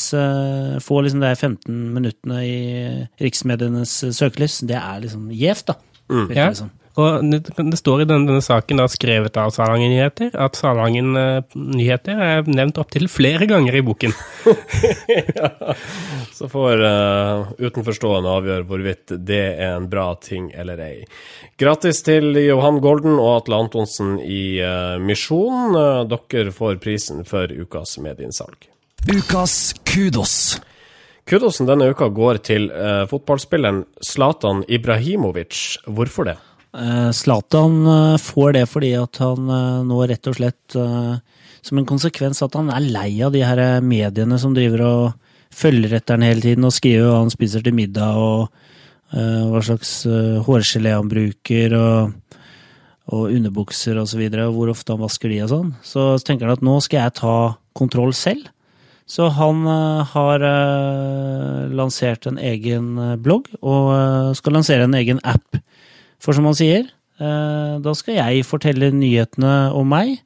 Få 0.84 0.94
liksom 1.04 1.20
de 1.22 1.30
15 1.34 1.94
minuttene 1.94 2.38
i 2.44 2.56
riksmedienes 3.22 3.92
søkelys, 4.16 4.54
det 4.66 4.78
er 4.80 5.00
liksom 5.04 5.22
gjevt, 5.32 5.66
da. 5.70 5.74
Mm. 6.10 6.28
du 6.28 6.34
Liksom. 6.34 6.70
Og 6.94 7.24
det, 7.26 7.40
det 7.58 7.78
står 7.80 8.04
i 8.04 8.06
denne, 8.06 8.28
denne, 8.28 8.42
saken, 8.44 8.78
da, 8.78 8.86
skrevet 8.90 9.34
av 9.40 9.50
Salangen 9.54 9.90
Nyheter, 9.90 10.30
at 10.38 10.54
Salangen 10.54 11.16
uh, 11.18 11.56
Nyheter 11.58 12.20
er 12.22 12.46
nevnt 12.46 12.78
opptil 12.78 13.08
flere 13.10 13.48
ganger 13.50 13.74
i 13.74 13.82
boken. 13.82 14.14
ja. 15.34 15.50
Så 16.34 16.46
får 16.52 16.84
uh, 16.86 17.50
utenforstående 17.58 18.36
avgjøre 18.38 18.66
hvorvidt 18.70 19.16
det 19.26 19.42
er 19.56 19.74
en 19.74 19.88
bra 19.90 20.12
ting 20.22 20.52
eller 20.54 20.84
ei. 20.86 21.02
Grattis 21.58 22.04
til 22.06 22.38
Johan 22.44 22.78
Golden 22.84 23.18
og 23.18 23.40
Atle 23.40 23.58
Antonsen 23.66 24.14
i 24.22 24.60
uh, 24.62 24.94
Misjon. 25.02 25.74
Uh, 25.74 26.06
dere 26.06 26.54
får 26.54 26.78
prisen 26.84 27.26
for 27.26 27.50
ukas 27.50 27.98
medieinnsalg. 27.98 28.70
Ukas 29.10 29.74
kudos. 29.82 30.60
Kudosen 31.26 31.66
denne 31.66 31.90
uka 31.90 32.06
går 32.12 32.38
til 32.44 32.66
fotballspilleren 33.08 33.86
Zlatan 34.04 34.60
Ibrahimovic. 34.68 35.78
Hvorfor 35.88 36.28
det? 36.28 36.36
Zlatan 37.14 37.86
eh, 37.86 38.16
får 38.18 38.52
det 38.56 38.64
fordi 38.66 38.94
at 38.98 39.20
han 39.22 39.50
eh, 39.50 39.82
nå 39.86 39.98
rett 40.10 40.26
og 40.26 40.38
slett 40.40 40.74
eh, 40.74 41.14
Som 41.62 41.78
en 41.78 41.86
konsekvens 41.86 42.42
at 42.42 42.56
han 42.58 42.72
er 42.74 42.88
lei 42.88 43.10
av 43.22 43.34
de 43.34 43.44
her 43.46 43.80
mediene 43.80 44.38
som 44.42 44.56
driver 44.56 44.82
og 44.84 45.04
følger 45.54 45.94
etter 45.94 46.18
han 46.18 46.26
hele 46.26 46.42
tiden 46.42 46.66
og 46.66 46.74
skriver 46.74 47.06
hva 47.06 47.20
han 47.22 47.30
spiser 47.30 47.62
til 47.62 47.76
middag 47.76 48.18
og 48.18 48.48
hva 49.14 49.60
slags 49.62 49.92
hårgelé 50.42 50.90
han 50.90 51.06
bruker 51.06 51.76
og, 51.78 52.40
og 53.14 53.28
underbukser 53.30 54.00
og 54.00 54.08
så 54.10 54.18
videre, 54.18 54.48
og 54.48 54.56
hvor 54.56 54.72
ofte 54.72 54.90
han 54.90 55.04
vasker 55.04 55.30
de 55.30 55.38
og 55.44 55.52
sånn. 55.52 55.70
Så 55.86 56.08
tenker 56.26 56.50
han 56.50 56.58
at 56.58 56.64
nå 56.66 56.74
skal 56.82 57.04
jeg 57.04 57.14
ta 57.20 57.36
kontroll 57.78 58.10
selv. 58.18 58.48
Så 59.06 59.28
han 59.36 59.62
har 60.10 60.46
lansert 61.70 62.26
en 62.26 62.42
egen 62.42 62.98
blogg 63.22 63.46
og 63.62 64.34
skal 64.34 64.58
lansere 64.58 64.88
en 64.88 64.98
egen 64.98 65.22
app 65.22 65.62
for 66.22 66.36
som 66.36 66.46
han 66.48 66.56
sier, 66.58 66.86
eh, 67.20 67.74
da 67.82 67.96
skal 67.96 68.18
jeg 68.18 68.46
fortelle 68.48 68.92
nyhetene 68.94 69.56
om 69.76 69.90
meg 69.90 70.18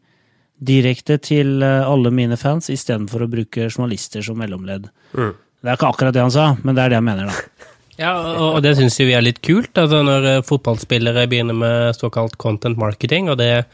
direkte 0.58 1.18
til 1.22 1.62
eh, 1.62 1.86
alle 1.86 2.12
mine 2.14 2.38
fans, 2.40 2.70
istedenfor 2.72 3.24
å 3.24 3.30
bruke 3.30 3.68
journalister 3.68 4.24
som 4.24 4.38
mellomledd. 4.40 4.88
Mm. 5.14 5.34
Det 5.58 5.70
er 5.70 5.78
ikke 5.78 5.90
akkurat 5.90 6.14
det 6.14 6.24
han 6.24 6.34
sa, 6.34 6.52
men 6.62 6.76
det 6.76 6.84
er 6.84 6.94
det 6.94 7.00
jeg 7.00 7.08
mener, 7.10 7.32
da. 7.32 7.66
Ja, 7.98 8.12
og 8.14 8.60
det 8.62 8.76
syns 8.78 8.94
vi 9.02 9.10
er 9.10 9.24
litt 9.24 9.40
kult, 9.42 9.72
altså 9.74 10.04
når 10.06 10.26
eh, 10.30 10.42
fotballspillere 10.46 11.26
begynner 11.30 11.56
med 11.58 11.96
såkalt 11.98 12.36
content 12.38 12.78
marketing, 12.78 13.26
og 13.32 13.40
det 13.40 13.64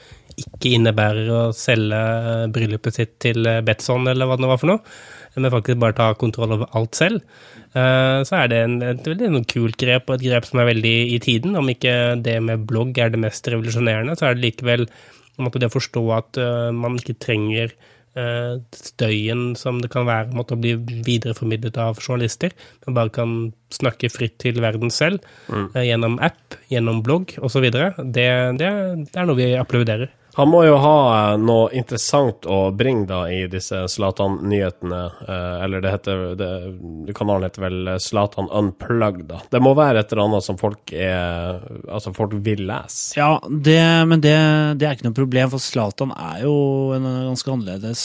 ikke 0.40 0.70
innebærer 0.78 1.28
å 1.28 1.40
selge 1.54 1.98
bryllupet 2.54 2.96
sitt 2.96 3.12
til 3.22 3.44
Betson 3.66 4.08
eller 4.10 4.26
hva 4.26 4.38
det 4.40 4.48
var 4.48 4.58
for 4.62 4.72
noe, 4.72 4.96
men 5.36 5.50
faktisk 5.52 5.80
bare 5.82 5.96
ta 5.98 6.12
kontroll 6.18 6.54
over 6.56 6.70
alt 6.78 6.98
selv. 6.98 7.22
Eh, 7.74 8.20
så 8.26 8.38
er 8.38 8.50
det 8.50 8.60
en, 8.64 8.76
et 8.86 9.08
veldig 9.08 9.30
en 9.30 9.48
kult 9.50 9.78
grep, 9.80 10.06
og 10.08 10.18
et 10.18 10.28
grep 10.28 10.46
som 10.48 10.62
er 10.62 10.70
veldig 10.70 10.94
i 11.16 11.18
tiden. 11.22 11.56
Om 11.58 11.72
ikke 11.74 11.96
det 12.22 12.38
med 12.44 12.68
blogg 12.68 12.98
er 13.02 13.10
det 13.10 13.22
mest 13.22 13.48
revolusjonerende, 13.50 14.16
så 14.18 14.30
er 14.30 14.38
det 14.38 14.48
likevel 14.48 14.86
det 15.34 15.66
å 15.66 15.74
forstå 15.74 16.04
at 16.14 16.38
uh, 16.38 16.70
man 16.70 16.94
ikke 17.00 17.16
trenger 17.18 17.72
uh, 18.14 18.62
støyen 18.70 19.56
som 19.58 19.80
det 19.82 19.90
kan 19.90 20.06
være 20.06 20.30
måtte 20.30 20.54
bli 20.54 20.76
videreformidlet 20.78 21.80
av 21.82 21.98
journalister, 21.98 22.54
Man 22.86 22.94
bare 22.94 23.10
kan 23.10 23.32
snakke 23.74 24.12
fritt 24.14 24.38
til 24.38 24.60
verden 24.62 24.94
selv 24.94 25.18
mm. 25.50 25.74
gjennom 25.82 26.20
app, 26.22 26.54
gjennom 26.70 27.02
blogg 27.02 27.34
osv. 27.42 27.66
Det, 27.74 27.88
det, 28.14 28.30
det 28.60 28.70
er 28.70 29.26
noe 29.26 29.40
vi 29.40 29.56
applauderer. 29.58 30.14
Han 30.36 30.50
må 30.50 30.64
jo 30.66 30.76
ha 30.82 30.98
eh, 31.14 31.36
noe 31.38 31.68
interessant 31.76 32.46
å 32.50 32.58
bringe 32.74 33.06
da 33.10 33.20
i 33.30 33.44
disse 33.50 33.84
Zlatan-nyhetene. 33.90 35.02
Eh, 35.28 35.64
eller 35.64 35.84
det 35.84 35.92
heter 35.94 36.24
det, 36.38 36.50
Kanalen 37.14 37.48
heter 37.48 37.64
vel 37.66 37.92
Zlatan 38.02 38.50
Unplugged, 38.50 39.28
da. 39.30 39.40
Det 39.50 39.62
må 39.62 39.74
være 39.78 40.02
et 40.02 40.14
eller 40.14 40.26
annet 40.26 40.46
som 40.46 40.58
folk 40.60 40.92
er 40.94 41.62
Altså, 41.94 42.10
folk 42.16 42.32
vil 42.44 42.64
lese. 42.66 43.14
Ja, 43.18 43.36
det, 43.48 43.78
men 44.08 44.22
det, 44.24 44.34
det, 44.80 44.86
er 44.86 44.96
ikke 44.96 45.06
noe 45.06 45.16
problem, 45.16 45.52
for 45.52 45.62
Zlatan 45.62 46.14
er 46.16 46.42
jo 46.44 46.56
en 46.96 47.06
ganske 47.30 47.52
annerledes 47.52 48.02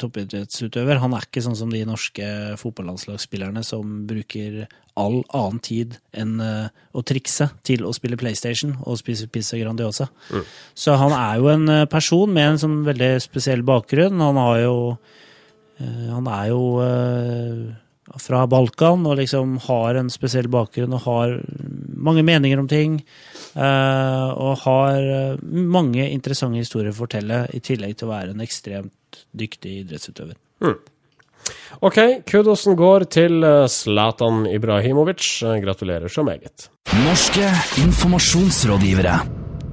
toppidrettsutøver. 0.00 1.00
Han 1.02 1.16
er 1.16 1.26
ikke 1.26 1.42
sånn 1.44 1.58
som 1.58 1.72
de 1.72 1.82
norske 1.88 2.28
fotballandslagsspillerne 2.60 3.64
som 3.66 4.02
bruker 4.08 4.62
all 5.00 5.22
annen 5.32 5.60
tid 5.64 5.96
enn 6.16 6.36
uh, 6.42 6.68
å 6.92 7.02
trikse 7.06 7.48
til 7.66 7.86
å 7.88 7.92
spille 7.96 8.18
PlayStation 8.20 8.74
og 8.82 8.98
spise 9.00 9.28
pizza 9.32 9.58
Grandiosa. 9.60 10.08
Mm. 10.32 10.44
Så 10.84 10.96
han 11.00 11.14
er 11.16 11.38
jo 11.40 11.48
en 11.52 11.68
uh, 11.70 11.84
person 11.90 12.32
med 12.32 12.50
en 12.50 12.60
sånn 12.60 12.80
veldig 12.88 13.14
spesiell 13.24 13.64
bakgrunn. 13.66 14.20
Han 14.20 14.40
har 14.40 14.58
jo 14.64 14.74
uh, 14.92 16.08
Han 16.12 16.28
er 16.28 16.50
jo 16.52 16.60
fra 18.20 18.42
Balkan 18.50 19.06
og 19.08 19.16
liksom 19.16 19.56
har 19.64 19.96
en 19.96 20.10
spesiell 20.12 20.48
bakgrunn 20.52 20.92
og 20.92 21.04
har 21.06 21.36
mange 21.96 22.24
meninger 22.26 22.60
om 22.60 22.66
ting. 22.68 22.98
og 23.54 24.58
har 24.64 25.38
mange 25.42 26.04
interessante 26.10 26.58
historier 26.58 26.92
å 26.92 26.98
fortelle, 26.98 27.46
i 27.54 27.60
tillegg 27.60 27.96
til 27.96 28.08
å 28.08 28.12
være 28.12 28.34
en 28.34 28.44
ekstremt 28.44 29.22
dyktig 29.32 29.78
idrettsutøver. 29.84 30.36
Mm. 30.60 30.76
OK, 31.82 31.98
kudosen 32.30 32.76
går 32.78 33.08
til 33.10 33.42
eh, 33.42 33.64
Zlatan 33.66 34.44
Ibrahimovic. 34.46 35.26
Eh, 35.42 35.56
gratulerer 35.64 36.08
så 36.08 36.22
meget. 36.22 36.68
Norske 37.02 37.48
informasjonsrådgivere. 37.82 39.16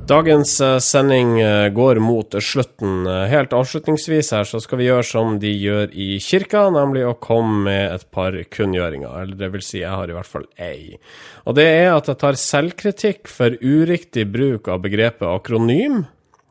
Dagens 0.10 0.56
eh, 0.66 0.80
sending 0.82 1.36
går 1.78 2.02
mot 2.02 2.34
slutten. 2.42 3.06
Helt 3.30 3.54
avslutningsvis 3.54 4.34
her 4.34 4.50
så 4.50 4.58
skal 4.64 4.82
vi 4.82 4.90
gjøre 4.90 5.06
som 5.06 5.38
de 5.38 5.54
gjør 5.54 5.94
i 5.94 6.16
kirka, 6.18 6.66
nemlig 6.74 7.06
å 7.06 7.14
komme 7.22 7.68
med 7.70 8.00
et 8.00 8.10
par 8.10 8.34
kunngjøringer. 8.58 9.14
Eller 9.22 9.38
det 9.38 9.54
vil 9.54 9.68
si, 9.70 9.84
jeg 9.84 9.94
har 9.94 10.10
i 10.10 10.18
hvert 10.18 10.34
fall 10.34 10.50
ei. 10.58 10.98
Og 11.46 11.62
det 11.62 11.70
er 11.70 11.92
at 11.94 12.10
jeg 12.10 12.24
tar 12.26 12.42
selvkritikk 12.42 13.30
for 13.30 13.54
uriktig 13.62 14.26
bruk 14.34 14.74
av 14.74 14.82
begrepet 14.82 15.30
akronym 15.30 16.08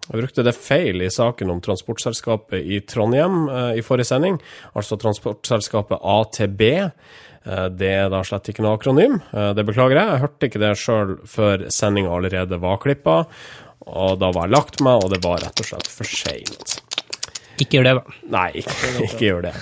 jeg 0.08 0.22
brukte 0.22 0.44
det 0.46 0.56
feil 0.56 1.02
i 1.04 1.10
saken 1.12 1.52
om 1.52 1.62
transportselskapet 1.64 2.64
i 2.64 2.80
Trondheim 2.88 3.48
eh, 3.52 3.78
i 3.80 3.84
forrige 3.84 4.08
sending, 4.08 4.38
altså 4.72 4.96
transportselskapet 5.00 6.00
ATB. 6.00 6.62
Eh, 7.48 7.66
det 7.76 7.90
er 7.92 8.08
da 8.12 8.22
slett 8.26 8.48
ikke 8.52 8.64
noe 8.64 8.78
akronym. 8.78 9.18
Eh, 9.32 9.50
det 9.56 9.66
beklager 9.68 10.00
jeg. 10.00 10.12
Jeg 10.12 10.22
hørte 10.24 10.50
ikke 10.50 10.62
det 10.64 10.74
sjøl 10.80 11.14
før 11.28 11.66
sendinga 11.74 12.14
allerede 12.16 12.60
var 12.62 12.80
klippa. 12.84 13.22
Og 13.88 14.18
da 14.20 14.32
var 14.34 14.48
jeg 14.48 14.56
lagt 14.56 14.82
meg, 14.84 15.04
og 15.04 15.12
det 15.12 15.20
var 15.24 15.42
rett 15.44 15.62
og 15.62 15.68
slett 15.68 15.92
for 15.92 16.08
seint. 16.08 16.78
Ikke 17.58 17.78
gjør 17.78 17.88
det, 17.88 17.94
da. 17.98 18.16
Nei, 18.32 18.48
ikke, 18.62 18.94
ikke 19.08 19.24
gjør 19.26 19.46
det. 19.50 19.54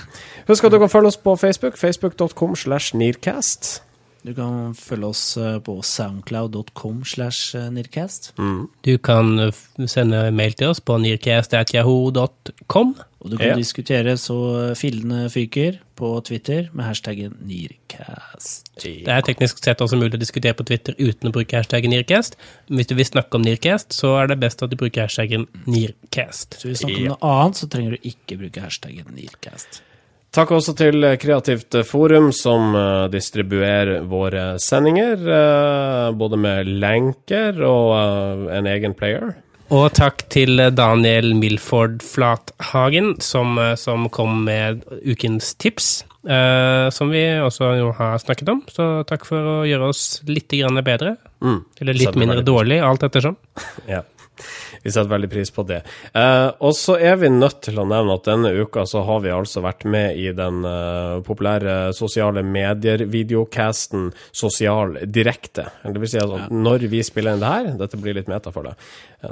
Husk 0.47 0.69
at 0.69 0.75
du 0.75 0.79
kan 0.83 0.93
følge 0.93 1.11
oss 1.11 1.19
på 1.19 1.35
Facebook. 1.41 1.79
Facebook.com 1.81 2.55
slash 2.59 2.95
Nearcast. 2.95 3.81
Du 4.27 4.35
kan 4.35 4.75
følge 4.75 5.13
oss 5.15 5.25
eh, 5.41 5.59
på 5.63 5.79
soundcloud.com 5.87 7.05
slash 7.07 7.55
nirkast. 7.73 7.87
Nearcast. 7.97 8.33
Mm. 8.39 8.69
Du 8.85 8.99
kan 8.99 9.39
eh, 9.39 9.53
sende 9.87 10.31
mail 10.31 10.53
til 10.53 10.69
oss 10.69 10.81
på 10.81 10.99
nearcast.yahoo.com. 10.99 12.97
Og 13.19 13.31
du 13.31 13.37
kan 13.37 13.49
ja. 13.49 13.57
diskutere 13.57 14.17
så 14.21 14.75
fillene 14.79 15.31
fyker 15.31 15.81
på 15.97 16.21
Twitter 16.25 16.69
med 16.73 16.85
hashtaggen 16.85 17.37
Nearcast. 17.41 18.69
Det 18.83 19.09
er 19.09 19.25
teknisk 19.25 19.63
sett 19.65 19.81
også 19.81 19.97
mulig 19.99 20.15
å 20.19 20.21
diskutere 20.21 20.55
på 20.55 20.67
Twitter 20.69 20.95
uten 20.99 21.31
å 21.31 21.35
bruke 21.35 21.57
hashtaggen 21.57 21.91
Nearcast. 21.95 22.37
Men 22.69 22.83
hvis 22.83 22.93
du 22.93 22.95
vil 22.99 23.09
snakke 23.09 23.39
om 23.39 23.47
Nearcast, 23.47 23.97
så 23.97 24.15
er 24.21 24.31
det 24.31 24.41
best 24.43 24.63
at 24.63 24.71
du 24.71 24.79
bruker 24.79 25.07
hashtaggen 25.07 25.49
Nearcast. 25.65 26.61
Så 26.61 26.69
hvis 26.69 26.85
du 26.85 26.87
snakker 26.87 27.03
om 27.03 27.13
noe 27.15 27.35
annet, 27.35 27.63
så 27.63 27.71
trenger 27.73 27.97
du 27.97 28.11
ikke 28.13 28.41
bruke 28.45 28.63
hashtaggen 28.63 29.11
Nearcast. 29.17 29.83
Takk 30.37 30.51
også 30.53 30.75
til 30.77 31.01
Kreativt 31.17 31.73
Forum, 31.89 32.27
som 32.37 32.75
uh, 32.77 33.07
distribuerer 33.09 34.03
våre 34.05 34.59
sendinger. 34.61 35.17
Uh, 35.25 36.11
både 36.13 36.37
med 36.37 36.69
lenker 36.83 37.57
og 37.65 37.95
uh, 37.97 38.43
en 38.53 38.69
egen 38.69 38.93
player. 38.99 39.33
Og 39.73 39.87
takk 39.97 40.27
til 40.29 40.61
Daniel 40.77 41.33
Milford 41.41 42.05
Flathagen, 42.05 43.17
som, 43.25 43.57
eh, 43.59 43.73
som 43.75 44.05
kom 44.15 44.45
med 44.47 44.85
ukens 45.03 45.57
tips. 45.59 46.05
Som 46.95 47.11
vi 47.11 47.25
også 47.43 47.73
har 47.99 48.15
snakket 48.23 48.53
om. 48.53 48.61
Så 48.71 48.87
takk 49.11 49.27
for 49.27 49.43
å 49.43 49.57
gjøre 49.67 49.89
oss 49.91 50.05
litt 50.31 50.55
grann 50.55 50.79
bedre. 50.87 51.17
Mm. 51.43 51.61
Eller 51.83 51.99
litt 51.99 52.19
mindre 52.19 52.47
dårlig, 52.47 52.79
alt 52.79 53.03
ettersom. 53.09 53.35
ja. 53.91 54.05
Vi 54.87 54.93
setter 54.95 55.11
veldig 55.11 55.29
pris 55.31 55.51
på 55.51 55.65
det. 55.67 55.81
Eh, 56.15 56.49
og 56.63 56.75
så 56.79 56.95
er 57.03 57.17
vi 57.19 57.27
nødt 57.33 57.59
til 57.67 57.81
å 57.83 57.87
nevne 57.91 58.15
at 58.15 58.29
denne 58.29 58.53
uka 58.55 58.85
så 58.87 59.01
har 59.09 59.25
vi 59.25 59.33
altså 59.35 59.65
vært 59.65 59.83
med 59.91 60.15
i 60.23 60.29
den 60.37 60.61
eh, 60.63 61.17
populære 61.27 61.75
sosiale 61.97 62.45
medier-videocasten 62.47 64.13
Sosial 64.31 64.95
direkte. 65.11 65.65
Det 65.83 66.03
vil 66.03 66.13
si 66.13 66.21
at 66.23 66.31
ja. 66.31 66.45
når 66.53 66.87
vi 66.93 67.01
spiller 67.07 67.35
inn 67.35 67.43
det 67.43 67.51
her, 67.51 67.73
dette 67.81 67.99
blir 67.99 68.15
litt 68.15 68.31
meta 68.31 68.53
for 68.55 68.69
det, 68.69 68.77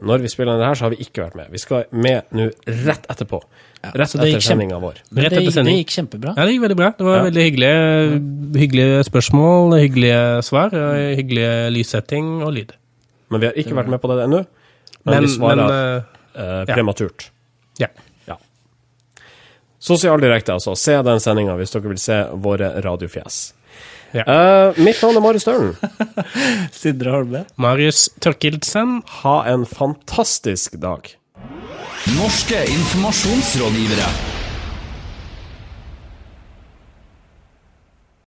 når 0.03 0.25
vi 0.25 0.33
spiller 0.33 0.57
inn 0.57 0.65
det 0.65 0.73
her, 0.73 0.81
så 0.81 0.89
har 0.89 0.95
vi 0.97 1.07
ikke 1.07 1.23
vært 1.23 1.39
med. 1.39 1.53
Vi 1.55 1.63
skal 1.63 1.87
med 1.95 2.35
nå 2.35 2.49
rett 2.89 3.07
etterpå. 3.15 3.41
Rett 3.85 4.17
etter 4.17 4.43
sendinga 4.43 4.81
vår. 4.83 4.99
Det, 5.07 5.29
det, 5.37 5.77
gikk 5.79 5.95
kjempebra. 5.95 6.35
Ja, 6.35 6.49
det 6.49 6.57
gikk 6.57 6.65
veldig 6.67 6.81
bra. 6.83 6.91
Det 6.99 7.07
var 7.07 7.21
ja. 7.21 7.29
veldig 7.29 7.47
hyggelige, 7.47 8.19
hyggelige 8.65 9.07
spørsmål, 9.13 9.79
hyggelige 9.85 10.21
svar, 10.51 10.75
hyggelige 11.15 11.55
lyssetting 11.79 12.35
og 12.43 12.57
lyd. 12.59 12.75
Men 13.31 13.45
vi 13.45 13.53
har 13.53 13.63
ikke 13.63 13.79
vært 13.79 13.95
med 13.95 14.03
på 14.03 14.11
det 14.11 14.23
ennå. 14.27 14.45
Men, 15.05 15.15
men 15.15 15.27
vi 15.27 15.33
svarer 15.35 15.69
men, 15.69 16.03
uh, 16.35 16.75
prematurt. 16.75 17.31
Ja. 17.79 17.89
ja. 18.27 18.39
Sosialdirekte, 19.79 20.57
altså. 20.57 20.77
Se 20.79 20.97
den 21.05 21.21
sendinga 21.21 21.57
hvis 21.61 21.75
dere 21.75 21.93
vil 21.93 22.01
se 22.01 22.21
våre 22.45 22.73
radiofjes. 22.85 23.43
Ja. 24.15 24.25
Uh, 24.25 24.79
mitt 24.79 25.01
navn 25.03 25.19
er 25.19 25.25
Marius 25.25 25.45
Stølen. 25.45 25.75
Sindre 26.83 27.17
Holme. 27.17 27.45
Marius 27.61 28.07
Tørkildsen. 28.23 29.01
Ha 29.23 29.37
en 29.51 29.67
fantastisk 29.69 30.79
dag. 30.83 31.11
Norske 32.15 32.63
informasjonsrådgivere. 32.79 34.34